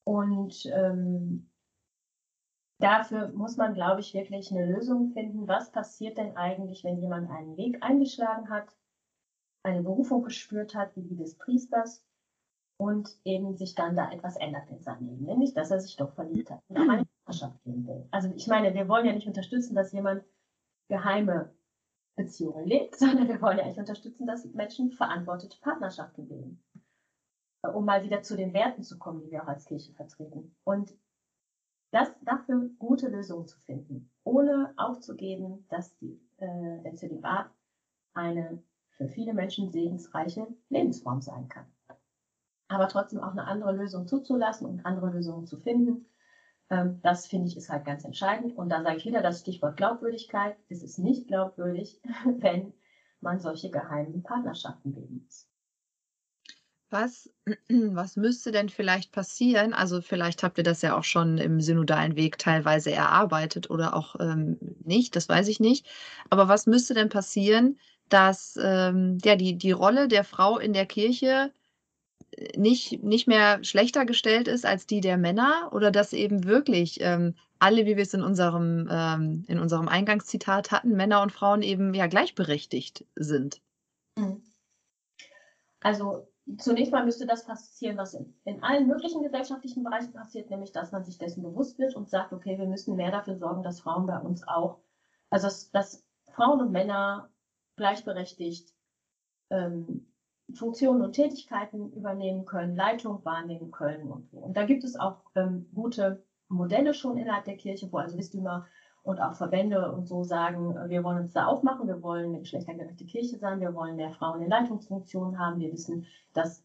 Und 0.05 0.67
ähm, 0.67 1.51
dafür 2.79 3.29
muss 3.29 3.57
man, 3.57 3.75
glaube 3.75 4.01
ich, 4.01 4.15
wirklich 4.15 4.51
eine 4.51 4.73
Lösung 4.73 5.13
finden. 5.13 5.49
Was 5.49 5.71
passiert 5.71 6.19
denn 6.19 6.37
eigentlich, 6.37 6.85
wenn 6.85 7.01
jemand 7.01 7.31
einen 7.31 7.57
Weg 7.57 7.83
eingeschlagen 7.83 8.49
hat, 8.51 8.77
eine 9.63 9.83
Berufung 9.83 10.23
gespürt 10.23 10.75
hat, 10.75 10.97
wie 10.97 11.03
die 11.03 11.17
des 11.17 11.37
Priesters, 11.37 12.05
und 12.79 13.11
eben 13.25 13.57
sich 13.57 13.75
dann 13.75 13.97
da 13.97 14.11
etwas 14.13 14.37
ändert 14.37 14.71
in 14.71 14.81
seinem 14.81 15.09
Leben, 15.09 15.25
nämlich 15.25 15.53
dass 15.53 15.71
er 15.71 15.81
sich 15.81 15.97
doch 15.97 16.13
verliebt 16.13 16.51
hat 16.51 16.63
und 16.69 16.77
auch 16.77 16.89
eine 16.89 17.07
Partnerschaft 17.25 17.63
gehen 17.65 17.87
will. 17.87 18.07
Also 18.13 18.33
ich 18.37 18.47
meine, 18.47 18.73
wir 18.73 18.89
wollen 18.89 19.05
ja 19.05 19.13
nicht 19.13 19.27
unterstützen, 19.27 19.75
dass 19.75 19.93
jemand 19.93 20.25
geheime 20.89 21.53
Beziehungen 22.19 22.67
lebt, 22.67 22.97
sondern 22.99 23.29
wir 23.29 23.41
wollen 23.41 23.57
ja 23.57 23.65
eigentlich 23.65 23.79
unterstützen, 23.79 24.27
dass 24.27 24.45
Menschen 24.53 24.91
verantwortete 24.91 25.59
Partnerschaften 25.61 26.29
leben. 26.29 26.63
Um 27.75 27.87
mal 27.87 28.03
wieder 28.03 28.23
zu 28.23 28.37
den 28.37 28.53
Werten 28.53 28.83
zu 28.83 28.99
kommen, 28.99 29.23
die 29.23 29.31
wir 29.31 29.43
auch 29.43 29.49
als 29.49 29.65
Kirche 29.65 29.93
vertreten. 29.95 30.55
Und 30.65 30.95
das 31.91 32.09
dafür 32.23 32.71
gute 32.79 33.09
Lösungen 33.09 33.47
zu 33.47 33.59
finden, 33.61 34.11
ohne 34.23 34.75
aufzugeben, 34.77 35.67
dass 35.71 35.97
die, 35.97 36.21
äh, 36.37 36.83
der 36.83 36.95
Zölibat 36.95 37.51
eine 38.13 38.63
für 38.91 39.09
viele 39.09 39.33
Menschen 39.33 39.71
segensreiche 39.71 40.47
Lebensform 40.69 41.23
sein 41.23 41.49
kann. 41.49 41.67
Aber 42.69 42.89
trotzdem 42.89 43.21
auch 43.21 43.33
eine 43.33 43.47
andere 43.47 43.73
Lösung 43.73 44.07
zuzulassen 44.07 44.67
und 44.67 44.85
andere 44.85 45.11
Lösungen 45.11 45.47
zu 45.47 45.59
finden, 45.59 46.07
ähm, 46.71 47.01
das 47.03 47.27
finde 47.27 47.49
ich 47.49 47.57
ist 47.57 47.71
halt 47.71 47.85
ganz 47.85 48.05
entscheidend. 48.05 48.57
Und 48.57 48.69
da 48.69 48.83
sage 48.83 48.97
ich 48.97 49.07
wieder 49.07 49.23
das 49.23 49.41
Stichwort 49.41 49.77
Glaubwürdigkeit. 49.77 50.57
Es 50.69 50.83
ist 50.83 50.99
nicht 50.99 51.29
glaubwürdig, 51.29 52.01
wenn 52.25 52.73
man 53.21 53.41
solche 53.41 53.71
geheimen 53.71 54.23
Partnerschaften 54.23 54.95
bilden 54.95 55.23
muss. 55.25 55.49
Was, 56.91 57.31
was 57.69 58.17
müsste 58.17 58.53
denn 58.53 58.69
vielleicht 58.69 59.13
passieren? 59.13 59.75
Also 59.75 60.01
vielleicht 60.01 60.43
habt 60.43 60.59
ihr 60.59 60.65
das 60.65 60.83
ja 60.83 60.97
auch 60.97 61.05
schon 61.05 61.39
im 61.39 61.61
synodalen 61.61 62.17
Weg 62.17 62.39
teilweise 62.39 62.93
erarbeitet 62.93 63.71
oder 63.71 63.95
auch 63.95 64.17
ähm, 64.21 64.59
nicht, 64.85 65.17
das 65.17 65.29
weiß 65.29 65.49
ich 65.49 65.61
nicht. 65.61 65.87
Aber 66.31 66.49
was 66.49 66.67
müsste 66.67 66.95
denn 66.95 67.09
passieren, 67.09 67.79
dass 68.09 68.59
ähm, 68.63 69.19
ja, 69.23 69.37
die, 69.37 69.57
die 69.59 69.73
Rolle 69.73 70.09
der 70.09 70.25
Frau 70.25 70.59
in 70.59 70.73
der 70.73 70.87
Kirche 70.87 71.53
nicht, 72.57 73.03
nicht 73.03 73.27
mehr 73.27 73.63
schlechter 73.65 74.05
gestellt 74.05 74.49
ist 74.49 74.67
als 74.67 74.87
die 74.87 75.01
der 75.01 75.17
Männer 75.17 75.71
oder 75.73 75.91
dass 75.91 76.13
eben 76.13 76.45
wirklich 76.45 76.99
ähm, 77.01 77.35
alle, 77.59 77.87
wie 77.87 77.97
wir 77.97 78.03
es 78.03 78.15
in 78.15 78.23
unserem, 78.23 78.89
ähm, 78.91 79.45
in 79.49 79.59
unserem 79.59 79.89
Eingangszitat 79.89 80.71
hatten, 80.71 80.97
Männer 80.97 81.23
und 81.23 81.33
Frauen 81.33 81.63
eben 81.63 81.95
ja 81.95 82.07
gleichberechtigt 82.07 83.05
sind. 83.17 83.61
Mhm. 84.17 84.43
Also 85.81 86.29
zunächst 86.59 86.93
mal 86.93 87.05
müsste 87.05 87.27
das 87.27 87.45
passieren, 87.45 87.97
was 87.97 88.15
in, 88.15 88.35
in, 88.45 88.63
allen 88.63 88.87
möglichen 88.87 89.23
gesellschaftlichen 89.23 89.85
Bereichen 89.85 90.13
passiert, 90.13 90.51
nämlich 90.51 90.73
dass 90.73 90.93
man 90.93 91.05
sich 91.05 91.19
dessen 91.19 91.43
bewusst 91.43 91.79
wird 91.79 91.95
und 91.95 92.09
sagt, 92.09 92.33
okay, 92.33 92.59
wir 92.59 92.67
müssen 92.67 92.97
mehr 92.97 93.11
dafür 93.11 93.37
sorgen, 93.37 93.63
dass 93.63 93.81
Frauen 93.81 94.07
bei 94.07 94.19
uns 94.19 94.47
auch, 94.47 94.81
also 95.31 95.47
dass, 95.47 95.71
dass 95.71 96.05
Frauen 96.33 96.61
und 96.61 96.73
Männer 96.73 97.31
gleichberechtigt 97.77 98.73
ähm, 99.51 100.08
Funktionen 100.55 101.03
und 101.03 101.13
Tätigkeiten 101.13 101.93
übernehmen 101.93 102.45
können, 102.45 102.75
Leitung 102.75 103.25
wahrnehmen 103.25 103.71
können 103.71 104.11
und 104.11 104.29
so. 104.31 104.39
Und 104.39 104.57
da 104.57 104.65
gibt 104.65 104.85
es 104.85 104.99
auch 104.99 105.19
ähm, 105.35 105.69
gute 105.75 106.23
Modelle 106.49 106.95
schon 106.95 107.19
innerhalb 107.19 107.45
der 107.45 107.57
Kirche, 107.57 107.93
wo 107.93 107.99
also 107.99 108.17
Bistümer 108.17 108.67
und 109.03 109.21
auch 109.21 109.35
Verbände 109.35 109.93
und 109.93 110.07
so 110.07 110.23
sagen, 110.25 110.75
wir 110.89 111.05
wollen 111.05 111.19
uns 111.19 111.33
da 111.33 111.47
aufmachen, 111.47 111.87
wir 111.87 112.03
wollen 112.03 112.27
eine 112.27 112.41
geschlechtergerechte 112.41 113.05
Kirche 113.05 113.39
sein, 113.39 113.61
wir 113.61 113.75
wollen 113.75 113.97
mehr 113.97 114.11
Frauen 114.11 114.43
in 114.43 114.51
Leitungsfunktionen 114.51 115.39
haben. 115.39 115.61
Wir 115.61 115.73
wissen, 115.73 116.07
das 116.35 116.65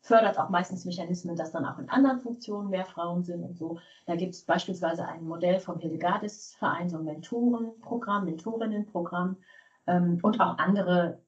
fördert 0.00 0.38
auch 0.38 0.48
meistens 0.48 0.84
Mechanismen, 0.84 1.36
dass 1.36 1.52
dann 1.52 1.64
auch 1.64 1.78
in 1.78 1.88
anderen 1.88 2.20
Funktionen 2.20 2.70
mehr 2.70 2.86
Frauen 2.86 3.22
sind 3.22 3.42
und 3.42 3.56
so. 3.56 3.78
Da 4.06 4.16
gibt 4.16 4.34
es 4.34 4.44
beispielsweise 4.44 5.06
ein 5.06 5.24
Modell 5.24 5.60
vom 5.60 5.78
Hildegardis 5.78 6.54
Verein, 6.58 6.88
so 6.88 6.98
ein 6.98 7.04
Mentorenprogramm, 7.04 8.24
Mentorinnenprogramm 8.24 9.36
ähm, 9.86 10.18
und 10.22 10.40
auch 10.40 10.58
andere 10.58 11.20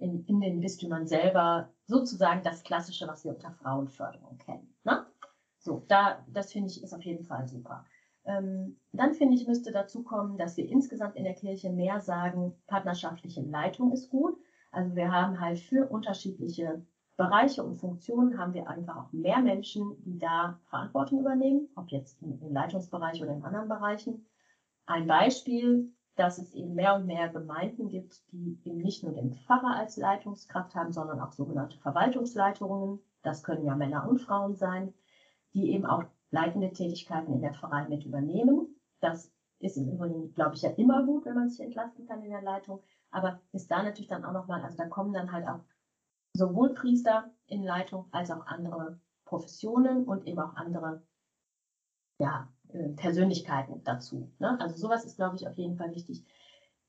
in, 0.00 0.24
in, 0.26 0.40
den 0.40 0.60
Bistümern 0.60 1.06
selber 1.06 1.70
sozusagen 1.86 2.42
das 2.42 2.62
Klassische, 2.62 3.06
was 3.06 3.24
wir 3.24 3.32
unter 3.32 3.52
Frauenförderung 3.52 4.38
kennen. 4.38 4.74
Ne? 4.84 5.06
So, 5.58 5.84
da, 5.88 6.24
das 6.28 6.52
finde 6.52 6.68
ich 6.68 6.82
ist 6.82 6.94
auf 6.94 7.02
jeden 7.02 7.24
Fall 7.24 7.46
super. 7.46 7.84
Ähm, 8.24 8.78
dann 8.92 9.14
finde 9.14 9.34
ich, 9.34 9.46
müsste 9.46 9.72
dazu 9.72 10.02
kommen, 10.02 10.36
dass 10.38 10.56
wir 10.56 10.68
insgesamt 10.68 11.16
in 11.16 11.24
der 11.24 11.34
Kirche 11.34 11.70
mehr 11.70 12.00
sagen, 12.00 12.54
partnerschaftliche 12.66 13.42
Leitung 13.42 13.92
ist 13.92 14.10
gut. 14.10 14.38
Also 14.70 14.94
wir 14.94 15.10
haben 15.10 15.40
halt 15.40 15.58
für 15.58 15.88
unterschiedliche 15.88 16.84
Bereiche 17.16 17.64
und 17.64 17.76
Funktionen 17.76 18.38
haben 18.38 18.54
wir 18.54 18.68
einfach 18.68 18.96
auch 18.96 19.12
mehr 19.12 19.40
Menschen, 19.40 19.96
die 20.04 20.18
da 20.18 20.60
Verantwortung 20.70 21.20
übernehmen, 21.20 21.68
ob 21.74 21.90
jetzt 21.90 22.22
im, 22.22 22.40
im 22.40 22.52
Leitungsbereich 22.52 23.20
oder 23.22 23.32
in 23.32 23.42
anderen 23.42 23.68
Bereichen. 23.68 24.26
Ein 24.86 25.06
Beispiel, 25.06 25.92
dass 26.18 26.38
es 26.38 26.52
eben 26.52 26.74
mehr 26.74 26.96
und 26.96 27.06
mehr 27.06 27.28
Gemeinden 27.28 27.88
gibt, 27.88 28.20
die 28.32 28.58
eben 28.64 28.78
nicht 28.78 29.04
nur 29.04 29.12
den 29.12 29.32
Pfarrer 29.32 29.76
als 29.76 29.96
Leitungskraft 29.96 30.74
haben, 30.74 30.92
sondern 30.92 31.20
auch 31.20 31.30
sogenannte 31.30 31.78
Verwaltungsleitungen. 31.78 32.98
Das 33.22 33.44
können 33.44 33.64
ja 33.64 33.76
Männer 33.76 34.08
und 34.08 34.18
Frauen 34.18 34.56
sein, 34.56 34.92
die 35.54 35.70
eben 35.70 35.86
auch 35.86 36.02
leitende 36.32 36.72
Tätigkeiten 36.72 37.32
in 37.32 37.40
der 37.40 37.54
Pfarrei 37.54 37.88
mit 37.88 38.04
übernehmen. 38.04 38.74
Das 38.98 39.32
ist 39.60 39.76
im 39.76 39.92
Übrigen, 39.92 40.34
glaube 40.34 40.56
ich, 40.56 40.62
ja 40.62 40.70
immer 40.70 41.04
gut, 41.04 41.24
wenn 41.24 41.36
man 41.36 41.50
sich 41.50 41.64
entlasten 41.64 42.06
kann 42.06 42.24
in 42.24 42.30
der 42.30 42.42
Leitung. 42.42 42.82
Aber 43.12 43.40
ist 43.52 43.70
da 43.70 43.84
natürlich 43.84 44.08
dann 44.08 44.24
auch 44.24 44.32
nochmal, 44.32 44.62
also 44.62 44.76
da 44.76 44.88
kommen 44.88 45.12
dann 45.12 45.30
halt 45.30 45.46
auch 45.46 45.60
sowohl 46.32 46.74
Priester 46.74 47.30
in 47.46 47.62
Leitung 47.62 48.06
als 48.10 48.32
auch 48.32 48.44
andere 48.46 48.98
Professionen 49.24 50.04
und 50.04 50.26
eben 50.26 50.40
auch 50.40 50.56
andere 50.56 51.00
ja, 52.18 52.48
äh, 52.72 52.88
Persönlichkeiten 52.90 53.82
dazu. 53.84 54.30
Ne? 54.38 54.58
Also 54.60 54.76
sowas 54.76 55.04
ist, 55.04 55.16
glaube 55.16 55.36
ich, 55.36 55.46
auf 55.48 55.56
jeden 55.56 55.76
Fall 55.76 55.94
wichtig. 55.94 56.24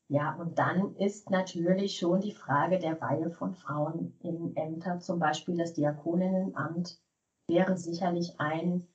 Ja, 0.08 0.34
und 0.36 0.58
dann 0.58 0.96
ist 0.96 1.30
natürlich 1.30 1.98
schon 1.98 2.20
die 2.22 2.34
Frage 2.34 2.80
der 2.80 3.00
Weihe 3.00 3.30
von 3.30 3.54
Frauen 3.54 4.18
in 4.22 4.56
Ämter, 4.56 5.00
zum 5.00 5.20
Beispiel 5.20 5.56
das 5.56 5.74
Diakoninnenamt, 5.74 7.00
wäre 7.48 7.78
sicherlich 7.78 8.40
ein 8.40 8.88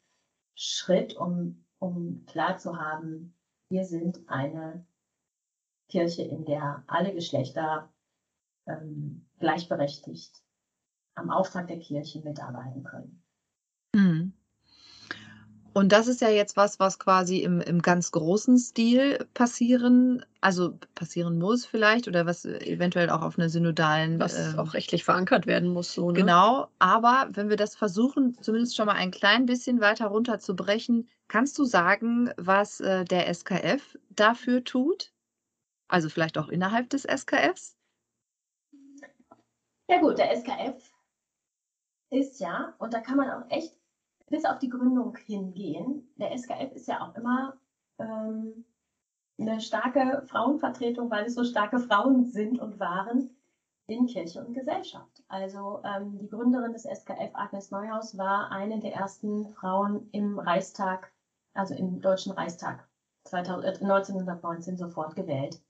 Schritt, 0.57 1.17
um, 1.17 1.65
um 1.79 2.25
klar 2.27 2.59
zu 2.59 2.77
haben, 2.79 3.33
wir 3.69 3.85
sind 3.85 4.29
eine 4.29 4.85
Kirche, 5.89 6.23
in 6.23 6.45
der 6.45 6.83
alle 6.87 7.15
Geschlechter 7.15 7.93
ähm, 8.67 9.25
gleichberechtigt 9.39 10.43
am 11.15 11.31
Auftrag 11.31 11.69
der 11.69 11.79
Kirche 11.79 12.23
mitarbeiten 12.23 12.83
können. 12.83 13.23
Mhm. 13.95 14.33
Und 15.75 15.91
das 15.91 16.07
ist 16.07 16.21
ja 16.21 16.29
jetzt 16.29 16.57
was, 16.57 16.79
was 16.79 17.01
quasi 17.01 17.39
im, 17.39 17.61
im 17.61 17.83
ganz 17.83 18.13
großen 18.13 18.59
Stil 18.59 19.27
passieren, 19.35 20.25
also 20.41 20.79
passieren 20.95 21.41
muss 21.41 21.67
vielleicht 21.67 22.07
oder 22.07 22.27
was 22.27 22.45
eventuell 22.45 23.11
auch 23.11 23.23
auf 23.23 23.37
einer 23.37 23.49
synodalen. 23.49 24.21
Was 24.21 24.53
ähm, 24.53 24.59
auch 24.61 24.75
rechtlich 24.75 25.03
verankert 25.03 25.47
werden 25.47 25.69
muss. 25.69 25.93
So, 25.93 26.13
ne? 26.13 26.21
Genau, 26.21 26.69
aber 26.79 27.29
wenn 27.33 27.49
wir 27.49 27.57
das 27.57 27.75
versuchen, 27.75 28.41
zumindest 28.41 28.77
schon 28.77 28.87
mal 28.87 28.95
ein 28.95 29.11
klein 29.11 29.47
bisschen 29.47 29.81
weiter 29.81 30.07
runterzubrechen, 30.07 31.09
kannst 31.27 31.59
du 31.59 31.65
sagen, 31.65 32.31
was 32.37 32.79
äh, 32.79 33.05
der 33.05 33.27
SKF 33.35 33.99
dafür 34.11 34.63
tut? 34.63 35.13
Also 35.89 36.09
vielleicht 36.09 36.39
auch 36.39 36.49
innerhalb 36.49 36.89
des 36.91 37.03
SKFs? 37.03 37.77
Ja 39.91 39.99
gut, 39.99 40.19
der 40.19 40.31
SKF 40.37 40.93
ist 42.11 42.39
ja, 42.39 42.77
und 42.79 42.95
da 42.95 43.01
kann 43.01 43.17
man 43.17 43.29
auch 43.31 43.51
echt 43.51 43.77
bis 44.27 44.45
auf 44.45 44.59
die 44.59 44.69
Gründung 44.69 45.17
hingehen. 45.17 46.09
Der 46.17 46.37
SKF 46.37 46.73
ist 46.73 46.89
ja 46.89 47.01
auch 47.03 47.15
immer 47.17 47.57
ähm, 47.99 48.65
eine 49.39 49.61
starke 49.61 50.23
Frauenvertretung, 50.27 51.11
weil 51.11 51.27
es 51.27 51.35
so 51.35 51.45
starke 51.45 51.79
Frauen 51.79 52.25
sind 52.25 52.59
und 52.59 52.79
waren 52.79 53.31
in 53.87 54.07
Kirche 54.07 54.45
und 54.45 54.55
Gesellschaft. 54.55 55.23
Also 55.29 55.83
ähm, 55.85 56.19
die 56.19 56.29
Gründerin 56.29 56.73
des 56.73 56.85
SKF, 56.85 57.35
Agnes 57.35 57.71
Neuhaus, 57.71 58.17
war 58.17 58.51
eine 58.51 58.81
der 58.81 58.95
ersten 58.95 59.49
Frauen 59.53 60.09
im 60.13 60.39
Reichstag, 60.39 61.13
also 61.53 61.75
im 61.75 62.01
Deutschen 62.01 62.33
Reichstag 62.33 62.89
2000, 63.25 63.65
äh, 63.65 63.85
1919 63.85 64.77
sofort 64.77 65.17
gewählt. 65.17 65.61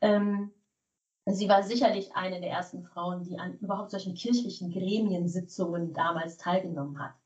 Ähm, 0.00 0.50
sie 1.26 1.48
war 1.48 1.62
sicherlich 1.62 2.14
eine 2.16 2.40
der 2.40 2.50
ersten 2.50 2.84
Frauen, 2.84 3.22
die 3.24 3.38
an 3.38 3.58
überhaupt 3.58 3.90
solchen 3.90 4.14
kirchlichen 4.14 4.70
Gremiensitzungen 4.70 5.92
damals 5.92 6.38
teilgenommen 6.38 6.98
hat. 6.98 7.19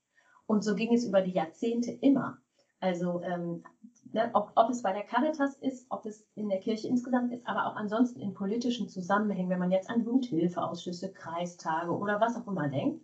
Und 0.46 0.62
so 0.62 0.74
ging 0.74 0.92
es 0.92 1.04
über 1.04 1.22
die 1.22 1.32
Jahrzehnte 1.32 1.90
immer. 1.90 2.38
Also 2.80 3.22
ähm, 3.22 3.64
ne, 4.12 4.30
ob, 4.34 4.52
ob, 4.56 4.70
es 4.70 4.82
bei 4.82 4.92
der 4.92 5.04
Caritas 5.04 5.56
ist, 5.56 5.86
ob 5.90 6.04
es 6.06 6.26
in 6.34 6.48
der 6.48 6.60
Kirche 6.60 6.88
insgesamt 6.88 7.32
ist, 7.32 7.46
aber 7.46 7.66
auch 7.66 7.76
ansonsten 7.76 8.20
in 8.20 8.34
politischen 8.34 8.88
Zusammenhängen, 8.88 9.48
wenn 9.48 9.58
man 9.58 9.72
jetzt 9.72 9.88
an 9.88 10.04
Jugendhilfeausschüsse, 10.04 11.12
Kreistage 11.12 11.90
oder 11.90 12.20
was 12.20 12.36
auch 12.36 12.46
immer 12.46 12.68
denkt, 12.68 13.02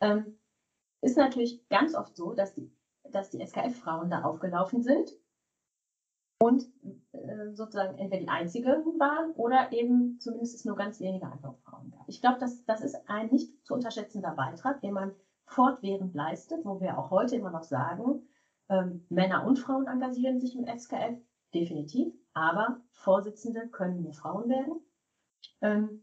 ähm, 0.00 0.38
ist 1.00 1.16
natürlich 1.16 1.68
ganz 1.68 1.94
oft 1.94 2.16
so, 2.16 2.34
dass 2.34 2.54
die, 2.54 2.72
dass 3.10 3.30
die 3.30 3.44
SKF-Frauen 3.44 4.10
da 4.10 4.22
aufgelaufen 4.22 4.82
sind 4.82 5.12
und 6.42 6.66
äh, 7.12 7.52
sozusagen 7.52 7.98
entweder 7.98 8.22
die 8.22 8.28
einzige 8.28 8.68
waren 8.98 9.32
oder 9.32 9.72
eben 9.72 10.18
zumindest 10.18 10.56
es 10.56 10.64
nur 10.64 10.76
ganz 10.76 11.00
wenige 11.00 11.26
andere 11.26 11.56
gab. 11.64 11.80
Ich 12.06 12.20
glaube, 12.20 12.38
das, 12.40 12.64
das 12.64 12.80
ist 12.80 12.96
ein 13.08 13.28
nicht 13.30 13.64
zu 13.64 13.74
unterschätzender 13.74 14.32
Beitrag, 14.32 14.80
den 14.80 14.94
man 14.94 15.14
fortwährend 15.50 16.14
leistet, 16.14 16.64
wo 16.64 16.80
wir 16.80 16.96
auch 16.96 17.10
heute 17.10 17.36
immer 17.36 17.50
noch 17.50 17.64
sagen, 17.64 18.22
ähm, 18.68 19.04
Männer 19.08 19.44
und 19.44 19.58
Frauen 19.58 19.88
engagieren 19.88 20.38
sich 20.38 20.56
im 20.56 20.64
SKF, 20.64 21.18
definitiv, 21.52 22.14
aber 22.34 22.80
Vorsitzende 22.92 23.68
können 23.68 24.02
nur 24.02 24.12
Frauen 24.12 24.48
werden. 24.48 24.80
Ähm, 25.60 26.02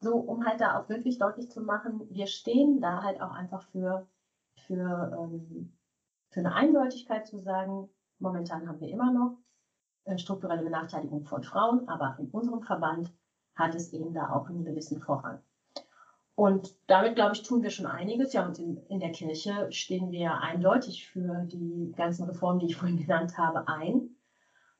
so, 0.00 0.16
um 0.16 0.46
halt 0.46 0.60
da 0.62 0.80
auch 0.80 0.88
wirklich 0.88 1.18
deutlich 1.18 1.50
zu 1.50 1.60
machen, 1.60 2.06
wir 2.10 2.26
stehen 2.26 2.80
da 2.80 3.02
halt 3.02 3.20
auch 3.20 3.32
einfach 3.32 3.62
für, 3.70 4.08
für, 4.66 5.12
ähm, 5.18 5.76
für 6.30 6.40
eine 6.40 6.54
Eindeutigkeit 6.54 7.26
zu 7.26 7.38
sagen, 7.38 7.90
momentan 8.18 8.66
haben 8.66 8.80
wir 8.80 8.88
immer 8.88 9.12
noch 9.12 9.38
äh, 10.04 10.16
strukturelle 10.16 10.62
Benachteiligung 10.62 11.24
von 11.24 11.42
Frauen, 11.42 11.86
aber 11.88 12.16
in 12.18 12.30
unserem 12.30 12.62
Verband 12.62 13.12
hat 13.54 13.74
es 13.74 13.92
eben 13.92 14.14
da 14.14 14.32
auch 14.32 14.48
einen 14.48 14.64
gewissen 14.64 15.00
Vorrang. 15.00 15.42
Und 16.36 16.76
damit, 16.86 17.14
glaube 17.14 17.34
ich, 17.34 17.42
tun 17.42 17.62
wir 17.62 17.70
schon 17.70 17.86
einiges. 17.86 18.34
Ja, 18.34 18.46
und 18.46 18.58
in, 18.58 18.76
in 18.88 19.00
der 19.00 19.10
Kirche 19.10 19.72
stehen 19.72 20.12
wir 20.12 20.34
eindeutig 20.34 21.08
für 21.08 21.46
die 21.46 21.92
ganzen 21.96 22.24
Reformen, 22.24 22.60
die 22.60 22.66
ich 22.66 22.76
vorhin 22.76 22.98
genannt 22.98 23.36
habe, 23.38 23.66
ein, 23.68 24.10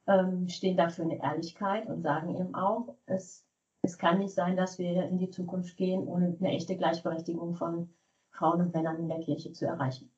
ähm, 0.06 0.48
stehen 0.48 0.76
dafür 0.76 1.06
eine 1.06 1.20
Ehrlichkeit 1.22 1.86
und 1.88 2.02
sagen 2.02 2.36
eben 2.36 2.54
auch, 2.54 2.94
es, 3.06 3.44
es 3.80 3.96
kann 3.96 4.18
nicht 4.18 4.34
sein, 4.34 4.56
dass 4.56 4.78
wir 4.78 5.04
in 5.04 5.18
die 5.18 5.30
Zukunft 5.30 5.78
gehen, 5.78 6.06
ohne 6.06 6.36
eine 6.38 6.50
echte 6.50 6.76
Gleichberechtigung 6.76 7.54
von 7.54 7.88
Frauen 8.30 8.60
und 8.60 8.74
Männern 8.74 8.98
in 8.98 9.08
der 9.08 9.20
Kirche 9.20 9.52
zu 9.52 9.64
erreichen. 9.64 10.10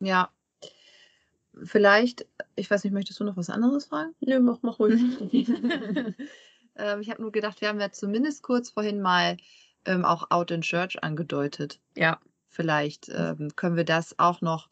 Ja, 0.00 0.30
vielleicht, 1.62 2.26
ich 2.56 2.70
weiß 2.70 2.82
nicht, 2.82 2.94
möchtest 2.94 3.20
du 3.20 3.24
noch 3.24 3.36
was 3.36 3.50
anderes 3.50 3.84
fragen? 3.84 4.14
Nö, 4.20 4.40
mach, 4.40 4.58
mach 4.62 4.78
ruhig. 4.78 5.02
ähm, 6.76 7.00
ich 7.02 7.10
habe 7.10 7.20
nur 7.20 7.30
gedacht, 7.30 7.60
wir 7.60 7.68
haben 7.68 7.78
ja 7.78 7.92
zumindest 7.92 8.42
kurz 8.42 8.70
vorhin 8.70 9.02
mal 9.02 9.36
ähm, 9.86 10.04
auch 10.04 10.30
Out 10.30 10.50
in 10.50 10.62
Church 10.62 11.02
angedeutet. 11.02 11.80
Ja. 11.96 12.18
Vielleicht 12.48 13.08
ähm, 13.08 13.50
können 13.56 13.76
wir 13.76 13.84
das 13.84 14.18
auch 14.18 14.42
noch 14.42 14.68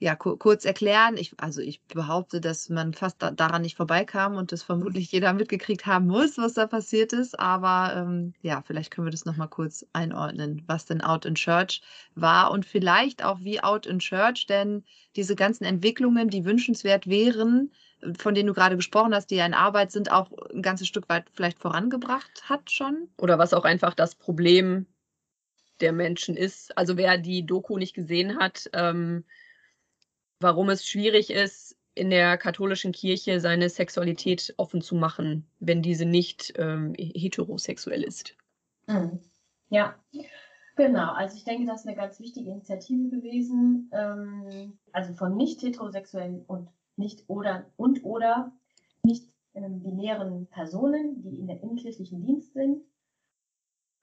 ja, 0.00 0.16
ku 0.16 0.36
kurz 0.38 0.64
erklären. 0.64 1.18
Ich, 1.18 1.34
also 1.36 1.60
ich 1.60 1.82
behaupte, 1.82 2.40
dass 2.40 2.70
man 2.70 2.94
fast 2.94 3.22
da 3.22 3.30
daran 3.30 3.60
nicht 3.60 3.76
vorbeikam 3.76 4.36
und 4.36 4.50
das 4.50 4.62
vermutlich 4.62 5.12
jeder 5.12 5.34
mitgekriegt 5.34 5.84
haben 5.84 6.06
muss, 6.06 6.38
was 6.38 6.54
da 6.54 6.66
passiert 6.66 7.12
ist. 7.12 7.38
Aber 7.38 7.94
ähm, 7.94 8.32
ja, 8.40 8.62
vielleicht 8.66 8.90
können 8.90 9.06
wir 9.06 9.12
das 9.12 9.26
nochmal 9.26 9.48
kurz 9.48 9.84
einordnen, 9.92 10.62
was 10.66 10.86
denn 10.86 11.02
Out 11.02 11.26
in 11.26 11.34
Church 11.34 11.82
war 12.14 12.50
und 12.50 12.64
vielleicht 12.64 13.22
auch 13.22 13.40
wie 13.40 13.62
Out 13.62 13.84
in 13.84 13.98
Church, 13.98 14.46
denn 14.46 14.84
diese 15.16 15.36
ganzen 15.36 15.64
Entwicklungen, 15.64 16.30
die 16.30 16.46
wünschenswert 16.46 17.06
wären, 17.06 17.70
von 18.18 18.34
denen 18.34 18.46
du 18.46 18.54
gerade 18.54 18.76
gesprochen 18.76 19.14
hast, 19.14 19.30
die 19.30 19.36
ja 19.36 19.46
in 19.46 19.54
Arbeit 19.54 19.92
sind, 19.92 20.10
auch 20.10 20.30
ein 20.52 20.62
ganzes 20.62 20.88
Stück 20.88 21.08
weit 21.08 21.26
vielleicht 21.32 21.58
vorangebracht 21.58 22.48
hat 22.48 22.70
schon? 22.70 23.08
Oder 23.18 23.38
was 23.38 23.54
auch 23.54 23.64
einfach 23.64 23.94
das 23.94 24.14
Problem 24.14 24.86
der 25.80 25.92
Menschen 25.92 26.36
ist. 26.36 26.76
Also 26.76 26.96
wer 26.96 27.18
die 27.18 27.46
Doku 27.46 27.78
nicht 27.78 27.94
gesehen 27.94 28.38
hat, 28.38 28.68
ähm, 28.72 29.24
warum 30.40 30.68
es 30.70 30.86
schwierig 30.86 31.30
ist, 31.30 31.76
in 31.94 32.10
der 32.10 32.38
katholischen 32.38 32.92
Kirche 32.92 33.40
seine 33.40 33.68
Sexualität 33.68 34.54
offen 34.56 34.80
zu 34.80 34.94
machen, 34.94 35.46
wenn 35.58 35.82
diese 35.82 36.04
nicht 36.04 36.52
ähm, 36.56 36.94
heterosexuell 36.96 38.02
ist. 38.02 38.36
Mhm. 38.86 39.20
Ja, 39.68 39.96
genau. 40.76 41.12
Also 41.12 41.36
ich 41.36 41.44
denke, 41.44 41.66
das 41.66 41.80
ist 41.80 41.86
eine 41.86 41.96
ganz 41.96 42.20
wichtige 42.20 42.50
Initiative 42.50 43.10
gewesen. 43.10 43.90
Ähm, 43.92 44.78
also 44.92 45.14
von 45.14 45.36
nicht 45.36 45.62
heterosexuellen 45.62 46.44
und 46.46 46.68
nicht 47.00 47.28
oder 47.28 47.66
und 47.76 48.04
oder 48.04 48.52
nicht 49.02 49.28
ähm, 49.54 49.82
binären 49.82 50.46
Personen, 50.46 51.22
die 51.22 51.40
in 51.40 51.48
der, 51.48 51.60
im 51.62 51.76
Dienst 51.76 52.52
sind. 52.52 52.84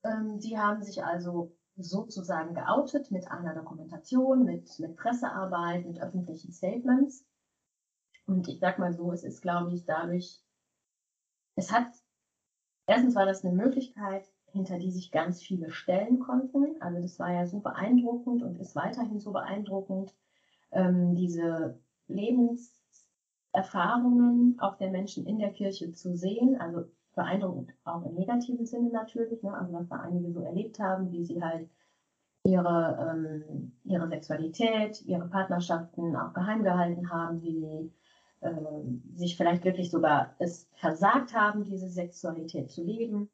Ähm, 0.03 0.39
die 0.39 0.57
haben 0.57 0.83
sich 0.83 1.03
also 1.03 1.55
sozusagen 1.77 2.55
geoutet 2.55 3.11
mit 3.11 3.29
einer 3.31 3.53
Dokumentation, 3.53 4.43
mit, 4.43 4.79
mit 4.79 4.95
Pressearbeit, 4.95 5.85
mit 5.85 6.01
öffentlichen 6.01 6.51
Statements. 6.51 7.25
Und 8.25 8.47
ich 8.47 8.59
sag 8.59 8.79
mal 8.79 8.93
so, 8.93 9.11
es 9.11 9.23
ist, 9.23 9.41
glaube 9.41 9.73
ich, 9.73 9.85
dadurch, 9.85 10.43
es 11.55 11.71
hat, 11.71 11.87
erstens 12.87 13.15
war 13.15 13.25
das 13.25 13.45
eine 13.45 13.55
Möglichkeit, 13.55 14.27
hinter 14.47 14.79
die 14.79 14.91
sich 14.91 15.11
ganz 15.11 15.41
viele 15.41 15.71
stellen 15.71 16.19
konnten. 16.19 16.81
Also 16.81 17.01
das 17.01 17.19
war 17.19 17.31
ja 17.31 17.45
so 17.45 17.59
beeindruckend 17.59 18.43
und 18.43 18.59
ist 18.59 18.75
weiterhin 18.75 19.19
so 19.19 19.31
beeindruckend, 19.31 20.15
ähm, 20.71 21.15
diese 21.15 21.79
Lebenserfahrungen 23.57 24.59
auch 24.59 24.77
der 24.77 24.91
Menschen 24.91 25.25
in 25.25 25.39
der 25.39 25.51
Kirche 25.51 25.91
zu 25.91 26.15
sehen. 26.15 26.59
Also 26.59 26.85
beeindruckend 27.15 27.73
auch 27.83 28.05
im 28.05 28.15
negativen 28.15 28.65
Sinne 28.65 28.89
natürlich, 28.91 29.41
ne? 29.41 29.53
also 29.53 29.73
was 29.73 29.89
da 29.89 29.97
einige 29.97 30.31
so 30.31 30.41
erlebt 30.41 30.79
haben, 30.79 31.11
wie 31.11 31.25
sie 31.25 31.41
halt 31.41 31.67
ihre, 32.43 33.11
ähm, 33.11 33.71
ihre 33.83 34.07
Sexualität, 34.07 35.01
ihre 35.05 35.27
Partnerschaften 35.27 36.15
auch 36.15 36.33
geheim 36.33 36.63
gehalten 36.63 37.09
haben, 37.09 37.41
wie 37.41 37.59
sie 37.59 37.91
äh, 38.41 39.15
sich 39.15 39.35
vielleicht 39.35 39.65
wirklich 39.65 39.89
sogar 39.89 40.35
es 40.37 40.69
versagt 40.75 41.33
haben, 41.33 41.65
diese 41.65 41.89
Sexualität 41.89 42.71
zu 42.71 42.83
leben. 42.83 43.29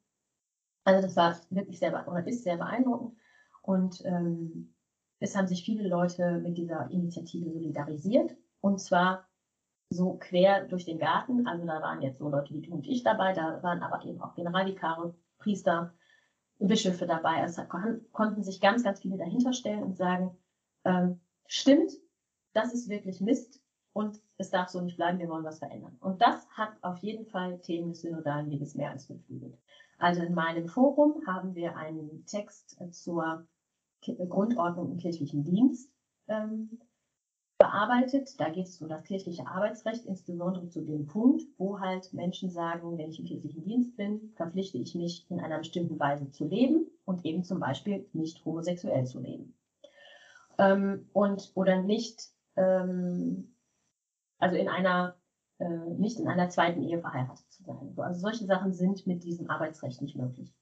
Also 0.84 1.02
das 1.02 1.16
war 1.16 1.36
wirklich 1.50 1.78
sehr, 1.78 2.08
oder 2.08 2.26
ist 2.26 2.44
sehr 2.44 2.56
beeindruckend. 2.56 3.14
Und 3.62 4.02
ähm, 4.06 4.74
es 5.20 5.36
haben 5.36 5.46
sich 5.46 5.64
viele 5.64 5.88
Leute 5.88 6.38
mit 6.38 6.56
dieser 6.56 6.90
Initiative 6.90 7.50
solidarisiert. 7.50 8.34
Und 8.60 8.80
zwar 8.80 9.26
so 9.94 10.18
quer 10.18 10.66
durch 10.66 10.84
den 10.84 10.98
Garten. 10.98 11.46
Also 11.46 11.66
da 11.66 11.80
waren 11.80 12.02
jetzt 12.02 12.18
so 12.18 12.28
Leute 12.28 12.52
wie 12.54 12.62
du 12.62 12.72
und 12.72 12.86
ich 12.86 13.02
dabei, 13.02 13.32
da 13.32 13.62
waren 13.62 13.82
aber 13.82 14.04
eben 14.04 14.20
auch 14.20 14.34
Generalvikare, 14.34 15.14
Priester, 15.38 15.94
Bischöfe 16.58 17.06
dabei. 17.06 17.42
Also 17.42 17.62
konnten 18.12 18.42
sich 18.42 18.60
ganz, 18.60 18.82
ganz 18.82 19.00
viele 19.00 19.16
dahinter 19.16 19.52
stellen 19.52 19.82
und 19.82 19.96
sagen, 19.96 20.36
ähm, 20.84 21.20
stimmt, 21.46 21.92
das 22.52 22.72
ist 22.72 22.88
wirklich 22.88 23.20
Mist 23.20 23.60
und 23.92 24.20
es 24.38 24.50
darf 24.50 24.68
so 24.68 24.80
nicht 24.80 24.96
bleiben, 24.96 25.18
wir 25.18 25.28
wollen 25.28 25.44
was 25.44 25.58
verändern. 25.58 25.96
Und 26.00 26.20
das 26.20 26.48
hat 26.50 26.72
auf 26.82 26.98
jeden 26.98 27.26
Fall 27.26 27.60
Themen 27.60 27.90
des 27.90 28.02
synodalen 28.02 28.50
Weges 28.50 28.74
mehr 28.74 28.90
als 28.90 29.06
beflügelt. 29.06 29.58
Also 29.98 30.22
in 30.22 30.34
meinem 30.34 30.68
Forum 30.68 31.22
haben 31.26 31.54
wir 31.54 31.76
einen 31.76 32.24
Text 32.26 32.76
zur 32.92 33.46
Grundordnung 34.28 34.90
im 34.90 34.98
kirchlichen 34.98 35.44
Dienst 35.44 35.90
ähm, 36.28 36.80
bearbeitet. 37.74 38.38
Da 38.38 38.48
geht 38.50 38.66
es 38.66 38.80
um 38.80 38.88
das 38.88 39.04
kirchliche 39.04 39.46
Arbeitsrecht, 39.46 40.04
insbesondere 40.06 40.68
zu 40.68 40.82
dem 40.82 41.06
Punkt, 41.06 41.42
wo 41.58 41.80
halt 41.80 42.12
Menschen 42.12 42.50
sagen, 42.50 42.96
wenn 42.98 43.10
ich 43.10 43.18
im 43.18 43.26
kirchlichen 43.26 43.64
Dienst 43.64 43.96
bin, 43.96 44.32
verpflichte 44.36 44.78
ich 44.78 44.94
mich 44.94 45.26
in 45.28 45.40
einer 45.40 45.58
bestimmten 45.58 45.98
Weise 45.98 46.30
zu 46.30 46.46
leben 46.46 46.86
und 47.04 47.24
eben 47.24 47.42
zum 47.42 47.58
Beispiel 47.60 48.08
nicht 48.12 48.44
homosexuell 48.44 49.06
zu 49.06 49.20
leben. 49.20 49.54
Ähm, 50.58 51.08
und 51.12 51.50
oder 51.54 51.82
nicht, 51.82 52.30
ähm, 52.56 53.54
also 54.38 54.56
in 54.56 54.68
einer, 54.68 55.16
äh, 55.58 55.68
nicht 55.98 56.20
in 56.20 56.28
einer 56.28 56.50
zweiten 56.50 56.82
Ehe 56.82 57.00
verheiratet 57.00 57.50
zu 57.50 57.64
sein. 57.64 57.92
Also 57.96 58.20
solche 58.20 58.44
Sachen 58.44 58.72
sind 58.72 59.06
mit 59.06 59.24
diesem 59.24 59.50
Arbeitsrecht 59.50 60.00
nicht 60.00 60.16
möglich 60.16 60.54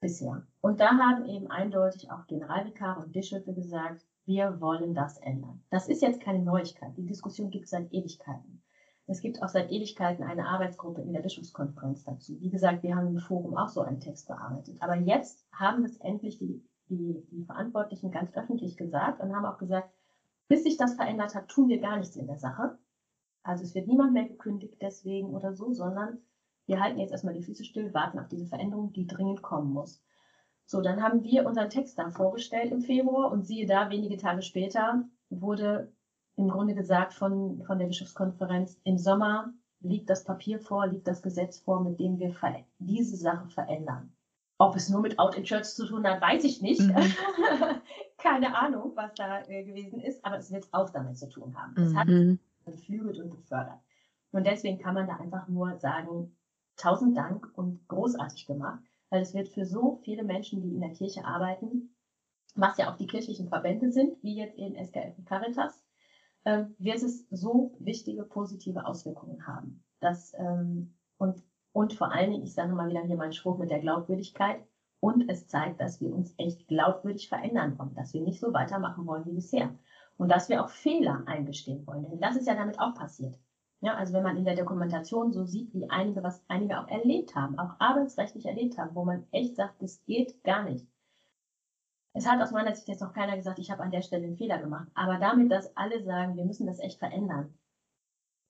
bisher. 0.00 0.46
Und 0.60 0.80
da 0.80 0.90
haben 0.90 1.24
eben 1.26 1.50
eindeutig 1.50 2.10
auch 2.10 2.26
Generalvikare 2.26 3.00
und 3.00 3.12
Bischöfe 3.12 3.52
gesagt, 3.52 4.04
wir 4.24 4.60
wollen 4.60 4.94
das 4.94 5.18
ändern. 5.18 5.62
Das 5.70 5.88
ist 5.88 6.02
jetzt 6.02 6.20
keine 6.20 6.40
Neuigkeit. 6.40 6.96
Die 6.96 7.06
Diskussion 7.06 7.50
gibt 7.50 7.64
es 7.64 7.70
seit 7.70 7.92
Ewigkeiten. 7.92 8.62
Es 9.06 9.22
gibt 9.22 9.42
auch 9.42 9.48
seit 9.48 9.70
Ewigkeiten 9.70 10.22
eine 10.22 10.46
Arbeitsgruppe 10.46 11.00
in 11.00 11.14
der 11.14 11.22
Bischofskonferenz 11.22 12.04
dazu. 12.04 12.38
Wie 12.40 12.50
gesagt, 12.50 12.82
wir 12.82 12.94
haben 12.94 13.08
im 13.08 13.18
Forum 13.18 13.56
auch 13.56 13.68
so 13.68 13.80
einen 13.80 14.00
Text 14.00 14.28
bearbeitet. 14.28 14.82
Aber 14.82 14.96
jetzt 14.96 15.46
haben 15.50 15.82
es 15.84 15.96
endlich 15.96 16.38
die, 16.38 16.62
die, 16.90 17.26
die 17.30 17.44
Verantwortlichen 17.44 18.10
ganz 18.10 18.34
öffentlich 18.34 18.76
gesagt 18.76 19.22
und 19.22 19.34
haben 19.34 19.46
auch 19.46 19.56
gesagt, 19.56 19.90
bis 20.46 20.62
sich 20.62 20.76
das 20.76 20.94
verändert 20.94 21.34
hat, 21.34 21.48
tun 21.48 21.68
wir 21.68 21.80
gar 21.80 21.96
nichts 21.96 22.16
in 22.16 22.26
der 22.26 22.38
Sache. 22.38 22.78
Also 23.42 23.64
es 23.64 23.74
wird 23.74 23.86
niemand 23.86 24.12
mehr 24.12 24.28
gekündigt 24.28 24.76
deswegen 24.82 25.30
oder 25.30 25.54
so, 25.54 25.72
sondern 25.72 26.18
wir 26.68 26.80
halten 26.80 26.98
jetzt 26.98 27.12
erstmal 27.12 27.34
die 27.34 27.42
Füße 27.42 27.64
still, 27.64 27.92
warten 27.94 28.18
auf 28.18 28.28
diese 28.28 28.46
Veränderung, 28.46 28.92
die 28.92 29.06
dringend 29.06 29.42
kommen 29.42 29.72
muss. 29.72 30.02
So, 30.66 30.82
dann 30.82 31.02
haben 31.02 31.24
wir 31.24 31.46
unseren 31.46 31.70
Text 31.70 31.98
dann 31.98 32.12
vorgestellt 32.12 32.70
im 32.70 32.82
Februar 32.82 33.32
und 33.32 33.46
siehe 33.46 33.66
da, 33.66 33.90
wenige 33.90 34.18
Tage 34.18 34.42
später 34.42 35.02
wurde 35.30 35.90
im 36.36 36.48
Grunde 36.48 36.74
gesagt 36.74 37.14
von, 37.14 37.62
von 37.64 37.78
der 37.78 37.86
Bischofskonferenz, 37.86 38.78
im 38.84 38.98
Sommer 38.98 39.52
liegt 39.80 40.10
das 40.10 40.24
Papier 40.24 40.60
vor, 40.60 40.86
liegt 40.86 41.08
das 41.08 41.22
Gesetz 41.22 41.58
vor, 41.58 41.82
mit 41.82 41.98
dem 41.98 42.18
wir 42.18 42.34
diese 42.78 43.16
Sache 43.16 43.48
verändern. 43.48 44.12
Ob 44.58 44.76
es 44.76 44.90
nur 44.90 45.00
mit 45.00 45.18
Out 45.18 45.36
in 45.36 45.44
Church 45.44 45.64
zu 45.64 45.86
tun 45.86 46.06
hat, 46.06 46.20
weiß 46.20 46.44
ich 46.44 46.60
nicht. 46.60 46.82
Mhm. 46.82 46.94
Keine 48.18 48.56
Ahnung, 48.56 48.92
was 48.94 49.14
da 49.14 49.40
äh, 49.46 49.64
gewesen 49.64 50.00
ist, 50.00 50.22
aber 50.24 50.36
es 50.36 50.50
wird 50.50 50.68
auch 50.72 50.90
damit 50.90 51.16
zu 51.16 51.28
tun 51.28 51.56
haben. 51.56 51.74
Es 51.80 51.94
hat 51.94 52.08
mhm. 52.08 52.40
beflügelt 52.64 53.20
und 53.20 53.30
gefördert. 53.30 53.78
Und 54.32 54.46
deswegen 54.46 54.78
kann 54.78 54.94
man 54.94 55.06
da 55.06 55.16
einfach 55.16 55.48
nur 55.48 55.78
sagen, 55.78 56.36
tausend 56.78 57.16
Dank 57.16 57.50
und 57.54 57.86
großartig 57.88 58.46
gemacht 58.46 58.82
weil 59.10 59.22
es 59.22 59.34
wird 59.34 59.48
für 59.48 59.64
so 59.64 60.00
viele 60.02 60.24
Menschen, 60.24 60.62
die 60.62 60.74
in 60.74 60.80
der 60.80 60.92
Kirche 60.92 61.24
arbeiten, 61.24 61.94
was 62.54 62.76
ja 62.78 62.90
auch 62.90 62.96
die 62.96 63.06
kirchlichen 63.06 63.48
Verbände 63.48 63.90
sind, 63.90 64.22
wie 64.22 64.36
jetzt 64.36 64.58
eben 64.58 64.74
SKF 64.74 65.16
und 65.16 65.26
Caritas, 65.26 65.84
äh, 66.44 66.64
wird 66.78 67.02
es 67.02 67.26
so 67.30 67.76
wichtige 67.78 68.24
positive 68.24 68.86
Auswirkungen 68.86 69.46
haben. 69.46 69.84
Das, 70.00 70.34
ähm, 70.38 70.94
und, 71.18 71.42
und 71.72 71.92
vor 71.92 72.12
allen 72.12 72.30
Dingen, 72.30 72.44
ich 72.44 72.54
sage 72.54 72.74
mal 72.74 72.88
wieder 72.88 73.02
hier 73.02 73.16
meinen 73.16 73.32
Spruch 73.32 73.58
mit 73.58 73.70
der 73.70 73.80
Glaubwürdigkeit, 73.80 74.60
und 75.00 75.30
es 75.30 75.46
zeigt, 75.46 75.80
dass 75.80 76.00
wir 76.00 76.12
uns 76.12 76.34
echt 76.38 76.66
glaubwürdig 76.66 77.28
verändern 77.28 77.78
wollen, 77.78 77.94
dass 77.94 78.14
wir 78.14 78.20
nicht 78.20 78.40
so 78.40 78.52
weitermachen 78.52 79.06
wollen 79.06 79.24
wie 79.26 79.34
bisher. 79.34 79.72
Und 80.16 80.28
dass 80.28 80.48
wir 80.48 80.64
auch 80.64 80.70
Fehler 80.70 81.22
eingestehen 81.26 81.86
wollen. 81.86 82.02
Denn 82.10 82.18
das 82.18 82.34
ist 82.34 82.48
ja 82.48 82.56
damit 82.56 82.80
auch 82.80 82.94
passiert. 82.94 83.38
Ja, 83.80 83.94
also 83.94 84.12
wenn 84.12 84.24
man 84.24 84.36
in 84.36 84.44
der 84.44 84.56
Dokumentation 84.56 85.32
so 85.32 85.44
sieht, 85.44 85.72
wie 85.72 85.88
einige, 85.88 86.22
was 86.22 86.42
einige 86.48 86.80
auch 86.80 86.88
erlebt 86.88 87.36
haben, 87.36 87.58
auch 87.58 87.78
arbeitsrechtlich 87.78 88.46
erlebt 88.46 88.76
haben, 88.76 88.94
wo 88.94 89.04
man 89.04 89.26
echt 89.30 89.54
sagt, 89.54 89.80
das 89.80 90.02
geht 90.04 90.42
gar 90.42 90.64
nicht. 90.64 90.86
Es 92.12 92.26
hat 92.26 92.42
aus 92.42 92.50
meiner 92.50 92.74
Sicht 92.74 92.88
jetzt 92.88 93.02
noch 93.02 93.12
keiner 93.12 93.36
gesagt, 93.36 93.60
ich 93.60 93.70
habe 93.70 93.84
an 93.84 93.92
der 93.92 94.02
Stelle 94.02 94.26
einen 94.26 94.36
Fehler 94.36 94.58
gemacht. 94.58 94.88
Aber 94.94 95.18
damit, 95.18 95.52
dass 95.52 95.76
alle 95.76 96.02
sagen, 96.02 96.36
wir 96.36 96.44
müssen 96.44 96.66
das 96.66 96.80
echt 96.80 96.98
verändern, 96.98 97.56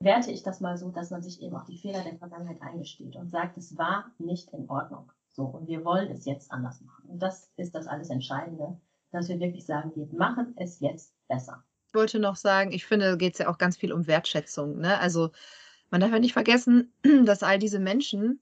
werte 0.00 0.30
ich 0.30 0.42
das 0.42 0.60
mal 0.60 0.78
so, 0.78 0.90
dass 0.90 1.10
man 1.10 1.22
sich 1.22 1.42
eben 1.42 1.56
auch 1.56 1.66
die 1.66 1.76
Fehler 1.76 2.02
der 2.02 2.16
Vergangenheit 2.16 2.62
eingesteht 2.62 3.16
und 3.16 3.28
sagt, 3.28 3.58
es 3.58 3.76
war 3.76 4.10
nicht 4.18 4.50
in 4.54 4.70
Ordnung. 4.70 5.12
So, 5.28 5.44
und 5.44 5.68
wir 5.68 5.84
wollen 5.84 6.10
es 6.10 6.24
jetzt 6.24 6.50
anders 6.50 6.80
machen. 6.80 7.10
Und 7.10 7.22
das 7.22 7.52
ist 7.56 7.74
das 7.74 7.86
alles 7.86 8.08
Entscheidende, 8.08 8.80
dass 9.10 9.28
wir 9.28 9.40
wirklich 9.40 9.66
sagen, 9.66 9.92
wir 9.94 10.06
machen 10.16 10.54
es 10.56 10.80
jetzt 10.80 11.14
besser 11.28 11.62
wollte 11.94 12.18
noch 12.18 12.36
sagen, 12.36 12.72
ich 12.72 12.86
finde, 12.86 13.16
geht 13.16 13.34
es 13.34 13.38
ja 13.38 13.48
auch 13.48 13.58
ganz 13.58 13.76
viel 13.76 13.92
um 13.92 14.06
Wertschätzung. 14.06 14.78
Ne? 14.78 14.98
Also 14.98 15.30
man 15.90 16.00
darf 16.00 16.10
ja 16.10 16.18
nicht 16.18 16.32
vergessen, 16.32 16.92
dass 17.24 17.42
all 17.42 17.58
diese 17.58 17.78
Menschen 17.78 18.40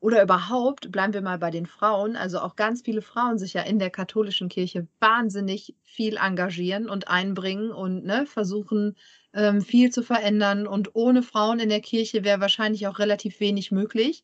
oder 0.00 0.22
überhaupt, 0.22 0.92
bleiben 0.92 1.12
wir 1.12 1.22
mal 1.22 1.38
bei 1.38 1.50
den 1.50 1.66
Frauen, 1.66 2.14
also 2.14 2.38
auch 2.38 2.54
ganz 2.54 2.82
viele 2.82 3.02
Frauen 3.02 3.38
sich 3.38 3.54
ja 3.54 3.62
in 3.62 3.80
der 3.80 3.90
katholischen 3.90 4.48
Kirche 4.48 4.86
wahnsinnig 5.00 5.74
viel 5.82 6.16
engagieren 6.16 6.88
und 6.88 7.08
einbringen 7.08 7.72
und 7.72 8.04
ne, 8.04 8.24
versuchen, 8.26 8.96
ähm, 9.34 9.60
viel 9.60 9.90
zu 9.90 10.02
verändern. 10.02 10.68
Und 10.68 10.94
ohne 10.94 11.22
Frauen 11.22 11.58
in 11.58 11.68
der 11.68 11.80
Kirche 11.80 12.22
wäre 12.22 12.40
wahrscheinlich 12.40 12.86
auch 12.86 13.00
relativ 13.00 13.40
wenig 13.40 13.72
möglich. 13.72 14.22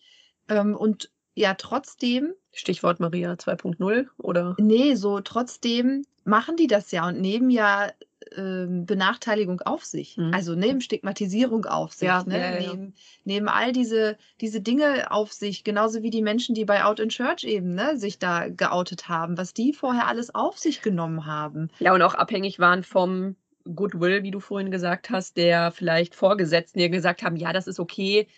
Ähm, 0.49 0.77
und 0.77 1.11
ja, 1.35 1.55
trotzdem. 1.55 2.35
Stichwort 2.53 3.01
Maria 3.01 3.33
2.0 3.33 4.07
oder? 4.19 4.55
Nee, 4.59 4.95
so 4.95 5.21
trotzdem 5.21 6.05
machen 6.25 6.57
die 6.57 6.69
das 6.69 6.93
ja 6.93 7.09
und 7.09 7.21
nehmen 7.21 7.51
ja 7.51 7.91
ähm, 8.37 8.87
Benachteiligung 8.87 9.61
auf 9.63 9.85
sich. 9.85 10.17
Mhm. 10.17 10.33
Also 10.33 10.55
nehmen 10.55 10.81
Stigmatisierung 10.81 11.65
auf 11.67 11.93
sich, 11.93 12.09
ja, 12.09 12.23
ne? 12.25 12.39
ja, 12.39 12.61
ja, 12.61 12.73
nehmen, 12.73 12.95
nehmen 13.25 13.49
all 13.49 13.73
diese, 13.73 14.17
diese 14.41 14.61
Dinge 14.61 15.11
auf 15.11 15.33
sich, 15.33 15.65
genauso 15.65 16.03
wie 16.03 16.11
die 16.11 16.23
Menschen, 16.23 16.55
die 16.55 16.65
bei 16.65 16.85
Out 16.85 17.01
in 17.01 17.09
Church 17.09 17.45
eben 17.45 17.75
ne, 17.75 17.97
sich 17.97 18.19
da 18.19 18.49
geoutet 18.49 19.09
haben, 19.09 19.39
was 19.39 19.55
die 19.55 19.73
vorher 19.73 20.07
alles 20.07 20.35
auf 20.35 20.59
sich 20.59 20.83
genommen 20.83 21.27
haben. 21.27 21.69
Ja, 21.79 21.95
und 21.95 22.03
auch 22.03 22.15
abhängig 22.15 22.59
waren 22.59 22.83
vom 22.83 23.37
Goodwill, 23.65 24.23
wie 24.23 24.31
du 24.31 24.41
vorhin 24.41 24.71
gesagt 24.71 25.11
hast, 25.11 25.37
der 25.37 25.71
vielleicht 25.71 26.15
Vorgesetzten, 26.15 26.79
die 26.79 26.91
gesagt 26.91 27.23
haben, 27.23 27.37
ja, 27.37 27.53
das 27.53 27.67
ist 27.67 27.81
okay, 27.81 28.29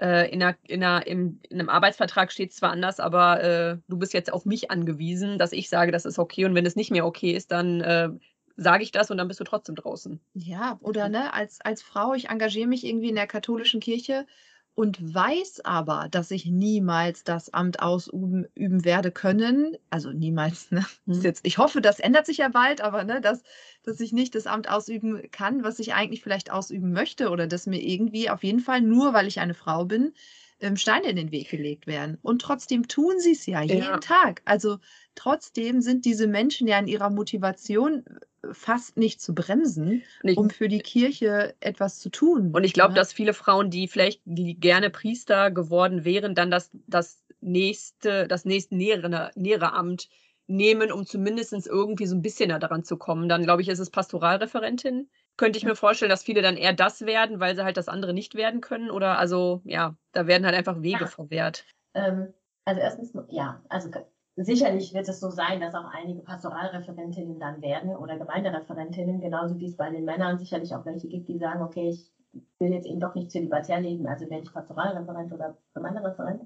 äh, 0.00 0.30
in, 0.30 0.42
einer, 0.42 0.56
in, 0.64 0.82
einer, 0.82 1.06
im, 1.06 1.40
in 1.48 1.58
einem 1.58 1.68
Arbeitsvertrag 1.68 2.30
steht 2.30 2.50
es 2.50 2.56
zwar 2.56 2.70
anders, 2.70 3.00
aber 3.00 3.42
äh, 3.42 3.78
du 3.88 3.96
bist 3.96 4.12
jetzt 4.12 4.32
auf 4.32 4.44
mich 4.44 4.70
angewiesen, 4.70 5.38
dass 5.38 5.52
ich 5.52 5.68
sage, 5.68 5.90
das 5.90 6.04
ist 6.04 6.18
okay. 6.18 6.44
Und 6.44 6.54
wenn 6.54 6.66
es 6.66 6.76
nicht 6.76 6.90
mehr 6.90 7.06
okay 7.06 7.32
ist, 7.32 7.50
dann 7.50 7.80
äh, 7.80 8.10
sage 8.56 8.82
ich 8.82 8.92
das 8.92 9.10
und 9.10 9.18
dann 9.18 9.28
bist 9.28 9.40
du 9.40 9.44
trotzdem 9.44 9.74
draußen. 9.74 10.20
Ja, 10.34 10.78
oder 10.80 11.08
ne, 11.08 11.32
als, 11.32 11.60
als 11.60 11.82
Frau, 11.82 12.14
ich 12.14 12.28
engagiere 12.28 12.66
mich 12.68 12.84
irgendwie 12.84 13.08
in 13.08 13.14
der 13.14 13.26
katholischen 13.26 13.80
Kirche 13.80 14.26
und 14.74 15.14
weiß 15.14 15.64
aber, 15.64 16.08
dass 16.10 16.30
ich 16.30 16.44
niemals 16.44 17.24
das 17.24 17.52
Amt 17.52 17.80
ausüben 17.80 18.46
üben 18.54 18.84
werde 18.84 19.10
können. 19.10 19.76
Also 19.88 20.12
niemals, 20.12 20.70
ne? 20.70 20.84
Mhm. 21.06 21.22
jetzt, 21.22 21.46
ich 21.46 21.56
hoffe, 21.56 21.80
das 21.80 21.98
ändert 21.98 22.26
sich 22.26 22.38
ja 22.38 22.48
bald, 22.48 22.82
aber 22.82 23.02
ne, 23.04 23.22
dass, 23.22 23.42
dass 23.84 24.00
ich 24.00 24.12
nicht 24.12 24.34
das 24.34 24.46
Amt 24.46 24.68
ausüben 24.68 25.30
kann, 25.30 25.64
was 25.64 25.78
ich 25.78 25.94
eigentlich 25.94 26.22
vielleicht 26.22 26.50
ausüben 26.50 26.92
möchte 26.92 27.30
oder 27.30 27.46
dass 27.46 27.66
mir 27.66 27.80
irgendwie 27.80 28.28
auf 28.28 28.44
jeden 28.44 28.60
Fall 28.60 28.82
nur, 28.82 29.14
weil 29.14 29.26
ich 29.26 29.40
eine 29.40 29.54
Frau 29.54 29.86
bin, 29.86 30.12
ähm, 30.60 30.76
Steine 30.76 31.08
in 31.08 31.16
den 31.16 31.30
Weg 31.32 31.50
gelegt 31.50 31.86
werden. 31.86 32.18
Und 32.22 32.42
trotzdem 32.42 32.88
tun 32.88 33.18
sie 33.18 33.32
es 33.32 33.46
ja 33.46 33.62
jeden 33.62 33.80
Ja. 33.82 33.98
Tag. 33.98 34.42
Also 34.44 34.78
trotzdem 35.14 35.80
sind 35.80 36.04
diese 36.04 36.26
Menschen 36.26 36.66
ja 36.66 36.78
in 36.78 36.86
ihrer 36.88 37.10
Motivation 37.10 38.04
äh, 38.42 38.54
fast 38.54 38.96
nicht 38.96 39.20
zu 39.20 39.34
bremsen, 39.34 40.02
Und 40.22 40.30
ich, 40.30 40.36
um 40.38 40.50
für 40.50 40.68
die 40.68 40.80
Kirche 40.80 41.54
etwas 41.60 41.98
zu 41.98 42.10
tun. 42.10 42.52
und 42.52 42.64
ich 42.64 42.72
glaube, 42.72 42.94
ne? 42.94 43.00
dass 43.00 43.12
viele 43.12 43.34
Frauen, 43.34 43.70
die 43.70 43.88
vielleicht 43.88 44.22
die 44.24 44.58
gerne 44.58 44.90
Priester 44.90 45.50
geworden 45.50 46.04
wären, 46.04 46.34
dann 46.34 46.50
das, 46.50 46.70
das 46.86 47.22
nächste, 47.40 48.26
das 48.28 48.44
nächste 48.44 48.76
nähere, 48.76 49.30
nähere 49.34 49.72
Amt 49.72 50.08
nehmen, 50.46 50.92
um 50.92 51.04
zumindest 51.04 51.52
irgendwie 51.66 52.06
so 52.06 52.14
ein 52.14 52.22
bisschen 52.22 52.48
daran 52.48 52.84
zu 52.84 52.96
kommen. 52.96 53.28
Dann 53.28 53.42
glaube 53.42 53.62
ich, 53.62 53.68
ist 53.68 53.78
es 53.80 53.90
Pastoralreferentin. 53.90 55.08
Könnte 55.36 55.58
ich 55.58 55.64
mir 55.64 55.76
vorstellen, 55.76 56.10
dass 56.10 56.22
viele 56.24 56.42
dann 56.42 56.56
eher 56.56 56.72
das 56.72 57.02
werden, 57.02 57.40
weil 57.40 57.54
sie 57.54 57.64
halt 57.64 57.76
das 57.76 57.88
andere 57.88 58.14
nicht 58.14 58.34
werden 58.34 58.60
können. 58.60 58.90
Oder 58.90 59.18
also, 59.18 59.60
ja, 59.64 59.94
da 60.12 60.26
werden 60.26 60.46
halt 60.46 60.56
einfach 60.56 60.82
Wege 60.82 61.00
Ja. 61.00 61.06
verwehrt. 61.06 61.64
Ähm, 61.94 62.32
also 62.64 62.80
erstens, 62.80 63.12
ja, 63.28 63.62
also 63.68 63.90
sicherlich 64.36 64.92
wird 64.92 65.08
es 65.08 65.20
so 65.20 65.30
sein, 65.30 65.60
dass 65.60 65.74
auch 65.74 65.90
einige 65.92 66.20
Pastoralreferentinnen 66.22 67.38
dann 67.38 67.62
werden 67.62 67.96
oder 67.96 68.18
Gemeindereferentinnen, 68.18 69.20
genauso 69.20 69.58
wie 69.58 69.66
es 69.66 69.76
bei 69.76 69.90
den 69.90 70.04
Männern 70.04 70.38
sicherlich 70.38 70.74
auch 70.74 70.84
welche 70.84 71.08
gibt, 71.08 71.28
die 71.28 71.38
sagen, 71.38 71.62
okay, 71.62 71.90
ich 71.90 72.12
will 72.58 72.72
jetzt 72.72 72.86
eben 72.86 73.00
doch 73.00 73.14
nicht 73.14 73.30
zölibatär 73.30 73.80
leben, 73.80 74.06
also 74.06 74.28
werde 74.28 74.42
ich 74.44 74.52
Pastoralreferent 74.52 75.32
oder 75.32 75.56
Gemeindereferent. 75.74 76.42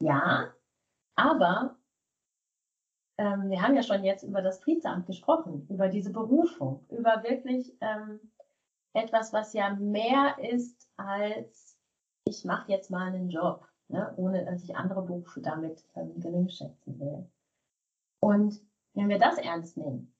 Ja, 0.00 0.52
aber 1.16 1.77
ähm, 3.18 3.50
wir 3.50 3.60
haben 3.60 3.74
ja 3.74 3.82
schon 3.82 4.04
jetzt 4.04 4.22
über 4.22 4.42
das 4.42 4.60
Priesteramt 4.60 5.06
gesprochen, 5.06 5.66
über 5.68 5.88
diese 5.88 6.12
Berufung, 6.12 6.84
über 6.88 7.22
wirklich 7.24 7.76
ähm, 7.80 8.20
etwas, 8.94 9.32
was 9.32 9.52
ja 9.52 9.74
mehr 9.74 10.36
ist 10.38 10.88
als 10.96 11.78
ich 12.28 12.44
mache 12.44 12.70
jetzt 12.70 12.90
mal 12.90 13.06
einen 13.06 13.30
Job, 13.30 13.66
ne, 13.88 14.12
ohne 14.16 14.44
dass 14.44 14.62
ich 14.62 14.76
andere 14.76 15.02
Berufe 15.02 15.40
damit 15.40 15.84
ähm, 15.96 16.20
gering 16.20 16.48
schätzen 16.48 17.00
will. 17.00 17.26
Und 18.20 18.60
wenn 18.94 19.08
wir 19.08 19.18
das 19.18 19.38
ernst 19.38 19.76
nehmen, 19.76 20.14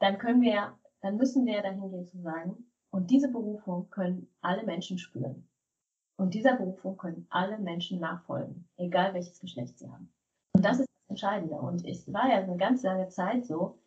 dann 0.00 0.18
können 0.18 0.42
wir, 0.42 0.76
dann 1.00 1.16
müssen 1.16 1.46
wir 1.46 1.62
dahin 1.62 1.90
gehen 1.90 2.06
zu 2.06 2.18
sagen, 2.20 2.68
und 2.90 3.10
diese 3.10 3.28
Berufung 3.28 3.88
können 3.88 4.28
alle 4.42 4.64
Menschen 4.64 4.98
spüren. 4.98 5.48
Und 6.16 6.34
dieser 6.34 6.56
Berufung 6.56 6.96
können 6.98 7.26
alle 7.30 7.58
Menschen 7.58 8.00
nachfolgen, 8.00 8.68
egal 8.76 9.14
welches 9.14 9.40
Geschlecht 9.40 9.78
sie 9.78 9.90
haben. 9.90 10.12
Und 10.54 10.64
das 10.64 10.80
ist 10.80 10.91
Entscheidende. 11.12 11.56
Und 11.56 11.86
es 11.86 12.12
war 12.12 12.28
ja 12.28 12.38
eine 12.38 12.56
ganz 12.56 12.82
lange 12.82 13.08
Zeit 13.08 13.46
so, 13.46 13.78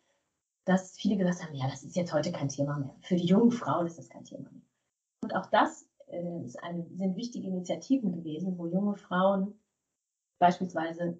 dass 0.64 0.96
viele 0.96 1.16
gesagt 1.16 1.44
haben, 1.44 1.54
ja, 1.54 1.68
das 1.68 1.84
ist 1.84 1.96
jetzt 1.96 2.12
heute 2.12 2.32
kein 2.32 2.48
Thema 2.48 2.78
mehr. 2.78 2.94
Für 3.02 3.16
die 3.16 3.26
jungen 3.26 3.50
Frauen 3.50 3.86
ist 3.86 3.98
das 3.98 4.08
kein 4.08 4.24
Thema 4.24 4.50
mehr. 4.50 4.62
Und 5.22 5.34
auch 5.34 5.46
das 5.46 5.88
äh, 6.06 6.18
eine, 6.62 6.86
sind 6.96 7.16
wichtige 7.16 7.48
Initiativen 7.48 8.12
gewesen, 8.12 8.58
wo 8.58 8.66
junge 8.66 8.96
Frauen 8.96 9.54
beispielsweise 10.38 11.18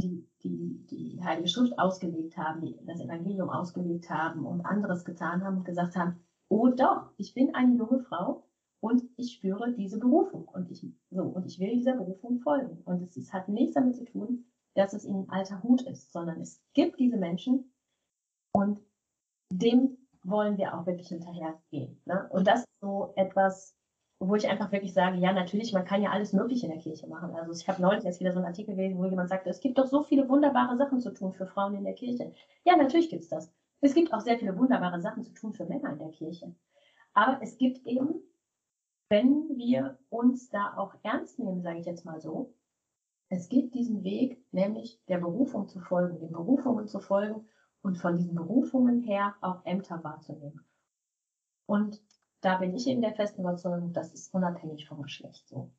die, 0.00 0.26
die, 0.42 0.86
die 0.90 1.20
Heilige 1.22 1.48
Schrift 1.48 1.78
ausgelegt 1.78 2.36
haben, 2.36 2.74
das 2.86 3.00
Evangelium 3.00 3.50
ausgelegt 3.50 4.10
haben 4.10 4.46
und 4.46 4.64
anderes 4.64 5.04
getan 5.04 5.44
haben 5.44 5.58
und 5.58 5.64
gesagt 5.64 5.96
haben, 5.96 6.20
oh 6.48 6.68
doch, 6.68 7.10
ich 7.16 7.34
bin 7.34 7.54
eine 7.54 7.76
junge 7.76 8.00
Frau 8.00 8.44
und 8.80 9.02
ich 9.16 9.32
spüre 9.32 9.72
diese 9.74 9.98
Berufung 9.98 10.46
und 10.46 10.70
ich, 10.70 10.86
so, 11.10 11.22
und 11.22 11.46
ich 11.46 11.58
will 11.58 11.74
dieser 11.74 11.96
Berufung 11.96 12.38
folgen. 12.38 12.80
Und 12.84 13.02
es 13.02 13.16
ist, 13.16 13.32
hat 13.32 13.48
nichts 13.48 13.74
damit 13.74 13.96
zu 13.96 14.04
tun, 14.04 14.44
dass 14.74 14.92
es 14.92 15.04
ihnen 15.04 15.28
alter 15.30 15.62
Hut 15.62 15.82
ist, 15.82 16.12
sondern 16.12 16.40
es 16.40 16.62
gibt 16.74 16.98
diese 16.98 17.16
Menschen 17.16 17.72
und 18.52 18.80
dem 19.50 19.98
wollen 20.22 20.58
wir 20.58 20.74
auch 20.74 20.86
wirklich 20.86 21.08
hinterhergehen. 21.08 22.00
Ne? 22.04 22.28
Und 22.30 22.46
das 22.46 22.60
ist 22.60 22.68
so 22.80 23.12
etwas, 23.16 23.74
wo 24.20 24.34
ich 24.34 24.48
einfach 24.48 24.72
wirklich 24.72 24.92
sage, 24.92 25.18
ja, 25.18 25.32
natürlich, 25.32 25.72
man 25.72 25.84
kann 25.84 26.02
ja 26.02 26.10
alles 26.10 26.32
Mögliche 26.32 26.66
in 26.66 26.72
der 26.72 26.82
Kirche 26.82 27.06
machen. 27.06 27.34
Also 27.36 27.52
ich 27.52 27.68
habe 27.68 27.80
neulich 27.80 28.04
jetzt 28.04 28.20
wieder 28.20 28.32
so 28.32 28.38
einen 28.38 28.46
Artikel 28.46 28.74
gelesen, 28.74 28.98
wo 28.98 29.04
jemand 29.04 29.28
sagte, 29.28 29.48
es 29.48 29.60
gibt 29.60 29.78
doch 29.78 29.86
so 29.86 30.02
viele 30.02 30.28
wunderbare 30.28 30.76
Sachen 30.76 31.00
zu 31.00 31.12
tun 31.12 31.32
für 31.32 31.46
Frauen 31.46 31.74
in 31.74 31.84
der 31.84 31.94
Kirche. 31.94 32.32
Ja, 32.64 32.76
natürlich 32.76 33.10
gibt's 33.10 33.28
das. 33.28 33.52
Es 33.80 33.94
gibt 33.94 34.12
auch 34.12 34.20
sehr 34.20 34.38
viele 34.38 34.58
wunderbare 34.58 35.00
Sachen 35.00 35.22
zu 35.22 35.32
tun 35.34 35.52
für 35.52 35.66
Männer 35.66 35.92
in 35.92 35.98
der 35.98 36.10
Kirche. 36.10 36.52
Aber 37.14 37.40
es 37.42 37.58
gibt 37.58 37.86
eben, 37.86 38.14
wenn 39.08 39.56
wir 39.56 39.98
uns 40.10 40.50
da 40.50 40.76
auch 40.76 40.94
ernst 41.04 41.38
nehmen, 41.38 41.62
sage 41.62 41.78
ich 41.78 41.86
jetzt 41.86 42.04
mal 42.04 42.20
so, 42.20 42.52
es 43.28 43.48
gibt 43.48 43.74
diesen 43.74 44.04
Weg, 44.04 44.42
nämlich 44.52 45.00
der 45.08 45.18
Berufung 45.18 45.68
zu 45.68 45.80
folgen, 45.80 46.18
den 46.18 46.32
Berufungen 46.32 46.86
zu 46.88 47.00
folgen 47.00 47.46
und 47.82 47.96
von 47.96 48.16
diesen 48.16 48.34
Berufungen 48.34 49.02
her 49.02 49.34
auch 49.40 49.64
Ämter 49.64 50.02
wahrzunehmen. 50.02 50.64
Und 51.66 52.02
da 52.40 52.56
bin 52.58 52.74
ich 52.74 52.86
eben 52.86 53.02
der 53.02 53.14
festen 53.14 53.42
Überzeugung, 53.42 53.92
das 53.92 54.14
ist 54.14 54.32
unabhängig 54.32 54.86
vom 54.86 55.02
Geschlecht 55.02 55.46
so. 55.48 55.70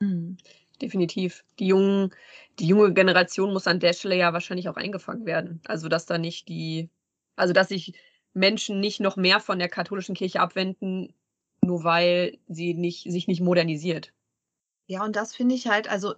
Mhm. 0.00 0.36
Definitiv. 0.80 1.44
Die 1.58 1.66
jungen, 1.66 2.10
die 2.58 2.66
junge 2.66 2.92
Generation 2.92 3.52
muss 3.52 3.66
an 3.66 3.80
der 3.80 3.92
Stelle 3.92 4.16
ja 4.16 4.32
wahrscheinlich 4.32 4.68
auch 4.68 4.76
eingefangen 4.76 5.26
werden. 5.26 5.60
Also, 5.66 5.88
dass 5.88 6.06
da 6.06 6.18
nicht 6.18 6.48
die, 6.48 6.90
also 7.36 7.52
dass 7.52 7.68
sich 7.68 7.94
Menschen 8.34 8.80
nicht 8.80 9.00
noch 9.00 9.16
mehr 9.16 9.40
von 9.40 9.58
der 9.58 9.68
katholischen 9.68 10.14
Kirche 10.14 10.40
abwenden, 10.40 11.14
nur 11.64 11.84
weil 11.84 12.38
sie 12.48 12.74
nicht, 12.74 13.10
sich 13.10 13.28
nicht 13.28 13.40
modernisiert. 13.40 14.12
Ja, 14.88 15.04
und 15.04 15.14
das 15.14 15.34
finde 15.34 15.54
ich 15.54 15.68
halt, 15.68 15.88
also 15.88 16.14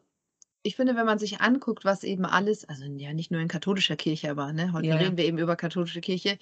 ich 0.64 0.76
finde, 0.76 0.96
wenn 0.96 1.06
man 1.06 1.18
sich 1.20 1.40
anguckt, 1.42 1.84
was 1.84 2.04
eben 2.04 2.24
alles, 2.24 2.64
also 2.68 2.84
ja 2.86 3.12
nicht 3.14 3.30
nur 3.30 3.40
in 3.40 3.48
katholischer 3.48 3.96
Kirche, 3.96 4.30
aber 4.30 4.52
ne, 4.52 4.72
heute 4.72 4.88
Ja, 4.88 4.98
reden 4.98 5.16
wir 5.18 5.24
eben 5.26 5.38
über 5.38 5.56
katholische 5.56 6.00
Kirche, 6.00 6.38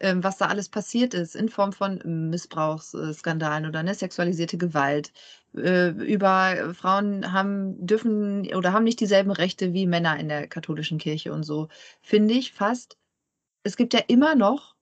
ähm, 0.00 0.24
was 0.24 0.38
da 0.38 0.46
alles 0.46 0.68
passiert 0.70 1.14
ist 1.14 1.34
in 1.36 1.48
Form 1.48 1.72
von 1.72 2.00
Missbrauchsskandalen 2.30 3.66
oder 3.66 3.82
ne, 3.82 3.94
sexualisierte 3.94 4.58
Gewalt. 4.58 5.12
Äh, 5.56 5.88
über 5.90 6.56
äh, 6.56 6.74
Frauen 6.74 7.32
haben 7.32 7.86
dürfen 7.86 8.54
oder 8.54 8.72
haben 8.72 8.84
nicht 8.84 9.00
dieselben 9.00 9.32
Rechte 9.32 9.72
wie 9.74 9.86
Männer 9.86 10.18
in 10.20 10.28
der 10.28 10.48
katholischen 10.48 10.98
Kirche 10.98 11.32
und 11.32 11.42
so. 11.44 11.68
Finde 12.02 12.34
ich 12.34 12.52
fast, 12.52 12.96
es 13.64 13.76
gibt 13.76 13.94
ja 13.94 14.00
immer 14.08 14.34
noch, 14.36 14.76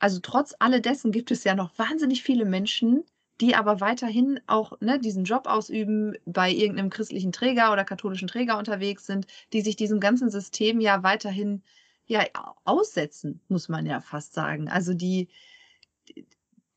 also 0.00 0.20
trotz 0.22 0.54
alledessen 0.60 1.12
gibt 1.12 1.30
es 1.32 1.44
ja 1.44 1.54
noch 1.56 1.78
wahnsinnig 1.78 2.22
viele 2.22 2.44
Menschen, 2.46 3.04
die 3.40 3.54
aber 3.54 3.80
weiterhin 3.80 4.40
auch 4.46 4.78
ne, 4.80 4.98
diesen 4.98 5.24
Job 5.24 5.46
ausüben, 5.46 6.16
bei 6.26 6.50
irgendeinem 6.50 6.90
christlichen 6.90 7.32
Träger 7.32 7.72
oder 7.72 7.84
katholischen 7.84 8.28
Träger 8.28 8.58
unterwegs 8.58 9.06
sind, 9.06 9.26
die 9.52 9.62
sich 9.62 9.76
diesem 9.76 10.00
ganzen 10.00 10.30
System 10.30 10.80
ja 10.80 11.02
weiterhin 11.02 11.62
ja, 12.06 12.24
aussetzen, 12.64 13.40
muss 13.48 13.68
man 13.68 13.86
ja 13.86 14.00
fast 14.00 14.34
sagen. 14.34 14.68
Also 14.68 14.94
die, 14.94 15.28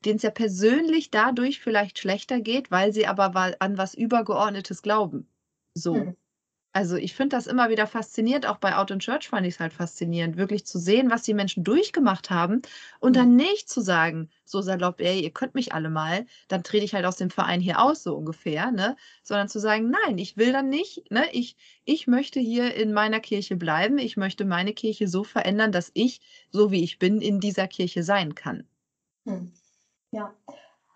denen 0.06 0.18
es 0.18 0.24
ja 0.24 0.30
persönlich 0.30 1.12
dadurch 1.12 1.60
vielleicht 1.60 2.00
schlechter 2.00 2.40
geht, 2.40 2.72
weil 2.72 2.94
sie 2.94 3.08
aber 3.08 3.56
an 3.60 3.78
was 3.78 3.94
Übergeordnetes 3.94 4.82
glauben. 4.82 5.28
So. 5.74 5.96
Hm. 5.96 6.16
Also 6.76 6.96
ich 6.96 7.14
finde 7.14 7.36
das 7.36 7.46
immer 7.46 7.70
wieder 7.70 7.86
faszinierend, 7.86 8.48
auch 8.48 8.58
bei 8.58 8.76
Out 8.76 8.90
in 8.90 8.98
Church 8.98 9.30
fand 9.30 9.46
ich 9.46 9.54
es 9.54 9.60
halt 9.60 9.74
faszinierend, 9.74 10.38
wirklich 10.38 10.66
zu 10.66 10.80
sehen, 10.80 11.12
was 11.12 11.22
die 11.22 11.36
Menschen 11.36 11.64
durchgemacht 11.64 12.32
haben 12.32 12.64
und 13.00 13.16
dann 13.16 13.36
nicht 13.36 13.70
zu 13.70 13.80
sagen, 13.80 14.32
so 14.44 14.60
salopp, 14.60 15.00
ey, 15.00 15.22
ihr 15.22 15.30
könnt 15.30 15.54
mich 15.54 15.74
alle 15.74 15.92
mal, 15.92 16.26
dann 16.48 16.64
trete 16.64 16.84
ich 16.84 16.96
halt 16.96 17.06
aus 17.06 17.18
dem 17.18 17.30
Verein 17.30 17.62
hier 17.62 17.80
aus, 17.80 18.02
so 18.02 18.16
ungefähr, 18.16 18.72
ne? 18.72 18.96
Sondern 19.22 19.50
zu 19.50 19.60
sagen, 19.60 19.92
nein, 19.92 20.18
ich 20.18 20.36
will 20.36 20.52
dann 20.52 20.70
nicht, 20.70 21.12
ne? 21.12 21.26
Ich, 21.32 21.56
ich 21.86 22.08
möchte 22.08 22.40
hier 22.40 22.74
in 22.74 22.92
meiner 22.92 23.20
Kirche 23.20 23.56
bleiben, 23.56 24.00
ich 24.00 24.18
möchte 24.18 24.44
meine 24.44 24.74
Kirche 24.74 25.08
so 25.08 25.24
verändern, 25.24 25.72
dass 25.72 25.92
ich, 25.94 26.22
so 26.50 26.72
wie 26.72 26.84
ich 26.84 26.98
bin, 26.98 27.22
in 27.22 27.40
dieser 27.40 27.68
Kirche 27.68 28.02
sein 28.02 28.34
kann. 28.34 28.68
Hm. 29.28 29.54
Ja, 30.12 30.34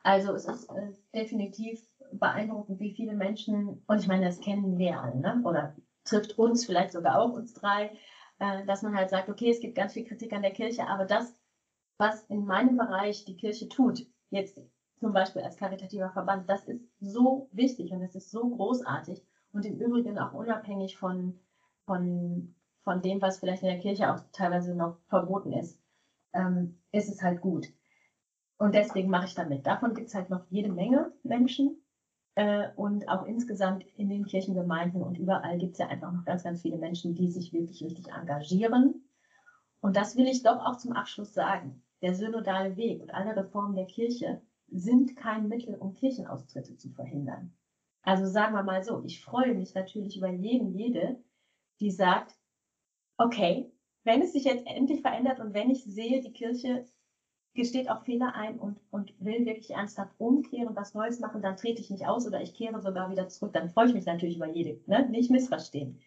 also 0.01 0.33
es 0.33 0.45
ist 0.45 0.69
äh, 0.71 0.93
definitiv 1.13 1.86
beeindruckend, 2.11 2.79
wie 2.79 2.91
viele 2.91 3.13
Menschen, 3.13 3.83
und 3.87 3.99
ich 3.99 4.07
meine, 4.07 4.25
das 4.25 4.39
kennen 4.39 4.77
wir 4.77 5.01
alle, 5.01 5.19
ne? 5.19 5.41
oder 5.43 5.75
trifft 6.03 6.37
uns 6.37 6.65
vielleicht 6.65 6.91
sogar 6.91 7.19
auch, 7.19 7.33
uns 7.33 7.53
drei, 7.53 7.91
äh, 8.39 8.65
dass 8.65 8.81
man 8.81 8.95
halt 8.95 9.09
sagt, 9.09 9.29
okay, 9.29 9.49
es 9.49 9.59
gibt 9.59 9.75
ganz 9.75 9.93
viel 9.93 10.05
Kritik 10.05 10.33
an 10.33 10.41
der 10.41 10.51
Kirche, 10.51 10.87
aber 10.87 11.05
das, 11.05 11.35
was 11.97 12.23
in 12.25 12.45
meinem 12.45 12.77
Bereich 12.77 13.25
die 13.25 13.37
Kirche 13.37 13.67
tut, 13.67 14.05
jetzt 14.29 14.61
zum 14.99 15.13
Beispiel 15.13 15.41
als 15.41 15.57
karitativer 15.57 16.09
Verband, 16.09 16.49
das 16.49 16.67
ist 16.67 16.81
so 16.99 17.49
wichtig 17.51 17.91
und 17.91 18.01
es 18.01 18.15
ist 18.15 18.31
so 18.31 18.49
großartig 18.49 19.23
und 19.53 19.65
im 19.65 19.79
Übrigen 19.79 20.17
auch 20.17 20.33
unabhängig 20.33 20.97
von, 20.97 21.39
von, 21.85 22.55
von 22.83 23.01
dem, 23.01 23.21
was 23.21 23.39
vielleicht 23.39 23.63
in 23.63 23.69
der 23.69 23.79
Kirche 23.79 24.13
auch 24.13 24.19
teilweise 24.31 24.75
noch 24.75 24.97
verboten 25.07 25.53
ist, 25.53 25.79
ähm, 26.33 26.77
ist 26.91 27.09
es 27.09 27.21
halt 27.21 27.41
gut. 27.41 27.67
Und 28.57 28.73
deswegen 28.73 29.09
mache 29.09 29.25
ich 29.25 29.35
damit. 29.35 29.67
Davon 29.67 29.93
gibt 29.93 30.07
es 30.07 30.15
halt 30.15 30.29
noch 30.29 30.45
jede 30.49 30.71
Menge 30.71 31.11
Menschen. 31.23 31.77
Äh, 32.37 32.69
und 32.75 33.09
auch 33.09 33.25
insgesamt 33.25 33.83
in 33.95 34.09
den 34.09 34.27
Kirchengemeinden 34.27 35.01
und 35.01 35.17
überall 35.17 35.57
gibt 35.57 35.71
es 35.71 35.79
ja 35.79 35.87
einfach 35.87 36.11
noch 36.11 36.23
ganz, 36.23 36.43
ganz 36.43 36.61
viele 36.61 36.77
Menschen, 36.77 37.15
die 37.15 37.31
sich 37.31 37.51
wirklich 37.51 37.83
richtig 37.83 38.09
engagieren. 38.13 39.09
Und 39.81 39.95
das 39.95 40.15
will 40.15 40.27
ich 40.27 40.43
doch 40.43 40.63
auch 40.63 40.77
zum 40.77 40.91
Abschluss 40.91 41.33
sagen. 41.33 41.81
Der 42.03 42.13
synodale 42.13 42.77
Weg 42.77 43.01
und 43.01 43.11
alle 43.11 43.35
Reformen 43.35 43.75
der 43.75 43.87
Kirche 43.87 44.39
sind 44.67 45.15
kein 45.15 45.47
Mittel, 45.47 45.77
um 45.77 45.95
Kirchenaustritte 45.95 46.77
zu 46.77 46.91
verhindern. 46.91 47.57
Also 48.03 48.27
sagen 48.27 48.53
wir 48.53 48.61
mal 48.61 48.83
so, 48.83 49.03
ich 49.03 49.25
freue 49.25 49.55
mich 49.55 49.73
natürlich 49.73 50.15
über 50.15 50.29
jeden, 50.29 50.75
jede, 50.75 51.19
die 51.79 51.89
sagt, 51.89 52.35
okay, 53.17 53.71
wenn 54.03 54.21
es 54.21 54.33
sich 54.33 54.43
jetzt 54.43 54.67
endlich 54.67 55.01
verändert 55.01 55.39
und 55.39 55.55
wenn 55.55 55.71
ich 55.71 55.83
sehe, 55.85 56.21
die 56.21 56.33
Kirche 56.33 56.85
gesteht 57.57 57.89
auch 57.89 58.03
Fehler 58.03 58.35
ein 58.35 58.59
und, 58.59 58.79
und 58.91 59.13
will 59.19 59.45
wirklich 59.45 59.71
ernsthaft 59.71 60.13
umkehren 60.19 60.69
und 60.69 60.75
was 60.77 60.93
Neues 60.93 61.19
machen, 61.19 61.41
dann 61.41 61.57
trete 61.57 61.81
ich 61.81 61.89
nicht 61.89 62.07
aus 62.07 62.25
oder 62.25 62.41
ich 62.41 62.53
kehre 62.53 62.81
sogar 62.81 63.11
wieder 63.11 63.27
zurück. 63.27 63.51
Dann 63.51 63.71
freue 63.71 63.87
ich 63.87 63.93
mich 63.93 64.05
natürlich 64.05 64.37
über 64.37 64.47
jede, 64.47 64.79
ne? 64.85 65.09
nicht 65.09 65.31
missverstehen. 65.31 65.99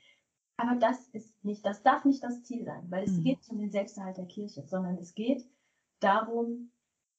Aber 0.56 0.78
das 0.78 1.08
ist 1.08 1.44
nicht, 1.44 1.66
das 1.66 1.82
darf 1.82 2.04
nicht 2.04 2.22
das 2.22 2.42
Ziel 2.44 2.64
sein, 2.64 2.86
weil 2.88 3.04
es 3.04 3.12
mhm. 3.12 3.24
geht 3.24 3.38
um 3.48 3.58
den 3.58 3.70
Selbsterhalt 3.70 4.16
der 4.16 4.26
Kirche, 4.26 4.62
sondern 4.66 4.96
es 4.98 5.14
geht 5.14 5.44
darum, 5.98 6.70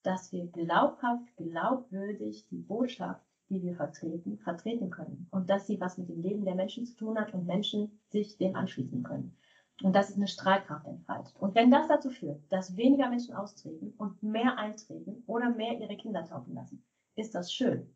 dass 0.03 0.31
wir 0.31 0.47
glaubhaft, 0.47 1.35
glaubwürdig 1.35 2.47
die 2.49 2.61
Botschaft, 2.61 3.25
die 3.49 3.61
wir 3.61 3.75
vertreten, 3.75 4.37
vertreten 4.37 4.91
können 4.91 5.27
und 5.31 5.49
dass 5.49 5.67
sie 5.67 5.79
was 5.81 5.97
mit 5.97 6.07
dem 6.07 6.21
Leben 6.21 6.45
der 6.45 6.55
Menschen 6.55 6.85
zu 6.85 6.95
tun 6.95 7.19
hat 7.19 7.33
und 7.33 7.45
Menschen 7.45 7.99
sich 8.09 8.37
dem 8.37 8.55
anschließen 8.55 9.03
können. 9.03 9.35
Und 9.83 9.93
das 9.93 10.09
ist 10.09 10.17
eine 10.17 10.27
Strahlkraft 10.27 10.85
entfaltet. 10.87 11.35
Und 11.39 11.55
wenn 11.55 11.71
das 11.71 11.87
dazu 11.87 12.09
führt, 12.09 12.41
dass 12.51 12.77
weniger 12.77 13.09
Menschen 13.09 13.35
austreten 13.35 13.93
und 13.97 14.21
mehr 14.21 14.57
eintreten 14.57 15.23
oder 15.27 15.49
mehr 15.49 15.79
ihre 15.79 15.97
Kinder 15.97 16.25
taufen 16.25 16.53
lassen, 16.53 16.83
ist 17.15 17.33
das 17.35 17.51
schön. 17.51 17.93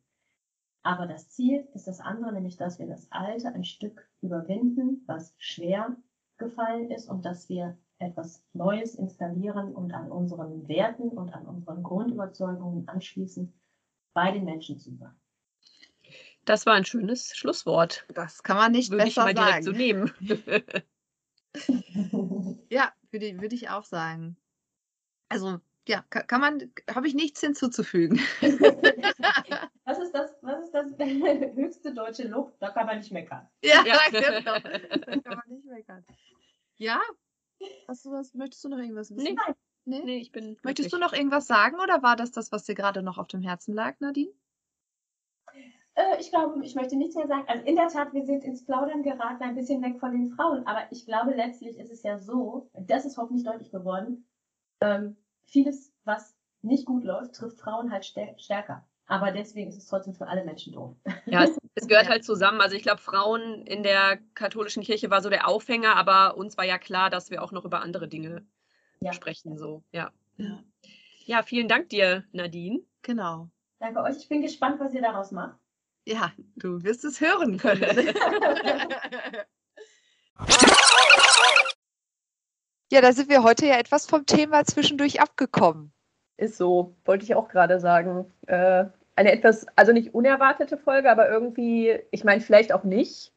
Aber 0.83 1.07
das 1.07 1.29
Ziel 1.29 1.67
ist 1.73 1.87
das 1.87 1.99
andere, 1.99 2.31
nämlich 2.31 2.57
dass 2.57 2.79
wir 2.79 2.87
das 2.87 3.11
Alte 3.11 3.49
ein 3.49 3.63
Stück 3.63 4.07
überwinden, 4.21 5.03
was 5.07 5.33
schwer 5.37 5.95
gefallen 6.37 6.91
ist 6.91 7.09
und 7.09 7.25
dass 7.25 7.49
wir 7.49 7.77
etwas 7.97 8.43
Neues 8.53 8.95
installieren 8.95 9.73
und 9.73 9.93
an 9.93 10.11
unseren 10.11 10.67
Werten 10.67 11.09
und 11.09 11.33
an 11.33 11.47
unseren 11.47 11.81
Grundüberzeugungen 11.81 12.87
anschließen, 12.87 13.53
bei 14.13 14.31
den 14.31 14.45
Menschen 14.45 14.77
zu 14.77 14.95
sein. 14.95 15.15
Das 16.45 16.65
war 16.65 16.73
ein 16.73 16.85
schönes 16.85 17.35
Schlusswort. 17.35 18.05
Das 18.13 18.43
kann 18.43 18.57
man 18.57 18.71
nicht 18.71 18.91
Würde 18.91 19.05
besser 19.05 19.29
ich 19.29 19.35
mal 19.35 19.45
direkt 19.45 19.63
so 19.63 19.71
nehmen. 19.71 20.11
Ja, 22.69 22.93
würde 23.11 23.41
würde 23.41 23.55
ich 23.55 23.69
auch 23.69 23.83
sagen. 23.83 24.37
Also, 25.29 25.59
ja, 25.87 26.01
kann 26.09 26.41
man 26.41 26.71
habe 26.93 27.07
ich 27.07 27.13
nichts 27.13 27.41
hinzuzufügen. 27.41 28.19
Was 29.85 29.99
ist 29.99 30.13
das 30.13 30.31
was 30.41 30.63
ist 30.63 30.73
das 30.73 30.87
höchste 31.55 31.93
deutsche 31.93 32.27
Lob? 32.27 32.57
Da 32.59 32.71
kann 32.71 32.87
man 32.87 32.97
nicht 32.97 33.11
meckern. 33.11 33.47
Ja, 33.63 33.83
Ja. 33.85 33.99
genau. 34.11 34.59
Da 34.59 35.19
kann 35.19 35.37
man 35.37 35.47
nicht 35.47 35.65
meckern. 35.65 36.05
Ja? 36.77 36.99
Hast 37.87 38.05
du 38.05 38.11
was 38.11 38.33
möchtest 38.33 38.63
du 38.63 38.69
noch 38.69 38.77
irgendwas 38.77 39.15
wissen? 39.15 39.37
Ne? 39.85 40.03
ne, 40.03 40.17
ich 40.17 40.31
bin 40.31 40.57
Möchtest 40.63 40.91
du 40.91 40.97
noch 40.97 41.13
irgendwas 41.13 41.45
sagen 41.45 41.79
oder 41.79 42.01
war 42.01 42.15
das 42.15 42.31
das, 42.31 42.51
was 42.51 42.63
dir 42.63 42.73
gerade 42.73 43.03
noch 43.03 43.19
auf 43.19 43.27
dem 43.27 43.41
Herzen 43.41 43.73
lag, 43.73 43.99
Nadine? 43.99 44.33
Äh, 45.95 46.19
ich 46.19 46.29
glaube, 46.29 46.63
ich 46.63 46.75
möchte 46.75 46.95
nichts 46.95 47.15
mehr 47.15 47.27
sagen. 47.27 47.45
Also 47.47 47.65
in 47.65 47.75
der 47.75 47.87
Tat, 47.87 48.13
wir 48.13 48.25
sind 48.25 48.43
ins 48.43 48.65
Plaudern 48.65 49.03
geraten, 49.03 49.43
ein 49.43 49.55
bisschen 49.55 49.81
weg 49.81 49.99
von 49.99 50.11
den 50.11 50.29
Frauen. 50.29 50.67
Aber 50.67 50.83
ich 50.91 51.05
glaube, 51.05 51.33
letztlich 51.33 51.77
ist 51.77 51.91
es 51.91 52.03
ja 52.03 52.19
so, 52.19 52.69
das 52.73 53.05
ist 53.05 53.17
hoffentlich 53.17 53.45
deutlich 53.45 53.71
geworden, 53.71 54.27
ähm, 54.81 55.17
vieles, 55.45 55.93
was 56.03 56.35
nicht 56.61 56.85
gut 56.85 57.03
läuft, 57.03 57.35
trifft 57.35 57.59
Frauen 57.59 57.91
halt 57.91 58.05
stärker. 58.05 58.85
Aber 59.07 59.31
deswegen 59.31 59.69
ist 59.69 59.77
es 59.77 59.87
trotzdem 59.87 60.15
für 60.15 60.27
alle 60.27 60.43
Menschen 60.43 60.73
doof. 60.73 60.95
Ja, 61.25 61.43
es, 61.43 61.57
es 61.75 61.87
gehört 61.87 62.05
ja. 62.05 62.11
halt 62.11 62.25
zusammen. 62.25 62.59
Also 62.59 62.75
ich 62.75 62.81
glaube, 62.81 62.99
Frauen 62.99 63.65
in 63.65 63.83
der 63.83 64.17
katholischen 64.33 64.83
Kirche 64.83 65.11
war 65.11 65.21
so 65.21 65.29
der 65.29 65.47
Aufhänger, 65.47 65.95
aber 65.95 66.37
uns 66.37 66.57
war 66.57 66.65
ja 66.65 66.79
klar, 66.79 67.09
dass 67.09 67.29
wir 67.29 67.43
auch 67.43 67.51
noch 67.51 67.65
über 67.65 67.81
andere 67.81 68.07
Dinge 68.07 68.45
ja. 68.99 69.13
sprechen. 69.13 69.57
So, 69.57 69.83
ja. 69.91 70.11
ja. 70.37 70.63
Ja, 71.25 71.43
vielen 71.43 71.67
Dank 71.67 71.89
dir, 71.89 72.23
Nadine. 72.31 72.81
Genau. 73.03 73.49
Danke 73.79 74.01
euch. 74.01 74.17
Ich 74.17 74.29
bin 74.29 74.41
gespannt, 74.41 74.79
was 74.79 74.93
ihr 74.93 75.01
daraus 75.01 75.31
macht. 75.31 75.59
Ja, 76.05 76.31
du 76.55 76.83
wirst 76.83 77.03
es 77.03 77.19
hören 77.19 77.57
können. 77.57 77.81
ja, 82.91 83.01
da 83.01 83.11
sind 83.11 83.27
wir 83.29 83.41
heute 83.41 83.65
ja 83.65 83.79
etwas 83.79 84.05
vom 84.05 84.27
Thema 84.27 84.63
zwischendurch 84.65 85.19
abgekommen. 85.19 85.91
Ist 86.37 86.57
so, 86.57 86.95
wollte 87.05 87.25
ich 87.25 87.33
auch 87.33 87.47
gerade 87.49 87.79
sagen. 87.79 88.31
Äh, 88.47 88.85
eine 89.15 89.31
etwas, 89.31 89.65
also 89.75 89.93
nicht 89.93 90.13
unerwartete 90.13 90.77
Folge, 90.77 91.09
aber 91.09 91.29
irgendwie, 91.29 91.97
ich 92.11 92.23
meine, 92.23 92.41
vielleicht 92.41 92.71
auch 92.73 92.83
nicht. 92.83 93.31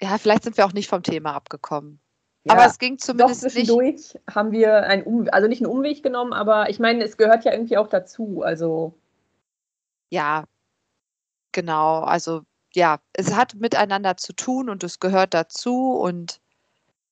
Ja, 0.00 0.16
vielleicht 0.16 0.44
sind 0.44 0.56
wir 0.56 0.64
auch 0.64 0.72
nicht 0.72 0.88
vom 0.88 1.02
Thema 1.02 1.34
abgekommen. 1.34 2.00
Ja, 2.44 2.54
aber 2.54 2.66
es 2.66 2.78
ging 2.78 2.98
zumindest 2.98 3.44
doch 3.44 3.50
zwischendurch 3.50 4.14
nicht. 4.14 4.20
haben 4.32 4.52
wir 4.52 4.84
einen 4.84 5.02
um 5.02 5.28
also 5.32 5.48
nicht 5.48 5.60
einen 5.62 5.70
Umweg 5.72 6.02
genommen, 6.02 6.32
aber 6.32 6.70
ich 6.70 6.78
meine, 6.78 7.02
es 7.04 7.16
gehört 7.16 7.44
ja 7.44 7.52
irgendwie 7.52 7.76
auch 7.76 7.88
dazu. 7.88 8.42
Also 8.42 8.94
ja, 10.08 10.44
Genau, 11.58 12.02
also 12.02 12.42
ja, 12.72 13.00
es 13.14 13.34
hat 13.34 13.56
miteinander 13.56 14.16
zu 14.16 14.32
tun 14.32 14.70
und 14.70 14.84
es 14.84 15.00
gehört 15.00 15.34
dazu 15.34 15.90
und 15.90 16.40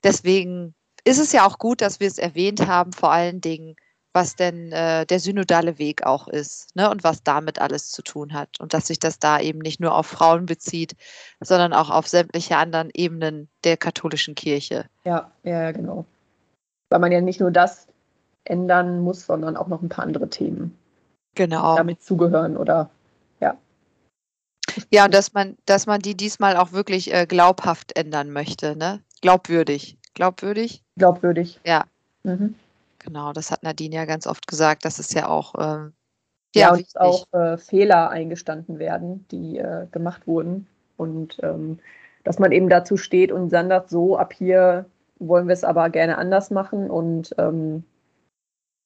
deswegen 0.04 0.76
ist 1.02 1.18
es 1.18 1.32
ja 1.32 1.44
auch 1.44 1.58
gut, 1.58 1.80
dass 1.80 1.98
wir 1.98 2.06
es 2.06 2.16
erwähnt 2.16 2.64
haben, 2.68 2.92
vor 2.92 3.10
allen 3.10 3.40
Dingen, 3.40 3.74
was 4.12 4.36
denn 4.36 4.70
äh, 4.70 5.04
der 5.04 5.18
synodale 5.18 5.80
Weg 5.80 6.06
auch 6.06 6.28
ist 6.28 6.76
ne, 6.76 6.88
und 6.88 7.02
was 7.02 7.24
damit 7.24 7.60
alles 7.60 7.90
zu 7.90 8.02
tun 8.02 8.34
hat 8.34 8.60
und 8.60 8.72
dass 8.72 8.86
sich 8.86 9.00
das 9.00 9.18
da 9.18 9.40
eben 9.40 9.58
nicht 9.58 9.80
nur 9.80 9.96
auf 9.96 10.06
Frauen 10.06 10.46
bezieht, 10.46 10.94
sondern 11.40 11.72
auch 11.72 11.90
auf 11.90 12.06
sämtliche 12.06 12.56
anderen 12.56 12.90
Ebenen 12.94 13.48
der 13.64 13.76
katholischen 13.76 14.36
Kirche. 14.36 14.84
Ja, 15.02 15.32
ja, 15.42 15.72
genau. 15.72 16.04
Weil 16.88 17.00
man 17.00 17.10
ja 17.10 17.20
nicht 17.20 17.40
nur 17.40 17.50
das 17.50 17.88
ändern 18.44 19.00
muss, 19.00 19.26
sondern 19.26 19.56
auch 19.56 19.66
noch 19.66 19.82
ein 19.82 19.88
paar 19.88 20.04
andere 20.04 20.30
Themen 20.30 20.78
genau. 21.34 21.74
damit 21.74 22.00
zugehören 22.00 22.56
oder. 22.56 22.90
Ja, 24.92 25.04
und 25.06 25.14
dass 25.14 25.32
man, 25.32 25.56
dass 25.66 25.86
man 25.86 26.00
die 26.00 26.16
diesmal 26.16 26.56
auch 26.56 26.72
wirklich 26.72 27.12
äh, 27.12 27.26
glaubhaft 27.26 27.96
ändern 27.96 28.30
möchte, 28.30 28.76
ne? 28.76 29.02
Glaubwürdig. 29.22 29.98
Glaubwürdig? 30.14 30.82
Glaubwürdig. 30.96 31.60
Ja. 31.64 31.84
Mhm. 32.22 32.54
Genau, 32.98 33.32
das 33.32 33.50
hat 33.50 33.62
Nadine 33.62 33.96
ja 33.96 34.04
ganz 34.04 34.26
oft 34.26 34.46
gesagt. 34.46 34.84
Das 34.84 34.98
ist 34.98 35.14
ja 35.14 35.28
auch. 35.28 35.54
Ähm, 35.58 35.92
ja, 36.54 36.70
und 36.70 36.78
wichtig. 36.78 36.96
auch 36.96 37.26
äh, 37.32 37.58
Fehler 37.58 38.10
eingestanden 38.10 38.78
werden, 38.78 39.26
die 39.30 39.58
äh, 39.58 39.86
gemacht 39.92 40.26
wurden. 40.26 40.66
Und 40.96 41.38
ähm, 41.42 41.78
dass 42.24 42.38
man 42.38 42.50
eben 42.50 42.68
dazu 42.68 42.96
steht 42.96 43.30
und 43.30 43.50
dann 43.50 43.68
sagt, 43.68 43.90
so 43.90 44.16
ab 44.16 44.32
hier 44.32 44.86
wollen 45.18 45.46
wir 45.46 45.52
es 45.52 45.64
aber 45.64 45.90
gerne 45.90 46.18
anders 46.18 46.50
machen 46.50 46.90
und 46.90 47.34
ähm, 47.38 47.84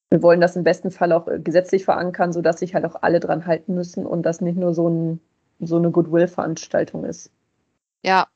wir 0.09 0.21
wollen 0.21 0.41
das 0.41 0.55
im 0.55 0.63
besten 0.63 0.91
Fall 0.91 1.11
auch 1.11 1.27
äh, 1.27 1.39
gesetzlich 1.39 1.85
verankern, 1.85 2.33
sodass 2.33 2.59
sich 2.59 2.75
halt 2.75 2.85
auch 2.85 3.01
alle 3.01 3.19
dran 3.19 3.45
halten 3.45 3.73
müssen 3.73 4.05
und 4.05 4.23
das 4.23 4.41
nicht 4.41 4.57
nur 4.57 4.73
so 4.73 4.89
ein 4.89 5.19
so 5.61 5.77
eine 5.77 5.91
Goodwill-Veranstaltung 5.91 7.05
ist. 7.05 7.31
Ja, 8.03 8.27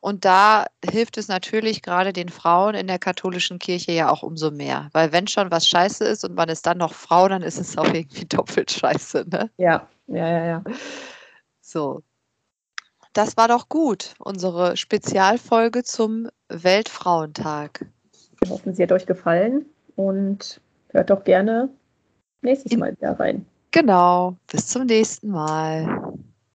und 0.00 0.24
da 0.24 0.66
hilft 0.84 1.18
es 1.18 1.28
natürlich 1.28 1.82
gerade 1.82 2.12
den 2.12 2.28
Frauen 2.28 2.74
in 2.74 2.86
der 2.86 2.98
katholischen 2.98 3.58
Kirche 3.58 3.92
ja 3.92 4.10
auch 4.10 4.22
umso 4.22 4.50
mehr. 4.50 4.88
Weil 4.92 5.12
wenn 5.12 5.28
schon 5.28 5.50
was 5.50 5.68
scheiße 5.68 6.04
ist 6.04 6.24
und 6.24 6.34
man 6.34 6.48
ist 6.48 6.66
dann 6.66 6.78
noch 6.78 6.94
Frau, 6.94 7.28
dann 7.28 7.42
ist 7.42 7.58
es 7.58 7.76
auch 7.76 7.92
irgendwie 7.92 8.24
doppelt 8.28 8.70
scheiße, 8.70 9.26
ne? 9.30 9.50
Ja, 9.58 9.86
ja, 10.06 10.28
ja, 10.28 10.44
ja. 10.46 10.64
So. 11.60 12.02
Das 13.12 13.36
war 13.36 13.46
doch 13.46 13.68
gut, 13.68 14.14
unsere 14.18 14.76
Spezialfolge 14.78 15.84
zum 15.84 16.28
Weltfrauentag. 16.48 17.84
Wir 18.40 18.50
hoffen, 18.50 18.74
sie 18.74 18.82
hat 18.82 18.92
euch 18.92 19.04
gefallen 19.04 19.66
und 19.96 20.60
hört 20.88 21.10
doch 21.10 21.22
gerne 21.22 21.68
nächstes 22.40 22.76
Mal 22.78 22.92
wieder 22.96 23.20
rein. 23.20 23.44
Genau. 23.70 24.36
Bis 24.50 24.66
zum 24.68 24.86
nächsten 24.86 25.30
Mal. 25.30 26.11